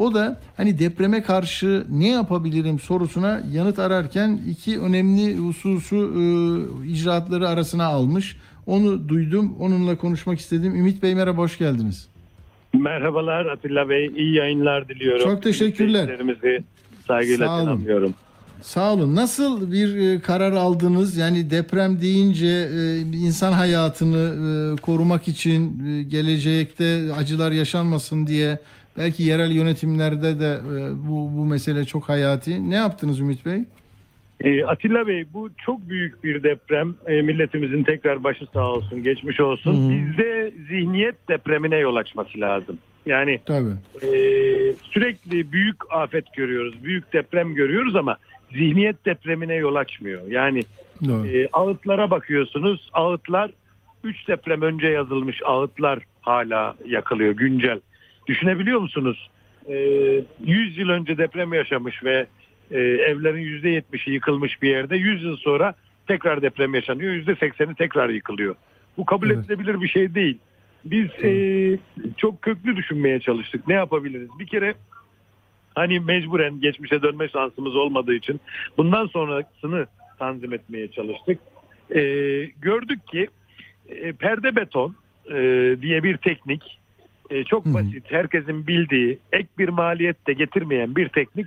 o 0.00 0.14
da 0.14 0.40
hani 0.56 0.78
depreme 0.78 1.22
karşı 1.22 1.84
ne 1.90 2.08
yapabilirim 2.08 2.78
sorusuna 2.78 3.42
yanıt 3.52 3.78
ararken 3.78 4.40
iki 4.48 4.80
önemli 4.80 5.36
hususu 5.36 5.96
e, 5.96 6.22
icraatları 6.88 7.48
arasına 7.48 7.84
almış. 7.84 8.36
Onu 8.66 9.08
duydum. 9.08 9.54
Onunla 9.58 9.96
konuşmak 9.96 10.38
istedim. 10.40 10.74
Ümit 10.76 11.02
Bey 11.02 11.14
merhaba 11.14 11.42
hoş 11.42 11.58
geldiniz. 11.58 12.08
Merhabalar 12.74 13.46
Atilla 13.46 13.88
Bey. 13.88 14.06
iyi 14.06 14.34
yayınlar 14.34 14.88
diliyorum. 14.88 15.24
Çok 15.24 15.42
teşekkürler. 15.42 16.18
Saygıyla 17.06 17.46
Sağ 17.46 17.54
olun. 17.56 17.64
selamlıyorum. 17.64 18.14
Sağ 18.62 18.92
olun. 18.94 19.16
Nasıl 19.16 19.72
bir 19.72 19.96
e, 19.96 20.20
karar 20.20 20.52
aldınız? 20.52 21.16
Yani 21.16 21.50
deprem 21.50 22.00
deyince 22.00 22.68
e, 22.74 23.00
insan 23.00 23.52
hayatını 23.52 24.18
e, 24.18 24.80
korumak 24.80 25.28
için 25.28 25.82
gelecekte 26.08 27.00
acılar 27.18 27.52
yaşanmasın 27.52 28.26
diye 28.26 28.58
belki 28.98 29.22
yerel 29.22 29.50
yönetimlerde 29.50 30.40
de 30.40 30.52
e, 30.52 31.08
bu 31.08 31.30
bu 31.36 31.46
mesele 31.46 31.84
çok 31.84 32.08
hayati. 32.08 32.70
Ne 32.70 32.74
yaptınız 32.74 33.20
Ümit 33.20 33.46
Bey? 33.46 33.64
Ee, 34.44 34.64
Atilla 34.64 35.06
Bey 35.06 35.24
bu 35.34 35.50
çok 35.66 35.88
büyük 35.88 36.24
bir 36.24 36.42
deprem. 36.42 36.94
Ee, 37.06 37.22
milletimizin 37.22 37.84
tekrar 37.84 38.24
başı 38.24 38.46
sağ 38.52 38.72
olsun, 38.72 39.02
geçmiş 39.02 39.40
olsun. 39.40 39.74
Hı 39.74 39.86
hı. 39.86 39.90
Bizde 39.90 40.52
zihniyet 40.68 41.28
depremine 41.28 41.76
yol 41.76 41.96
açması 41.96 42.40
lazım. 42.40 42.78
Yani 43.06 43.40
Tabii. 43.46 43.70
e, 44.02 44.08
sürekli 44.82 45.52
büyük 45.52 45.76
afet 45.90 46.32
görüyoruz, 46.32 46.84
büyük 46.84 47.12
deprem 47.12 47.54
görüyoruz 47.54 47.96
ama 47.96 48.16
zihniyet 48.52 49.06
depremine 49.06 49.54
yol 49.54 49.74
açmıyor. 49.74 50.20
Yani 50.28 50.62
Doğru. 51.08 51.26
E, 51.26 51.48
ağıtlara 51.52 52.10
bakıyorsunuz. 52.10 52.90
Ağıtlar 52.92 53.50
3 54.04 54.28
deprem 54.28 54.62
önce 54.62 54.86
yazılmış 54.86 55.40
ağıtlar 55.44 55.98
hala 56.20 56.74
yakılıyor 56.86 57.32
güncel. 57.32 57.80
Düşünebiliyor 58.26 58.80
musunuz? 58.80 59.30
E, 59.68 59.74
100 60.44 60.78
yıl 60.78 60.88
önce 60.88 61.18
deprem 61.18 61.52
yaşamış 61.52 62.04
ve 62.04 62.26
e, 62.70 62.78
evlerin 62.80 63.60
%70'i 63.62 64.12
yıkılmış 64.12 64.62
bir 64.62 64.68
yerde 64.68 64.96
100 64.96 65.24
yıl 65.24 65.36
sonra 65.36 65.74
tekrar 66.08 66.42
deprem 66.42 66.74
yaşanıyor. 66.74 67.14
%80'i 67.14 67.74
tekrar 67.74 68.08
yıkılıyor. 68.08 68.54
Bu 68.96 69.04
kabul 69.04 69.30
Evet. 69.30 69.44
edilebilir 69.44 69.80
bir 69.80 69.88
şey 69.88 70.14
değil. 70.14 70.38
Biz 70.84 71.24
e, 71.24 71.32
çok 72.16 72.42
köklü 72.42 72.76
düşünmeye 72.76 73.20
çalıştık. 73.20 73.68
Ne 73.68 73.74
yapabiliriz? 73.74 74.28
Bir 74.38 74.46
kere 74.46 74.74
hani 75.74 76.00
mecburen 76.00 76.60
geçmişe 76.60 77.02
dönme 77.02 77.28
şansımız 77.28 77.76
olmadığı 77.76 78.14
için 78.14 78.40
bundan 78.78 79.06
sonrasını 79.06 79.86
tanzim 80.18 80.52
etmeye 80.52 80.88
çalıştık. 80.88 81.38
Ee, 81.94 82.00
gördük 82.60 83.06
ki 83.06 83.28
e, 83.88 84.12
perde 84.12 84.56
beton 84.56 84.96
e, 85.30 85.36
diye 85.82 86.02
bir 86.02 86.16
teknik 86.16 86.78
e, 87.30 87.44
çok 87.44 87.66
basit, 87.66 88.04
herkesin 88.10 88.66
bildiği, 88.66 89.18
ek 89.32 89.48
bir 89.58 89.68
maliyet 89.68 90.26
de 90.26 90.32
getirmeyen 90.32 90.96
bir 90.96 91.08
teknik 91.08 91.46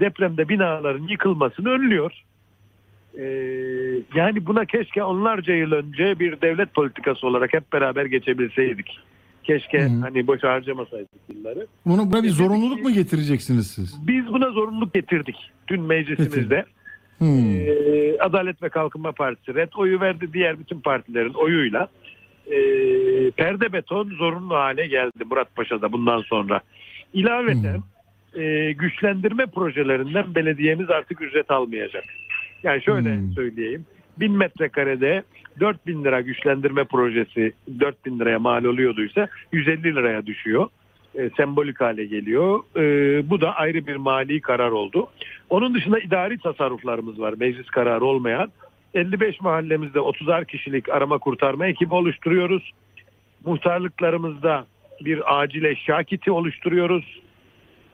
depremde 0.00 0.48
binaların 0.48 1.08
yıkılmasını 1.08 1.68
önlüyor. 1.68 2.12
Ee, 3.18 3.24
yani 4.14 4.46
buna 4.46 4.64
keşke 4.64 5.04
onlarca 5.04 5.54
yıl 5.54 5.72
önce 5.72 6.18
bir 6.18 6.40
devlet 6.40 6.74
politikası 6.74 7.26
olarak 7.26 7.52
hep 7.52 7.72
beraber 7.72 8.04
geçebilseydik. 8.06 8.98
Keşke 9.44 9.82
Hı 9.82 9.86
hı. 9.86 10.00
hani 10.00 10.26
boş 10.26 10.42
harcamasaydık 10.42 11.10
yılları. 11.34 11.66
Buna, 11.86 12.12
buna 12.12 12.22
bir 12.22 12.30
zorunluluk 12.30 12.82
mu 12.82 12.90
getireceksiniz 12.90 13.70
siz? 13.70 14.06
Biz 14.06 14.26
buna 14.26 14.50
zorunluluk 14.50 14.94
getirdik. 14.94 15.36
Dün 15.68 15.82
meclisimizde. 15.82 16.64
Ee, 17.22 18.18
Adalet 18.20 18.62
ve 18.62 18.68
Kalkınma 18.68 19.12
Partisi 19.12 19.54
red 19.54 19.72
oyu 19.76 20.00
verdi. 20.00 20.32
Diğer 20.32 20.58
bütün 20.58 20.80
partilerin 20.80 21.34
oyuyla 21.34 21.88
ee, 22.52 23.30
perde 23.30 23.72
beton 23.72 24.10
zorunlu 24.10 24.54
hale 24.54 24.86
geldi 24.86 25.24
Muratpaşa'da 25.30 25.92
bundan 25.92 26.20
sonra. 26.20 26.60
İlaveten 27.12 27.82
ee, 28.38 28.72
güçlendirme 28.72 29.46
projelerinden 29.46 30.34
belediyemiz 30.34 30.90
artık 30.90 31.20
ücret 31.22 31.50
almayacak. 31.50 32.04
Yani 32.62 32.82
şöyle 32.82 33.16
Hmm. 33.16 33.32
söyleyeyim. 33.32 33.86
1000 34.20 34.32
metrekarede 34.32 35.22
4000 35.60 36.04
lira 36.04 36.20
güçlendirme 36.20 36.84
projesi 36.84 37.52
4000 37.80 38.18
liraya 38.18 38.38
mal 38.38 38.64
oluyorduysa 38.64 39.28
150 39.52 39.82
liraya 39.84 40.26
düşüyor. 40.26 40.68
E, 41.14 41.30
sembolik 41.36 41.80
hale 41.80 42.04
geliyor. 42.04 42.60
E, 42.76 42.82
bu 43.30 43.40
da 43.40 43.54
ayrı 43.54 43.86
bir 43.86 43.96
mali 43.96 44.40
karar 44.40 44.70
oldu. 44.70 45.06
Onun 45.50 45.74
dışında 45.74 45.98
idari 45.98 46.38
tasarruflarımız 46.38 47.20
var 47.20 47.34
meclis 47.40 47.66
kararı 47.66 48.04
olmayan. 48.04 48.50
55 48.94 49.40
mahallemizde 49.40 49.98
30'ar 49.98 50.46
kişilik 50.46 50.88
arama 50.88 51.18
kurtarma 51.18 51.66
ekibi 51.66 51.94
oluşturuyoruz. 51.94 52.72
Muhtarlıklarımızda 53.44 54.66
bir 55.00 55.40
acil 55.42 55.64
eşya 55.64 56.02
kiti 56.02 56.30
oluşturuyoruz. 56.30 57.20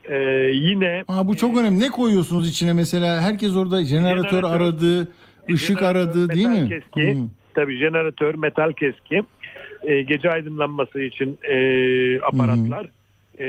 E, 0.04 0.16
yine 0.52 1.04
Aa, 1.08 1.28
bu 1.28 1.36
çok 1.36 1.58
önemli. 1.58 1.80
Ne 1.80 1.88
koyuyorsunuz 1.88 2.48
içine 2.50 2.72
mesela? 2.72 3.20
Herkes 3.20 3.56
orada 3.56 3.84
jeneratör, 3.84 4.30
Jeneratör. 4.30 4.50
aradı, 4.56 5.08
ışık 5.52 5.78
Jeneratör, 5.78 6.00
aradı 6.00 6.28
değil 6.28 6.46
mi? 6.46 6.68
keski. 6.68 7.14
Hı. 7.14 7.28
tabii 7.54 7.78
jeneratör, 7.78 8.34
metal 8.34 8.72
keski, 8.72 9.22
e, 9.82 10.02
gece 10.02 10.30
aydınlanması 10.30 11.00
için 11.02 11.38
e, 11.42 11.56
aparatlar 12.20 12.86
e, 13.38 13.46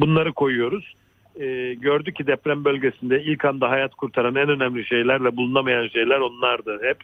bunları 0.00 0.32
koyuyoruz. 0.32 0.94
E, 1.40 1.74
gördük 1.74 2.16
ki 2.16 2.26
deprem 2.26 2.64
bölgesinde 2.64 3.22
ilk 3.22 3.44
anda 3.44 3.70
hayat 3.70 3.94
kurtaran 3.94 4.34
en 4.34 4.48
önemli 4.48 4.86
şeyler 4.86 5.24
ve 5.24 5.36
bulunamayan 5.36 5.88
şeyler 5.88 6.18
onlardı 6.18 6.78
hep. 6.82 6.96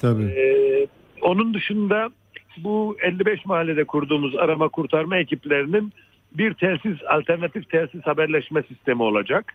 Tabii. 0.00 0.24
Ee, 0.24 0.86
onun 1.22 1.54
dışında 1.54 2.10
bu 2.56 2.96
55 3.00 3.46
mahallede 3.46 3.84
kurduğumuz 3.84 4.36
arama 4.36 4.68
kurtarma 4.68 5.16
ekiplerinin 5.16 5.92
bir 6.32 6.54
telsiz 6.54 6.96
alternatif 7.08 7.70
telsiz 7.70 8.00
haberleşme 8.02 8.62
sistemi 8.62 9.02
olacak. 9.02 9.54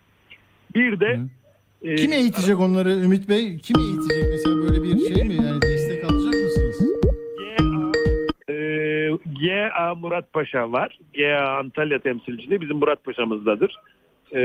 Bir 0.74 1.00
de 1.00 1.20
e, 1.82 1.94
Kim 1.94 2.12
eğitecek 2.12 2.60
onları 2.60 2.90
Ümit 2.90 3.28
Bey? 3.28 3.58
Kim 3.58 3.76
eğitecek 3.78 4.25
GA 9.86 9.94
Murat 9.94 10.32
Paşa 10.32 10.72
var. 10.72 10.98
GA 11.14 11.58
Antalya 11.58 11.98
temsilciliği 11.98 12.60
bizim 12.60 12.76
Murat 12.76 13.04
Paşa'mızdadır. 13.04 13.76
E, 14.34 14.40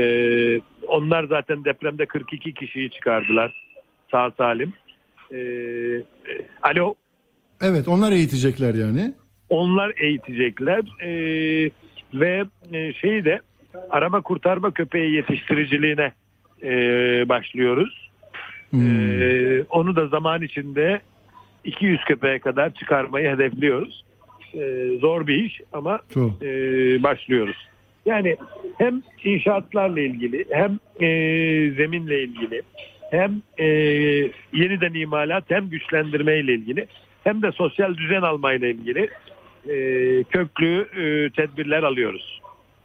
onlar 0.88 1.24
zaten 1.24 1.64
depremde 1.64 2.06
42 2.06 2.54
kişiyi 2.54 2.90
çıkardılar 2.90 3.64
sağ 4.10 4.30
salim. 4.30 4.72
E, 5.30 5.38
e, 5.38 6.04
alo 6.62 6.94
Evet 7.62 7.88
onlar 7.88 8.12
eğitecekler 8.12 8.74
yani. 8.74 9.14
onlar 9.48 9.92
eğitecekler 9.96 10.80
Ee, 11.02 11.70
ve 12.14 12.44
e, 12.72 12.92
şeyi 12.92 13.24
de 13.24 13.40
arama 13.90 14.20
kurtarma 14.20 14.70
köpeği 14.70 15.14
yetiştiriciliğine 15.14 16.12
e, 16.62 16.72
başlıyoruz. 17.28 18.10
Hmm. 18.70 19.20
Ee, 19.22 19.62
onu 19.70 19.96
da 19.96 20.06
zaman 20.06 20.42
içinde 20.42 21.00
200 21.64 22.04
köpeğe 22.04 22.38
kadar 22.38 22.74
çıkarmayı 22.74 23.30
hedefliyoruz. 23.30 24.04
Ee, 24.54 24.88
zor 25.00 25.26
bir 25.26 25.44
iş 25.44 25.60
ama 25.72 26.00
Çok. 26.14 26.42
e, 26.42 26.46
başlıyoruz. 27.02 27.56
Yani 28.06 28.36
hem 28.78 29.02
inşaatlarla 29.24 30.00
ilgili 30.00 30.44
hem 30.50 30.78
e, 31.00 31.06
zeminle 31.76 32.22
ilgili 32.22 32.62
hem 33.10 33.42
e, 33.58 33.66
yeniden 34.52 34.94
imalat 34.94 35.44
hem 35.48 35.68
güçlendirme 35.68 36.38
ile 36.38 36.54
ilgili 36.54 36.86
hem 37.24 37.42
de 37.42 37.52
sosyal 37.52 37.96
düzen 37.96 38.22
almayla 38.22 38.68
ilgili 38.68 39.08
e, 39.68 39.76
köklü 40.24 40.80
e, 40.80 41.30
tedbirler 41.30 41.82
alıyoruz. 41.82 42.40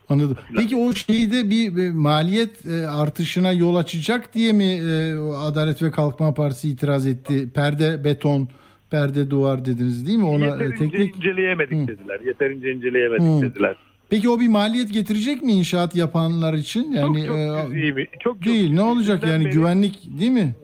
Anladım. 0.09 0.38
Peki 0.55 0.76
o 0.76 0.93
şeyde 0.93 1.49
bir, 1.49 1.76
bir 1.76 1.91
maliyet 1.91 2.65
e, 2.65 2.88
artışına 2.88 3.51
yol 3.51 3.76
açacak 3.76 4.34
diye 4.34 4.53
mi 4.53 4.63
e, 4.63 5.13
Adalet 5.38 5.84
ve 5.84 5.91
Kalkınma 5.91 6.34
Partisi 6.34 6.70
itiraz 6.70 7.07
etti? 7.07 7.49
Perde 7.55 8.03
beton, 8.03 8.47
perde 8.92 9.30
duvar 9.30 9.66
dediniz 9.66 10.08
değil 10.08 10.18
mi? 10.18 10.26
Ona 10.26 10.46
e, 10.46 10.48
Yeterince 10.50 10.78
teknik. 10.90 11.16
inceleyemedik 11.16 11.78
Hı. 11.84 11.88
dediler. 11.88 12.20
Yeterince 12.26 12.72
inceleyemedik 12.72 13.28
Hı. 13.28 13.42
dediler. 13.42 13.76
Peki 14.10 14.30
o 14.30 14.40
bir 14.40 14.48
maliyet 14.48 14.94
getirecek 14.94 15.42
mi 15.44 15.52
inşaat 15.52 15.96
yapanlar 15.96 16.54
için? 16.54 16.92
Yani 16.92 17.26
çok 17.26 17.38
çok 17.38 17.74
e, 17.74 17.96
bir- 17.96 18.06
çok, 18.06 18.22
çok 18.22 18.46
değil. 18.46 18.74
Ne 18.74 18.82
olacak 18.82 19.24
yani 19.28 19.46
beri- 19.46 19.54
güvenlik 19.54 20.00
değil 20.20 20.32
mi? 20.32 20.56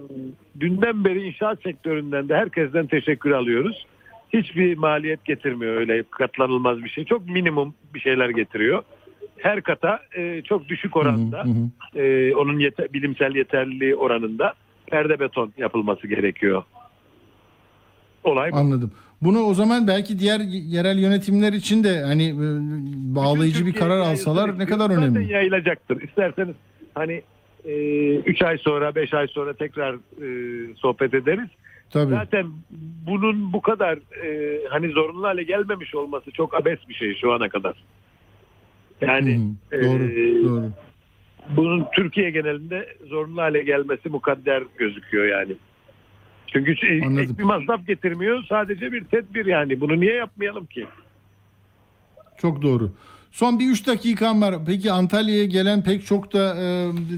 Dünden 0.59 1.05
beri 1.05 1.21
inşaat 1.27 1.61
sektöründen 1.63 2.29
de 2.29 2.35
herkesten 2.35 2.87
teşekkür 2.87 3.31
alıyoruz. 3.31 3.85
Hiçbir 4.33 4.77
maliyet 4.77 5.25
getirmiyor 5.25 5.75
öyle 5.75 6.03
katlanılmaz 6.11 6.83
bir 6.83 6.89
şey. 6.89 7.05
Çok 7.05 7.29
minimum 7.29 7.73
bir 7.93 7.99
şeyler 7.99 8.29
getiriyor. 8.29 8.83
Her 9.37 9.61
kata 9.61 9.99
e, 10.17 10.41
çok 10.41 10.69
düşük 10.69 10.97
oranda 10.97 11.43
Hı 11.43 11.49
hı 11.49 11.99
e, 12.03 12.35
onun 12.35 12.59
yete- 12.59 12.93
bilimsel 12.93 13.35
yeterliliği 13.35 13.95
oranında 13.95 14.53
perde 14.87 15.19
beton 15.19 15.53
yapılması 15.57 16.07
gerekiyor. 16.07 16.63
Olay 18.23 18.51
bu. 18.51 18.55
Anladım. 18.55 18.91
Bunu 19.21 19.39
o 19.39 19.53
zaman 19.53 19.87
belki 19.87 20.19
diğer 20.19 20.39
yerel 20.49 20.99
yönetimler 20.99 21.53
için 21.53 21.83
de 21.83 22.01
hani 22.01 22.29
e, 22.29 22.35
bağlayıcı 23.15 23.65
bir 23.65 23.73
karar 23.73 23.99
alsalar 23.99 24.59
ne 24.59 24.65
kadar 24.65 24.89
Zaten 24.89 25.03
önemli. 25.03 25.31
yayılacaktır. 25.31 26.01
İsterseniz 26.01 26.55
hani 26.93 27.21
3 28.25 28.41
ay 28.41 28.57
sonra 28.57 28.95
5 28.95 29.13
ay 29.13 29.27
sonra 29.27 29.53
tekrar 29.53 29.93
e, 29.93 30.27
sohbet 30.75 31.13
ederiz. 31.13 31.49
Tabii. 31.89 32.11
Zaten 32.11 32.45
bunun 33.07 33.53
bu 33.53 33.61
kadar 33.61 33.97
e, 34.25 34.59
hani 34.69 34.87
zorunlu 34.91 35.27
hale 35.27 35.43
gelmemiş 35.43 35.95
olması 35.95 36.31
çok 36.31 36.55
abes 36.55 36.79
bir 36.89 36.93
şey 36.93 37.15
şu 37.15 37.33
ana 37.33 37.49
kadar. 37.49 37.83
Yani 39.01 39.39
hı. 39.71 39.83
Doğru, 39.83 40.03
e, 40.03 40.43
doğru. 40.43 40.69
bunun 41.55 41.85
Türkiye 41.95 42.31
genelinde 42.31 42.87
zorunlu 43.09 43.41
hale 43.41 43.63
gelmesi 43.63 44.09
mukadder 44.09 44.63
gözüküyor 44.77 45.25
yani. 45.25 45.55
Çünkü 46.53 46.75
şey- 46.77 47.01
Anladım. 47.05 47.19
ek 47.23 47.37
bir 47.37 47.43
masraf 47.43 47.87
getirmiyor. 47.87 48.43
Sadece 48.49 48.91
bir 48.91 49.03
tedbir 49.03 49.45
yani. 49.45 49.81
Bunu 49.81 49.99
niye 49.99 50.13
yapmayalım 50.13 50.65
ki? 50.65 50.85
Çok 52.37 52.61
doğru. 52.61 52.91
Son 53.31 53.59
bir 53.59 53.69
3 53.71 53.87
dakikam 53.87 54.41
var. 54.41 54.55
Peki 54.65 54.91
Antalya'ya 54.91 55.45
gelen 55.45 55.83
pek 55.83 56.05
çok 56.05 56.33
da 56.33 56.55
e, 56.55 56.63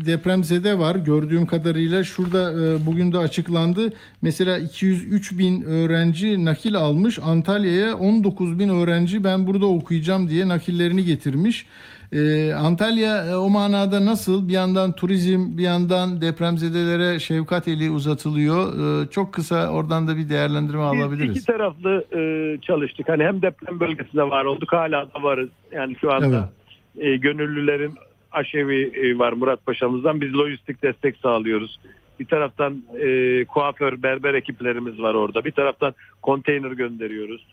depremzede 0.06 0.80
var. 0.80 0.96
Gördüğüm 0.96 1.46
kadarıyla 1.46 2.04
şurada 2.04 2.52
e, 2.52 2.86
bugün 2.86 3.12
de 3.12 3.18
açıklandı. 3.18 3.94
Mesela 4.22 4.58
203 4.58 5.38
bin 5.38 5.62
öğrenci 5.62 6.46
nakil 6.46 6.76
almış. 6.76 7.20
Antalya'ya 7.20 7.96
19 7.98 8.60
bin 8.60 8.70
öğrenci 8.70 9.24
ben 9.24 9.48
burada 9.48 9.66
okuyacağım 9.66 10.30
diye 10.30 10.48
nakillerini 10.48 11.06
getirmiş. 11.06 11.66
E, 12.12 12.54
Antalya 12.54 13.26
e, 13.26 13.36
o 13.36 13.50
manada 13.50 14.06
nasıl? 14.06 14.48
Bir 14.48 14.54
yandan 14.54 14.92
turizm, 14.96 15.58
bir 15.58 15.64
yandan 15.64 16.22
depremzedelere 16.22 17.20
şefkat 17.20 17.68
eli 17.68 17.90
uzatılıyor. 17.90 18.74
E, 19.04 19.10
çok 19.10 19.34
kısa 19.34 19.70
oradan 19.70 20.08
da 20.08 20.18
bir 20.18 20.30
değerlendirme 20.30 20.92
Biz 20.94 21.02
alabiliriz. 21.02 21.38
iki 21.38 21.46
taraflı 21.46 22.06
e, 22.18 22.22
çalıştık. 22.62 23.10
Hani 23.10 23.24
hem 23.24 23.42
deprem 23.42 23.80
bölgesinde 23.80 24.24
var 24.24 24.46
olduk 24.46 24.74
hala 24.74 25.08
da 25.14 25.24
varız. 25.24 25.50
Yani 25.72 25.96
şu 26.02 26.14
anda 26.14 26.50
e, 26.98 27.16
gönüllülerin 27.16 27.94
aşevi 28.32 28.92
e, 28.96 29.20
var 29.20 29.34
Murat 29.34 29.66
Paşa'mızdan. 29.66 30.22
Biz 30.22 30.34
lojistik 30.34 30.84
destek 30.84 31.18
sağlıyoruz. 31.18 31.80
Bir 32.20 32.26
taraftan 32.26 32.84
e, 33.00 33.46
kuaför, 33.46 34.04
berber 34.04 34.34
ekiplerimiz 34.34 35.00
var 35.00 35.14
orada. 35.14 35.46
Bir 35.46 35.52
taraftan 35.52 35.94
konteyner 36.22 36.72
gönderiyoruz. 36.72 37.48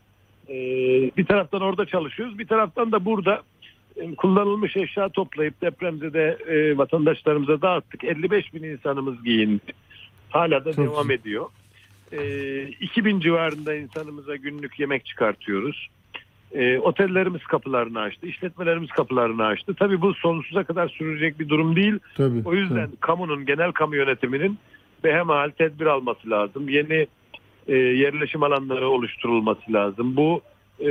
E, 0.48 0.54
bir 1.16 1.24
taraftan 1.24 1.60
orada 1.60 1.86
çalışıyoruz. 1.86 2.38
Bir 2.38 2.46
taraftan 2.46 2.92
da 2.92 3.04
burada 3.04 3.42
kullanılmış 4.16 4.76
eşya 4.76 5.08
toplayıp 5.08 5.62
depremzede 5.62 6.38
e, 6.46 6.78
vatandaşlarımıza 6.78 7.62
dağıttık. 7.62 8.04
55 8.04 8.54
bin 8.54 8.62
insanımız 8.62 9.24
giyindi. 9.24 9.72
Hala 10.30 10.64
da 10.64 10.72
Çok 10.72 10.86
devam 10.86 11.10
ediyor. 11.10 11.46
E, 12.12 12.62
2000 12.68 13.20
civarında 13.20 13.74
insanımıza 13.74 14.36
günlük 14.36 14.80
yemek 14.80 15.06
çıkartıyoruz. 15.06 15.88
E, 16.52 16.78
otellerimiz 16.78 17.42
kapılarını 17.42 18.00
açtı, 18.00 18.26
işletmelerimiz 18.26 18.90
kapılarını 18.90 19.44
açtı. 19.44 19.74
Tabii 19.74 20.00
bu 20.00 20.14
sonsuza 20.14 20.64
kadar 20.64 20.88
sürecek 20.88 21.40
bir 21.40 21.48
durum 21.48 21.76
değil. 21.76 21.98
Tabii. 22.16 22.42
O 22.44 22.54
yüzden 22.54 22.86
tabii. 22.86 22.96
kamunun, 23.00 23.46
genel 23.46 23.72
kamu 23.72 23.96
yönetiminin 23.96 24.58
behemahal 25.04 25.50
tedbir 25.50 25.86
alması 25.86 26.30
lazım. 26.30 26.68
Yeni 26.68 27.06
e, 27.68 27.76
yerleşim 27.76 28.42
alanları 28.42 28.88
oluşturulması 28.88 29.72
lazım. 29.72 30.16
Bu 30.16 30.42
e, 30.80 30.90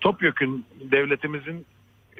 topyekün 0.00 0.64
devletimizin 0.80 1.66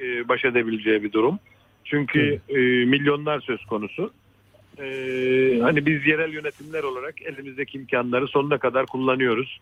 e, 0.01 0.27
baş 0.27 0.45
edebileceği 0.45 1.03
bir 1.03 1.11
durum. 1.11 1.39
Çünkü 1.85 2.39
e, 2.49 2.57
milyonlar 2.85 3.39
söz 3.39 3.65
konusu. 3.65 4.11
E, 4.79 4.85
hani 5.61 5.85
biz 5.85 6.07
yerel 6.07 6.33
yönetimler 6.33 6.83
olarak 6.83 7.21
elimizdeki 7.21 7.77
imkanları 7.77 8.27
sonuna 8.27 8.57
kadar 8.57 8.85
kullanıyoruz. 8.85 9.59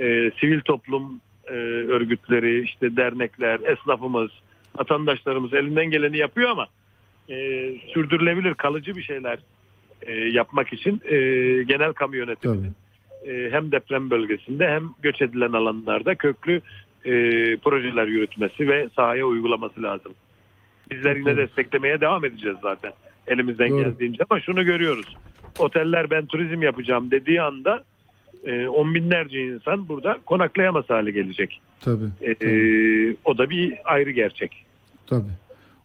E, 0.00 0.30
sivil 0.40 0.60
toplum 0.60 1.20
e, 1.46 1.52
örgütleri, 1.88 2.62
işte 2.62 2.96
dernekler, 2.96 3.60
esnafımız, 3.60 4.30
vatandaşlarımız 4.78 5.54
elinden 5.54 5.90
geleni 5.90 6.18
yapıyor 6.18 6.50
ama 6.50 6.66
e, 7.28 7.34
sürdürülebilir 7.94 8.54
kalıcı 8.54 8.96
bir 8.96 9.02
şeyler 9.02 9.38
e, 10.02 10.12
yapmak 10.12 10.72
için 10.72 11.00
e, 11.04 11.16
genel 11.62 11.92
kamu 11.92 12.16
yönetiminin 12.16 12.74
e, 13.26 13.48
hem 13.50 13.72
deprem 13.72 14.10
bölgesinde 14.10 14.68
hem 14.68 14.90
göç 15.02 15.22
edilen 15.22 15.52
alanlarda 15.52 16.14
köklü 16.14 16.60
e, 17.08 17.56
projeler 17.56 18.06
yürütmesi 18.06 18.68
ve 18.68 18.88
sahaya 18.96 19.24
uygulaması 19.26 19.82
lazım. 19.82 20.12
Bizler 20.90 21.16
yine 21.16 21.36
desteklemeye 21.36 22.00
devam 22.00 22.24
edeceğiz 22.24 22.56
zaten 22.62 22.92
elimizden 23.26 23.70
Doğru. 23.70 23.82
geldiğince 23.84 24.24
ama 24.30 24.40
şunu 24.40 24.64
görüyoruz. 24.64 25.16
oteller 25.58 26.10
ben 26.10 26.26
turizm 26.26 26.62
yapacağım 26.62 27.10
dediği 27.10 27.42
anda 27.42 27.84
e, 28.44 28.68
on 28.68 28.94
binlerce 28.94 29.40
insan 29.40 29.88
burada 29.88 30.18
konaklayamaz 30.26 30.90
hale 30.90 31.10
gelecek. 31.10 31.60
Tabii. 31.80 32.04
E, 32.20 32.34
tabii. 32.34 33.16
o 33.24 33.38
da 33.38 33.50
bir 33.50 33.74
ayrı 33.84 34.10
gerçek. 34.10 34.64
Tabii. 35.06 35.32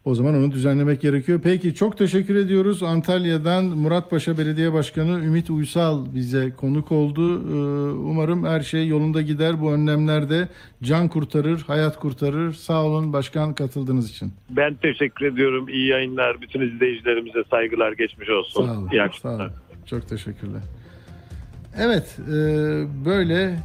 O 0.05 0.15
zaman 0.15 0.35
onu 0.35 0.51
düzenlemek 0.51 1.01
gerekiyor. 1.01 1.39
Peki 1.43 1.75
çok 1.75 1.97
teşekkür 1.97 2.35
ediyoruz. 2.35 2.83
Antalya'dan 2.83 3.65
Muratpaşa 3.65 4.37
Belediye 4.37 4.73
Başkanı 4.73 5.25
Ümit 5.25 5.49
Uysal 5.49 6.05
bize 6.15 6.51
konuk 6.57 6.91
oldu. 6.91 7.41
Ee, 7.49 7.93
Umarım 7.93 8.45
her 8.45 8.61
şey 8.61 8.87
yolunda 8.87 9.21
gider. 9.21 9.61
Bu 9.61 9.71
önlemler 9.73 10.29
de 10.29 10.47
can 10.83 11.07
kurtarır, 11.07 11.63
hayat 11.67 11.99
kurtarır. 11.99 12.53
Sağ 12.53 12.83
olun 12.83 13.13
başkan 13.13 13.53
katıldığınız 13.53 14.09
için. 14.09 14.33
Ben 14.49 14.75
teşekkür 14.75 15.25
ediyorum. 15.25 15.69
İyi 15.69 15.87
yayınlar. 15.87 16.41
Bütün 16.41 16.61
izleyicilerimize 16.61 17.43
saygılar. 17.51 17.91
Geçmiş 17.91 18.29
olsun. 18.29 18.65
Sağ 18.65 18.71
olun. 18.71 18.89
İyi 18.91 18.97
Sağ 18.97 19.03
akşamlar. 19.03 19.45
olun. 19.45 19.53
Çok 19.85 20.09
teşekkürler. 20.09 20.61
Evet, 21.77 22.17
e, 22.29 22.35
böyle 23.05 23.55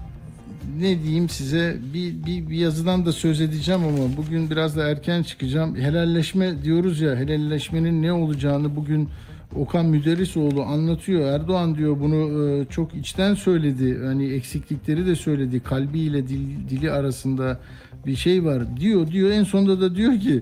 ne 0.80 1.02
diyeyim 1.02 1.28
size 1.28 1.76
bir, 1.94 2.26
bir, 2.26 2.50
bir 2.50 2.56
yazıdan 2.56 3.06
da 3.06 3.12
söz 3.12 3.40
edeceğim 3.40 3.80
ama 3.84 4.16
bugün 4.16 4.50
biraz 4.50 4.76
da 4.76 4.88
erken 4.88 5.22
çıkacağım. 5.22 5.76
Helalleşme 5.76 6.62
diyoruz 6.62 7.00
ya, 7.00 7.16
helalleşmenin 7.16 8.02
ne 8.02 8.12
olacağını 8.12 8.76
bugün 8.76 9.08
Okan 9.56 9.86
Müderrisoğlu 9.86 10.62
anlatıyor. 10.62 11.32
Erdoğan 11.32 11.74
diyor 11.74 12.00
bunu 12.00 12.44
e, 12.44 12.64
çok 12.64 12.94
içten 12.94 13.34
söyledi. 13.34 13.98
Hani 14.04 14.32
eksiklikleri 14.32 15.06
de 15.06 15.14
söyledi. 15.14 15.60
Kalbiyle 15.60 16.28
dil, 16.28 16.68
dili 16.70 16.90
arasında 16.90 17.60
bir 18.06 18.16
şey 18.16 18.44
var 18.44 18.76
diyor. 18.76 19.10
Diyor 19.10 19.30
en 19.30 19.44
sonunda 19.44 19.80
da 19.80 19.94
diyor 19.94 20.20
ki 20.20 20.40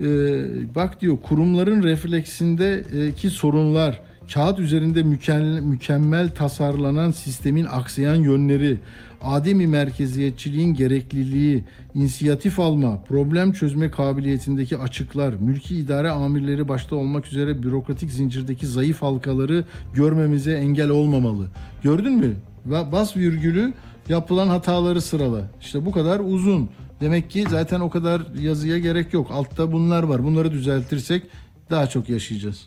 e, 0.00 0.06
bak 0.74 1.00
diyor 1.00 1.18
kurumların 1.22 1.82
refleksindeki 1.82 3.30
sorunlar, 3.30 4.00
kağıt 4.34 4.58
üzerinde 4.58 5.02
mükemmel, 5.02 5.60
mükemmel 5.60 6.30
tasarlanan 6.30 7.10
sistemin 7.10 7.64
aksayan 7.64 8.14
yönleri, 8.14 8.78
ademi 9.22 9.66
merkeziyetçiliğin 9.66 10.74
gerekliliği, 10.74 11.64
inisiyatif 11.94 12.60
alma, 12.60 13.02
problem 13.02 13.52
çözme 13.52 13.90
kabiliyetindeki 13.90 14.78
açıklar, 14.78 15.34
mülki 15.34 15.76
idare 15.76 16.10
amirleri 16.10 16.68
başta 16.68 16.96
olmak 16.96 17.26
üzere 17.26 17.62
bürokratik 17.62 18.10
zincirdeki 18.10 18.66
zayıf 18.66 19.02
halkaları 19.02 19.64
görmemize 19.94 20.52
engel 20.52 20.88
olmamalı. 20.88 21.46
Gördün 21.82 22.12
mü? 22.12 22.36
Bas 22.64 23.16
virgülü 23.16 23.72
yapılan 24.08 24.48
hataları 24.48 25.00
sırala. 25.00 25.50
İşte 25.60 25.86
bu 25.86 25.92
kadar 25.92 26.20
uzun. 26.20 26.70
Demek 27.00 27.30
ki 27.30 27.44
zaten 27.50 27.80
o 27.80 27.90
kadar 27.90 28.22
yazıya 28.40 28.78
gerek 28.78 29.14
yok. 29.14 29.30
Altta 29.30 29.72
bunlar 29.72 30.02
var. 30.02 30.24
Bunları 30.24 30.52
düzeltirsek 30.52 31.22
daha 31.70 31.86
çok 31.86 32.08
yaşayacağız. 32.08 32.66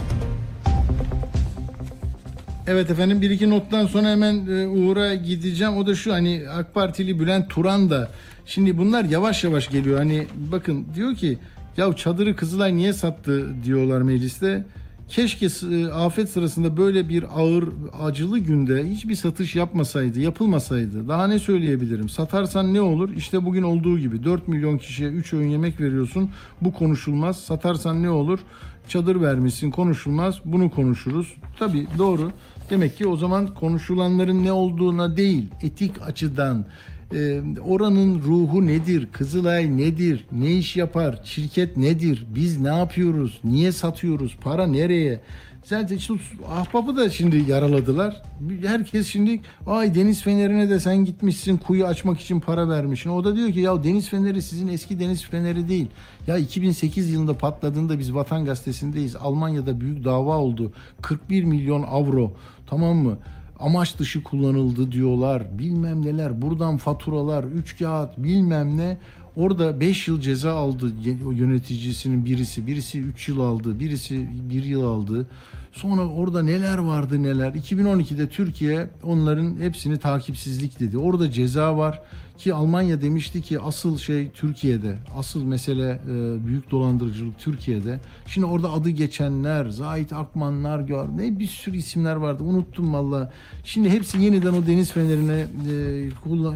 Evet 2.67 2.89
efendim 2.89 3.21
bir 3.21 3.29
iki 3.29 3.49
nottan 3.49 3.85
sonra 3.85 4.09
hemen 4.09 4.47
e, 4.47 4.67
Uğur'a 4.67 5.15
gideceğim. 5.15 5.77
O 5.77 5.87
da 5.87 5.95
şu 5.95 6.13
hani 6.13 6.43
AK 6.53 6.73
Partili 6.73 7.19
Bülent 7.19 7.49
Turan 7.49 7.89
da 7.89 8.09
şimdi 8.45 8.77
bunlar 8.77 9.03
yavaş 9.03 9.43
yavaş 9.43 9.69
geliyor. 9.69 9.97
Hani 9.97 10.27
bakın 10.51 10.85
diyor 10.95 11.15
ki 11.15 11.37
ya 11.77 11.93
çadırı 11.93 12.35
Kızılay 12.35 12.75
niye 12.75 12.93
sattı 12.93 13.63
diyorlar 13.63 14.01
mecliste. 14.01 14.65
Keşke 15.09 15.47
e, 15.71 15.87
afet 15.87 16.29
sırasında 16.29 16.77
böyle 16.77 17.09
bir 17.09 17.25
ağır 17.35 17.69
acılı 18.01 18.39
günde 18.39 18.89
hiçbir 18.89 19.15
satış 19.15 19.55
yapmasaydı, 19.55 20.19
yapılmasaydı. 20.19 21.07
Daha 21.07 21.27
ne 21.27 21.39
söyleyebilirim? 21.39 22.09
Satarsan 22.09 22.73
ne 22.73 22.81
olur? 22.81 23.09
İşte 23.15 23.45
bugün 23.45 23.63
olduğu 23.63 23.99
gibi 23.99 24.23
4 24.23 24.47
milyon 24.47 24.77
kişiye 24.77 25.09
3 25.09 25.33
öğün 25.33 25.47
yemek 25.47 25.81
veriyorsun. 25.81 26.29
Bu 26.61 26.73
konuşulmaz. 26.73 27.39
Satarsan 27.39 28.03
ne 28.03 28.09
olur? 28.09 28.39
Çadır 28.87 29.21
vermişsin 29.21 29.71
konuşulmaz. 29.71 30.39
Bunu 30.45 30.69
konuşuruz. 30.69 31.35
Tabii 31.59 31.87
doğru. 31.97 32.31
Demek 32.71 32.97
ki 32.97 33.07
o 33.07 33.17
zaman 33.17 33.53
konuşulanların 33.53 34.43
ne 34.43 34.51
olduğuna 34.51 35.17
değil, 35.17 35.47
etik 35.61 36.01
açıdan 36.01 36.65
e, 37.13 37.41
oranın 37.67 38.21
ruhu 38.21 38.67
nedir, 38.67 39.07
Kızılay 39.11 39.77
nedir, 39.77 40.25
ne 40.31 40.51
iş 40.51 40.75
yapar, 40.75 41.21
şirket 41.23 41.77
nedir, 41.77 42.25
biz 42.35 42.61
ne 42.61 42.77
yapıyoruz, 42.77 43.39
niye 43.43 43.71
satıyoruz, 43.71 44.37
para 44.41 44.67
nereye? 44.67 45.21
Zaten 45.63 45.97
işte 45.97 46.13
ahbabı 46.47 46.97
da 46.97 47.09
şimdi 47.09 47.51
yaraladılar. 47.51 48.21
Herkes 48.65 49.07
şimdi 49.07 49.41
ay 49.67 49.95
deniz 49.95 50.21
fenerine 50.21 50.69
de 50.69 50.79
sen 50.79 51.05
gitmişsin 51.05 51.57
kuyu 51.57 51.85
açmak 51.85 52.19
için 52.19 52.39
para 52.39 52.69
vermişsin. 52.69 53.09
O 53.09 53.23
da 53.23 53.35
diyor 53.35 53.51
ki 53.51 53.59
ya 53.59 53.83
deniz 53.83 54.09
feneri 54.09 54.41
sizin 54.41 54.67
eski 54.67 54.99
deniz 54.99 55.25
feneri 55.25 55.69
değil. 55.69 55.87
Ya 56.27 56.37
2008 56.37 57.09
yılında 57.09 57.37
patladığında 57.37 57.99
biz 57.99 58.13
Vatan 58.13 58.45
Gazetesi'ndeyiz. 58.45 59.15
Almanya'da 59.15 59.81
büyük 59.81 60.03
dava 60.03 60.37
oldu. 60.37 60.71
41 61.01 61.43
milyon 61.43 61.83
avro 61.83 62.33
tamam 62.71 62.97
mı? 62.97 63.17
amaç 63.59 63.99
dışı 63.99 64.23
kullanıldı 64.23 64.91
diyorlar. 64.91 65.59
Bilmem 65.59 66.05
neler. 66.05 66.41
Buradan 66.41 66.77
faturalar, 66.77 67.43
üç 67.43 67.77
kağıt 67.77 68.17
bilmem 68.17 68.77
ne. 68.77 68.97
Orada 69.35 69.79
5 69.79 70.07
yıl 70.07 70.21
ceza 70.21 70.53
aldı 70.53 70.91
yöneticisinin 71.33 72.25
birisi. 72.25 72.67
Birisi 72.67 72.99
3 72.99 73.27
yıl 73.29 73.39
aldı. 73.39 73.79
Birisi 73.79 74.27
1 74.49 74.63
yıl 74.63 74.83
aldı. 74.83 75.27
Sonra 75.71 76.07
orada 76.07 76.43
neler 76.43 76.77
vardı 76.77 77.23
neler. 77.23 77.51
2012'de 77.53 78.29
Türkiye 78.29 78.89
onların 79.03 79.55
hepsini 79.59 79.97
takipsizlik 79.97 80.79
dedi. 80.79 80.97
Orada 80.97 81.31
ceza 81.31 81.77
var 81.77 82.01
ki 82.41 82.53
Almanya 82.53 83.01
demişti 83.01 83.41
ki 83.41 83.59
asıl 83.59 83.97
şey 83.97 84.31
Türkiye'de. 84.31 84.95
Asıl 85.17 85.43
mesele 85.43 85.89
e, 85.91 86.47
büyük 86.47 86.71
dolandırıcılık 86.71 87.39
Türkiye'de. 87.39 87.99
Şimdi 88.27 88.47
orada 88.47 88.71
adı 88.71 88.89
geçenler, 88.89 89.65
Zahit 89.65 90.13
Akmanlar 90.13 90.79
gör. 90.79 91.05
Ne 91.17 91.39
bir 91.39 91.45
sürü 91.45 91.77
isimler 91.77 92.15
vardı. 92.15 92.43
Unuttum 92.43 92.93
valla. 92.93 93.31
Şimdi 93.63 93.89
hepsi 93.89 94.21
yeniden 94.21 94.53
o 94.53 94.67
deniz 94.67 94.93
fenerine 94.93 95.39
e, 95.39 95.75
kullan, 96.23 96.55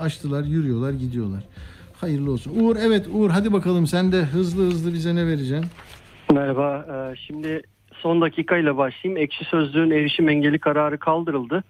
açtılar, 0.00 0.44
yürüyorlar, 0.44 0.92
gidiyorlar. 0.92 1.44
Hayırlı 2.00 2.32
olsun. 2.32 2.52
Uğur 2.60 2.76
evet 2.76 3.06
Uğur 3.12 3.30
hadi 3.30 3.52
bakalım 3.52 3.86
sen 3.86 4.12
de 4.12 4.22
hızlı 4.22 4.66
hızlı 4.66 4.92
bize 4.92 5.14
ne 5.14 5.26
vereceksin? 5.26 5.66
Merhaba. 6.32 6.86
Ee, 6.92 7.16
Şimdi 7.16 7.62
son 7.92 8.20
dakikayla 8.20 8.76
başlayayım. 8.76 9.22
Ekşi 9.22 9.44
Sözlüğün 9.44 9.90
erişim 9.90 10.28
engeli 10.28 10.58
kararı 10.58 10.98
kaldırıldı. 10.98 11.64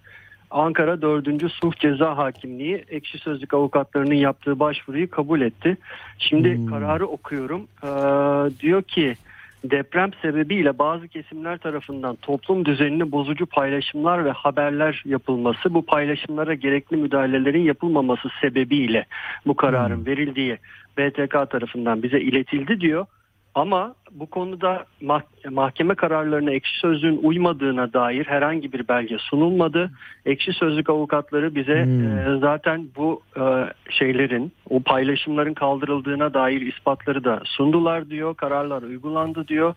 Ankara 0.51 1.01
4. 1.01 1.51
Sulh 1.51 1.73
Ceza 1.75 2.17
Hakimliği 2.17 2.85
Ekşi 2.89 3.17
Sözlük 3.17 3.53
avukatlarının 3.53 4.13
yaptığı 4.15 4.59
başvuruyu 4.59 5.09
kabul 5.09 5.41
etti. 5.41 5.77
Şimdi 6.17 6.57
Hmm. 6.57 6.65
kararı 6.65 7.07
okuyorum. 7.07 7.67
Ee, 7.83 7.87
diyor 8.59 8.81
ki 8.83 9.15
deprem 9.63 10.09
sebebiyle 10.21 10.79
bazı 10.79 11.07
kesimler 11.07 11.57
tarafından 11.57 12.15
toplum 12.15 12.65
düzenini 12.65 13.11
bozucu 13.11 13.45
paylaşımlar 13.45 14.25
ve 14.25 14.31
haberler 14.31 15.03
yapılması, 15.05 15.73
bu 15.73 15.85
paylaşımlara 15.85 16.53
gerekli 16.53 16.97
müdahalelerin 16.97 17.61
yapılmaması 17.63 18.29
sebebiyle 18.41 19.05
bu 19.45 19.55
kararın 19.55 19.97
Hmm. 19.97 20.05
verildiği 20.05 20.57
BTK 20.97 21.49
tarafından 21.49 22.03
bize 22.03 22.19
iletildi 22.21 22.81
diyor. 22.81 23.05
Ama 23.55 23.95
bu 24.11 24.25
konuda 24.25 24.85
mah- 25.01 25.49
mahkeme 25.49 25.95
kararlarına 25.95 26.51
ekşi 26.51 26.79
sözlüğün 26.79 27.19
uymadığına 27.23 27.93
dair 27.93 28.25
herhangi 28.25 28.73
bir 28.73 28.87
belge 28.87 29.17
sunulmadı. 29.17 29.91
Ekşi 30.25 30.53
sözlük 30.53 30.89
avukatları 30.89 31.55
bize 31.55 31.83
Hmm. 31.85 32.35
e, 32.35 32.39
zaten 32.39 32.87
bu 32.95 33.21
e, 33.37 33.43
şeylerin, 33.89 34.51
o 34.69 34.79
paylaşımların 34.79 35.53
kaldırıldığına 35.53 36.33
dair 36.33 36.61
ispatları 36.61 37.23
da 37.23 37.41
sundular 37.45 38.09
diyor. 38.09 38.35
Kararlar 38.35 38.81
uygulandı 38.81 39.47
diyor. 39.47 39.73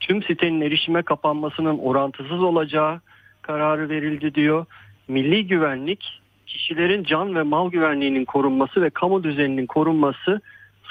Tüm 0.00 0.22
sitenin 0.22 0.60
erişime 0.60 1.02
kapanmasının 1.02 1.78
orantısız 1.78 2.42
olacağı 2.42 3.00
kararı 3.42 3.88
verildi 3.88 4.34
diyor. 4.34 4.66
milli 5.08 5.46
güvenlik, 5.46 6.20
kişilerin 6.46 7.04
can 7.04 7.34
ve 7.34 7.42
mal 7.42 7.70
güvenliğinin 7.70 8.24
korunması 8.24 8.82
ve 8.82 8.90
kamu 8.90 9.24
düzeninin 9.24 9.66
korunması, 9.66 10.40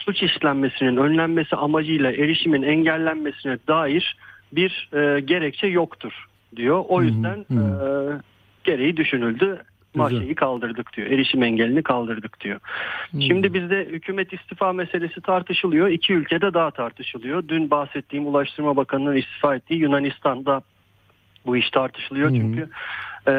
suç 0.02 0.24
işlenmesinin 0.24 0.98
önlenmesi 0.98 1.56
amacıyla 1.56 2.12
erişimin 2.12 2.62
engellenmesine 2.62 3.58
dair 3.68 4.18
bir 4.52 4.90
e, 4.94 5.20
gerekçe 5.20 5.68
yoktur 5.68 6.26
diyor. 6.56 6.86
O 6.88 6.98
Hı 6.98 7.02
hı, 7.02 7.06
yüzden 7.06 7.46
hı. 7.52 7.54
e, 7.54 7.88
gereği 8.64 8.98
düşünüldü. 8.98 9.64
Mahşeyi 9.96 10.36
kaldırdık 10.36 10.98
diyor. 10.98 11.08
Erişim 11.08 11.44
engelini 11.44 11.84
kaldırdık 11.84 12.40
diyor. 12.42 12.60
Şimdi 13.20 13.54
bizde 13.54 13.86
hükümet 13.86 14.34
istifa 14.34 14.74
meselesi 14.74 15.22
tartışılıyor. 15.22 15.88
İki 15.88 16.14
ülkede 16.14 16.54
daha 16.54 16.72
tartışılıyor. 16.72 17.44
Dün 17.48 17.72
bahsettiğim 17.72 18.28
Ulaştırma 18.28 18.76
Bakanı'nın 18.76 19.16
istifa 19.16 19.56
ettiği 19.56 19.80
Yunanistan'da 19.80 20.62
bu 21.46 21.58
iş 21.58 21.70
tartışılıyor. 21.70 22.30
Hı. 22.30 22.34
Çünkü 22.34 22.70
e, 23.28 23.34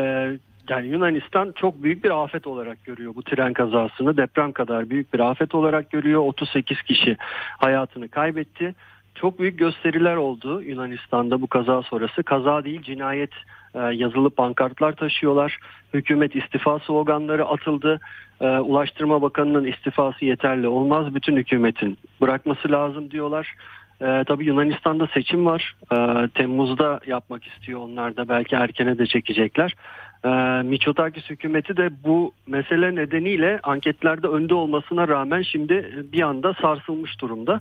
yani 0.70 0.86
Yunanistan 0.86 1.52
çok 1.56 1.82
büyük 1.82 2.04
bir 2.04 2.24
afet 2.24 2.46
olarak 2.46 2.84
görüyor 2.84 3.14
bu 3.14 3.22
tren 3.22 3.52
kazasını. 3.52 4.16
Deprem 4.16 4.52
kadar 4.52 4.90
büyük 4.90 5.14
bir 5.14 5.20
afet 5.20 5.54
olarak 5.54 5.90
görüyor. 5.90 6.20
38 6.20 6.82
kişi 6.82 7.16
hayatını 7.58 8.08
kaybetti. 8.08 8.74
Çok 9.14 9.38
büyük 9.38 9.58
gösteriler 9.58 10.16
oldu 10.16 10.62
Yunanistan'da 10.62 11.42
bu 11.42 11.46
kaza 11.46 11.82
sonrası. 11.82 12.22
Kaza 12.22 12.64
değil 12.64 12.82
cinayet 12.82 13.30
e, 13.74 13.78
yazılı 13.78 14.30
pankartlar 14.30 14.92
taşıyorlar. 14.92 15.58
Hükümet 15.94 16.36
istifa 16.36 16.78
sloganları 16.78 17.46
atıldı. 17.46 18.00
E, 18.40 18.46
Ulaştırma 18.46 19.22
Bakanı'nın 19.22 19.64
istifası 19.64 20.24
yeterli 20.24 20.68
olmaz. 20.68 21.14
Bütün 21.14 21.36
hükümetin 21.36 21.98
bırakması 22.20 22.72
lazım 22.72 23.10
diyorlar. 23.10 23.54
E, 24.00 24.24
tabii 24.24 24.44
Yunanistan'da 24.44 25.06
seçim 25.06 25.46
var. 25.46 25.74
E, 25.92 26.28
Temmuz'da 26.28 27.00
yapmak 27.06 27.46
istiyor 27.46 27.80
onlar 27.80 28.16
da. 28.16 28.28
Belki 28.28 28.56
erkene 28.56 28.98
de 28.98 29.06
çekecekler. 29.06 29.74
E, 30.24 30.28
Mitsotakis 30.62 31.30
hükümeti 31.30 31.76
de 31.76 31.90
bu 32.04 32.32
mesele 32.46 32.94
nedeniyle 32.94 33.60
anketlerde 33.62 34.26
önde 34.26 34.54
olmasına 34.54 35.08
rağmen 35.08 35.42
şimdi 35.42 36.04
bir 36.12 36.22
anda 36.22 36.54
sarsılmış 36.54 37.20
durumda. 37.20 37.60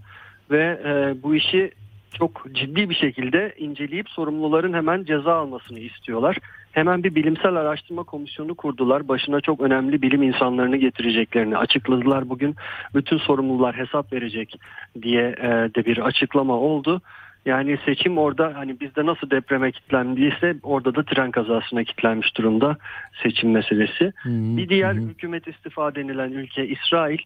Ve 0.51 0.79
e, 0.85 1.23
bu 1.23 1.35
işi 1.35 1.71
çok 2.13 2.45
ciddi 2.51 2.89
bir 2.89 2.95
şekilde 2.95 3.53
inceleyip 3.57 4.09
sorumluların 4.09 4.73
hemen 4.73 5.03
ceza 5.03 5.33
almasını 5.33 5.79
istiyorlar. 5.79 6.37
Hemen 6.71 7.03
bir 7.03 7.15
bilimsel 7.15 7.55
araştırma 7.55 8.03
komisyonu 8.03 8.55
kurdular. 8.55 9.07
Başına 9.07 9.41
çok 9.41 9.61
önemli 9.61 10.01
bilim 10.01 10.23
insanlarını 10.23 10.77
getireceklerini 10.77 11.57
açıkladılar. 11.57 12.29
Bugün 12.29 12.55
bütün 12.95 13.17
sorumlular 13.17 13.77
hesap 13.77 14.13
verecek 14.13 14.59
diye 15.01 15.35
e, 15.41 15.47
de 15.47 15.85
bir 15.85 15.97
açıklama 15.97 16.53
oldu. 16.53 17.01
Yani 17.45 17.77
seçim 17.85 18.17
orada 18.17 18.51
hani 18.55 18.79
bizde 18.79 19.05
nasıl 19.05 19.29
depreme 19.29 19.71
kilitlendiyse 19.71 20.55
orada 20.63 20.95
da 20.95 21.03
tren 21.03 21.31
kazasına 21.31 21.83
kilitlenmiş 21.83 22.37
durumda 22.37 22.77
seçim 23.23 23.51
meselesi. 23.51 24.13
Bir 24.25 24.69
diğer 24.69 24.93
hükümet 24.93 25.47
istifa 25.47 25.95
denilen 25.95 26.31
ülke 26.31 26.67
İsrail. 26.67 27.19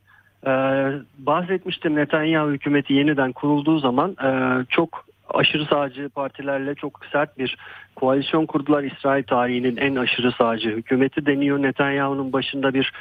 Ee, 0.47 0.49
bahsetmiştim 1.17 1.95
Netanyahu 1.95 2.51
hükümeti 2.51 2.93
yeniden 2.93 3.31
kurulduğu 3.31 3.79
zaman 3.79 4.15
e, 4.23 4.29
çok 4.69 5.05
aşırı 5.29 5.65
sağcı 5.65 6.09
partilerle 6.09 6.75
çok 6.75 7.01
sert 7.11 7.37
bir 7.37 7.57
koalisyon 7.95 8.45
kurdular. 8.45 8.83
İsrail 8.83 9.23
tarihinin 9.23 9.77
en 9.77 9.95
aşırı 9.95 10.31
sağcı 10.31 10.69
hükümeti 10.69 11.25
deniyor. 11.25 11.61
Netanyahu'nun 11.61 12.33
başında 12.33 12.73
bir 12.73 12.91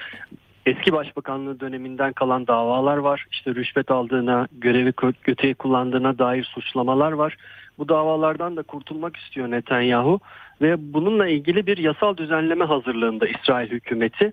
eski 0.66 0.92
başbakanlığı 0.92 1.60
döneminden 1.60 2.12
kalan 2.12 2.46
davalar 2.46 2.96
var. 2.96 3.26
İşte 3.32 3.54
rüşvet 3.54 3.90
aldığına, 3.90 4.48
görevi 4.52 4.90
kö- 4.90 5.22
kötüye 5.22 5.54
kullandığına 5.54 6.18
dair 6.18 6.44
suçlamalar 6.44 7.12
var. 7.12 7.36
Bu 7.78 7.88
davalardan 7.88 8.56
da 8.56 8.62
kurtulmak 8.62 9.16
istiyor 9.16 9.50
Netanyahu 9.50 10.20
ve 10.62 10.92
bununla 10.94 11.28
ilgili 11.28 11.66
bir 11.66 11.78
yasal 11.78 12.16
düzenleme 12.16 12.64
hazırlığında 12.64 13.26
İsrail 13.26 13.70
hükümeti. 13.70 14.32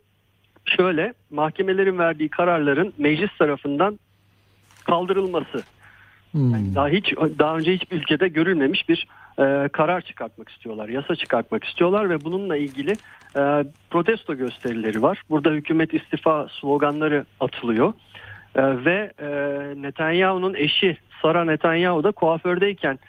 Şöyle 0.66 1.14
mahkemelerin 1.32 1.98
verdiği 1.98 2.30
kararların 2.30 2.94
meclis 2.98 3.38
tarafından 3.38 4.00
kaldırılması. 4.86 5.64
Hmm. 6.32 6.76
Daha 6.76 6.90
hiç 6.90 7.14
daha 7.16 7.58
önce 7.58 7.74
hiçbir 7.74 7.98
ülkede 7.98 8.28
görülmemiş 8.28 8.90
bir 8.90 9.08
e, 9.40 9.70
karar 9.74 10.02
çıkartmak 10.02 10.50
istiyorlar, 10.50 10.90
yasa 10.90 11.16
çıkartmak 11.16 11.64
istiyorlar 11.64 12.10
ve 12.10 12.24
bununla 12.24 12.58
ilgili 12.58 12.92
e, 13.36 13.64
protesto 13.90 14.36
gösterileri 14.36 15.02
var. 15.02 15.22
Burada 15.30 15.50
hükümet 15.50 15.94
istifa 15.94 16.48
sloganları 16.62 17.26
atılıyor 17.40 17.94
E, 18.56 18.86
ve 18.86 19.12
Netanyahu'nun 19.82 20.54
eşi 20.54 20.98
Sara 21.22 21.46
Netanyahu 21.46 22.04
da 22.04 22.12
kuafördeyken 22.12 23.00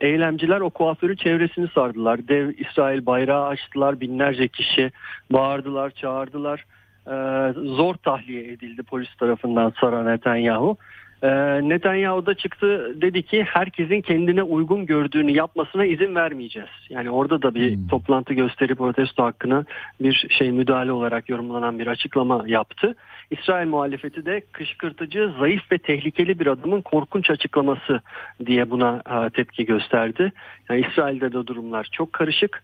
eylemciler 0.00 0.60
o 0.60 0.70
kuaförün 0.70 1.16
çevresini 1.16 1.68
sardılar. 1.68 2.28
Dev 2.28 2.50
İsrail 2.58 3.06
bayrağı 3.06 3.46
açtılar, 3.46 4.00
binlerce 4.00 4.48
kişi 4.48 4.92
bağırdılar, 5.32 5.90
çağırdılar. 5.90 6.64
Zor 7.54 7.94
tahliye 7.94 8.52
edildi 8.52 8.82
polis 8.82 9.14
tarafından 9.14 9.72
Sara 9.80 10.04
Netanyahu. 10.04 10.76
Ee, 11.24 11.28
Netanyahu 11.68 12.26
da 12.26 12.34
çıktı 12.34 12.96
dedi 13.00 13.22
ki 13.22 13.42
herkesin 13.42 14.00
kendine 14.00 14.42
uygun 14.42 14.86
gördüğünü 14.86 15.30
yapmasına 15.30 15.84
izin 15.84 16.14
vermeyeceğiz. 16.14 16.68
Yani 16.90 17.10
orada 17.10 17.42
da 17.42 17.54
bir 17.54 17.76
Hmm. 17.76 17.88
toplantı 17.88 18.34
gösteri 18.34 18.74
protesto 18.74 19.24
hakkına 19.24 19.64
bir 20.00 20.26
şey 20.38 20.52
müdahale 20.52 20.92
olarak 20.92 21.28
yorumlanan 21.28 21.78
bir 21.78 21.86
açıklama 21.86 22.44
yaptı. 22.46 22.94
İsrail 23.30 23.68
muhalefeti 23.68 24.26
de 24.26 24.42
kışkırtıcı, 24.52 25.32
zayıf 25.38 25.72
ve 25.72 25.78
tehlikeli 25.78 26.38
bir 26.38 26.46
adımın 26.46 26.82
korkunç 26.82 27.30
açıklaması 27.30 28.00
diye 28.46 28.70
buna 28.70 29.02
e, 29.10 29.30
tepki 29.30 29.64
gösterdi. 29.64 30.32
Yani 30.68 30.86
İsrail'de 30.90 31.32
de 31.32 31.46
durumlar 31.46 31.88
çok 31.92 32.12
karışık. 32.12 32.62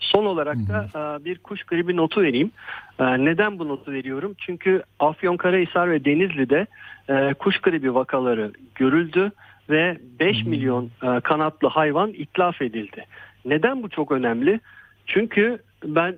Son 0.00 0.24
olarak 0.24 0.56
da 0.56 0.88
e, 0.94 1.24
bir 1.24 1.38
kuş 1.38 1.62
gribi 1.62 1.96
notu 1.96 2.22
vereyim. 2.22 2.50
E, 2.98 3.04
Neden 3.04 3.58
bu 3.58 3.68
notu 3.68 3.92
veriyorum? 3.92 4.34
Çünkü 4.38 4.82
Afyonkarahisar 4.98 5.90
ve 5.90 6.04
Denizli'de 6.04 6.66
e, 7.08 7.34
kuş 7.34 7.58
gribi 7.58 7.94
vakaları 7.94 8.52
görüldü 8.74 9.32
ve 9.70 9.98
5 10.20 10.44
milyon 10.44 10.90
kanatlı 11.22 11.68
hayvan 11.68 12.12
itlaf 12.12 12.62
edildi. 12.62 13.04
Neden 13.44 13.82
bu 13.82 13.88
çok 13.88 14.12
önemli? 14.12 14.60
Çünkü 15.06 15.58
ben 15.84 16.16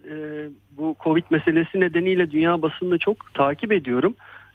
bu 0.77 0.97
Covid 1.05 1.25
meselesi 1.31 1.81
nedeniyle 1.81 2.31
dünya 2.31 2.63
basını 2.63 2.99
çok 2.99 3.35
takip 3.35 3.73
ediyorum. 3.73 4.15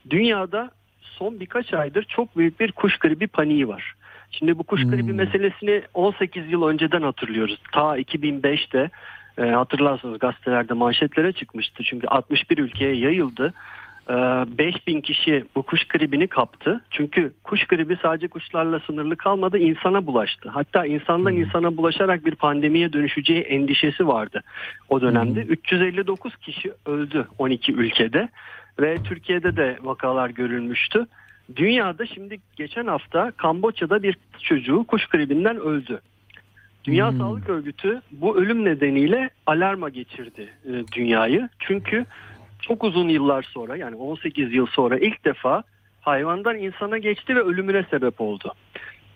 Dünyada 0.09 0.71
son 1.01 1.39
birkaç 1.39 1.73
aydır 1.73 2.03
çok 2.03 2.37
büyük 2.37 2.59
bir 2.59 2.71
kuş 2.71 2.97
gribi 2.97 3.27
paniği 3.27 3.67
var. 3.67 3.93
Şimdi 4.31 4.57
bu 4.57 4.63
kuş 4.63 4.83
gribi 4.83 5.13
meselesini 5.13 5.81
18 5.93 6.51
yıl 6.51 6.67
önceden 6.67 7.01
hatırlıyoruz. 7.01 7.57
Ta 7.71 7.99
2005'te 7.99 8.89
e, 9.37 9.51
hatırlarsınız 9.51 10.19
gazetelerde 10.19 10.73
manşetlere 10.73 11.31
çıkmıştı. 11.33 11.83
Çünkü 11.83 12.07
61 12.07 12.57
ülkeye 12.57 12.95
yayıldı. 12.95 13.53
E, 14.09 14.13
5000 14.57 15.01
kişi 15.01 15.43
bu 15.55 15.63
kuş 15.63 15.83
gribini 15.83 16.27
kaptı. 16.27 16.81
Çünkü 16.91 17.33
kuş 17.43 17.63
gribi 17.63 17.97
sadece 18.01 18.27
kuşlarla 18.27 18.79
sınırlı 18.79 19.15
kalmadı, 19.15 19.57
insana 19.57 20.05
bulaştı. 20.05 20.49
Hatta 20.49 20.85
insandan 20.85 21.35
insana 21.35 21.77
bulaşarak 21.77 22.25
bir 22.25 22.35
pandemiye 22.35 22.93
dönüşeceği 22.93 23.41
endişesi 23.41 24.07
vardı 24.07 24.43
o 24.89 25.01
dönemde. 25.01 25.41
359 25.41 26.35
kişi 26.35 26.71
öldü 26.85 27.27
12 27.37 27.73
ülkede 27.73 28.29
ve 28.79 28.97
Türkiye'de 29.03 29.55
de 29.55 29.77
vakalar 29.83 30.29
görülmüştü. 30.29 31.07
Dünyada 31.55 32.05
şimdi 32.05 32.39
geçen 32.55 32.87
hafta 32.87 33.31
Kamboçya'da 33.31 34.03
bir 34.03 34.17
çocuğu 34.39 34.83
kuş 34.87 35.05
gribinden 35.05 35.57
öldü. 35.57 36.01
Dünya 36.83 37.11
Sağlık 37.11 37.49
Örgütü 37.49 38.01
bu 38.11 38.37
ölüm 38.37 38.65
nedeniyle 38.65 39.29
alarma 39.45 39.89
geçirdi 39.89 40.49
e, 40.65 40.71
dünyayı. 40.95 41.49
Çünkü 41.59 42.05
çok 42.61 42.83
uzun 42.83 43.09
yıllar 43.09 43.43
sonra 43.43 43.75
yani 43.75 43.95
18 43.95 44.53
yıl 44.53 44.65
sonra 44.67 44.97
ilk 44.97 45.25
defa 45.25 45.63
hayvandan 46.01 46.57
insana 46.57 46.97
geçti 46.97 47.35
ve 47.35 47.39
ölümüne 47.41 47.83
sebep 47.83 48.21
oldu. 48.21 48.53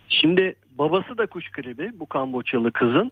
Şimdi 0.09 0.55
babası 0.77 1.17
da 1.17 1.25
kuş 1.25 1.49
gribi 1.49 1.91
bu 1.99 2.05
Kamboçyalı 2.05 2.71
kızın. 2.71 3.11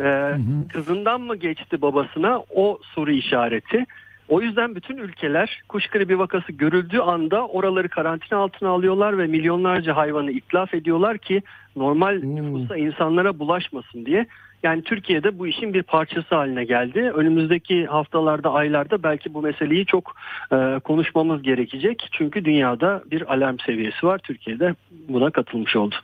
Ee, 0.00 0.32
kızından 0.72 1.20
mı 1.20 1.36
geçti 1.36 1.82
babasına 1.82 2.42
o 2.54 2.78
soru 2.94 3.10
işareti. 3.10 3.84
O 4.28 4.40
yüzden 4.40 4.74
bütün 4.74 4.96
ülkeler 4.96 5.62
kuş 5.68 5.86
gribi 5.86 6.18
vakası 6.18 6.52
görüldüğü 6.52 6.98
anda 6.98 7.46
oraları 7.46 7.88
karantina 7.88 8.38
altına 8.38 8.68
alıyorlar 8.68 9.18
ve 9.18 9.26
milyonlarca 9.26 9.96
hayvanı 9.96 10.30
itlaf 10.30 10.74
ediyorlar 10.74 11.18
ki 11.18 11.42
normal 11.76 12.20
nüfusa 12.22 12.76
insanlara 12.76 13.38
bulaşmasın 13.38 14.06
diye. 14.06 14.26
Yani 14.62 14.82
Türkiye'de 14.82 15.38
bu 15.38 15.46
işin 15.46 15.74
bir 15.74 15.82
parçası 15.82 16.34
haline 16.34 16.64
geldi. 16.64 17.00
Önümüzdeki 17.14 17.86
haftalarda, 17.86 18.52
aylarda 18.52 19.02
belki 19.02 19.34
bu 19.34 19.42
meseleyi 19.42 19.86
çok 19.86 20.16
e, 20.52 20.78
konuşmamız 20.84 21.42
gerekecek. 21.42 22.08
Çünkü 22.12 22.44
dünyada 22.44 23.02
bir 23.10 23.34
alarm 23.34 23.56
seviyesi 23.66 24.06
var. 24.06 24.18
Türkiye'de 24.18 24.74
buna 25.08 25.30
katılmış 25.30 25.76
oldu. 25.76 25.94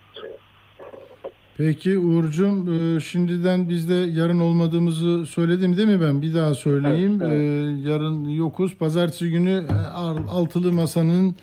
Peki 1.65 1.99
Uğur'cum 1.99 2.73
e, 2.97 3.01
şimdiden 3.01 3.69
biz 3.69 3.89
de 3.89 3.95
yarın 3.95 4.41
olmadığımızı 4.41 5.27
söyledim 5.27 5.77
değil 5.77 5.89
mi 5.89 6.01
ben? 6.01 6.23
Bir 6.23 6.35
daha 6.35 6.55
söyleyeyim. 6.55 7.19
Evet, 7.23 7.33
E, 7.41 7.89
yarın 7.91 8.29
yokuz. 8.29 8.75
Pazartesi 8.75 9.31
günü 9.31 9.67
Al- 9.95 10.29
Altılı 10.29 10.73
Masa'nın 10.73 11.37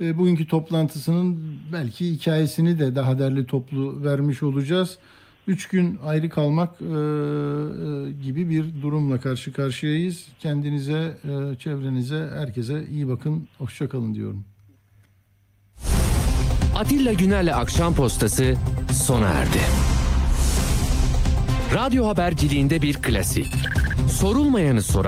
e, 0.00 0.18
bugünkü 0.18 0.46
toplantısının 0.46 1.38
belki 1.72 2.12
hikayesini 2.12 2.78
de 2.78 2.94
daha 2.94 3.18
derli 3.18 3.46
toplu 3.46 4.04
vermiş 4.04 4.42
olacağız. 4.42 4.98
Üç 5.46 5.68
gün 5.68 5.98
ayrı 6.04 6.28
kalmak 6.28 6.70
e, 6.82 6.84
e, 6.84 6.90
gibi 8.22 8.50
bir 8.50 8.82
durumla 8.82 9.20
karşı 9.20 9.52
karşıyayız. 9.52 10.26
Kendinize, 10.40 11.16
e, 11.24 11.58
çevrenize, 11.58 12.28
herkese 12.34 12.86
iyi 12.90 13.08
bakın. 13.08 13.48
Hoşçakalın 13.58 14.14
diyorum. 14.14 14.44
Atilla 16.74 17.12
Güner'le 17.12 17.52
Akşam 17.54 17.94
Postası 17.94 18.54
sona 18.92 19.28
erdi. 19.28 19.58
Radyo 21.74 22.06
haberciliğinde 22.06 22.82
bir 22.82 22.94
klasik. 22.94 23.54
Sorulmayanı 24.10 24.82
soran 24.82 25.02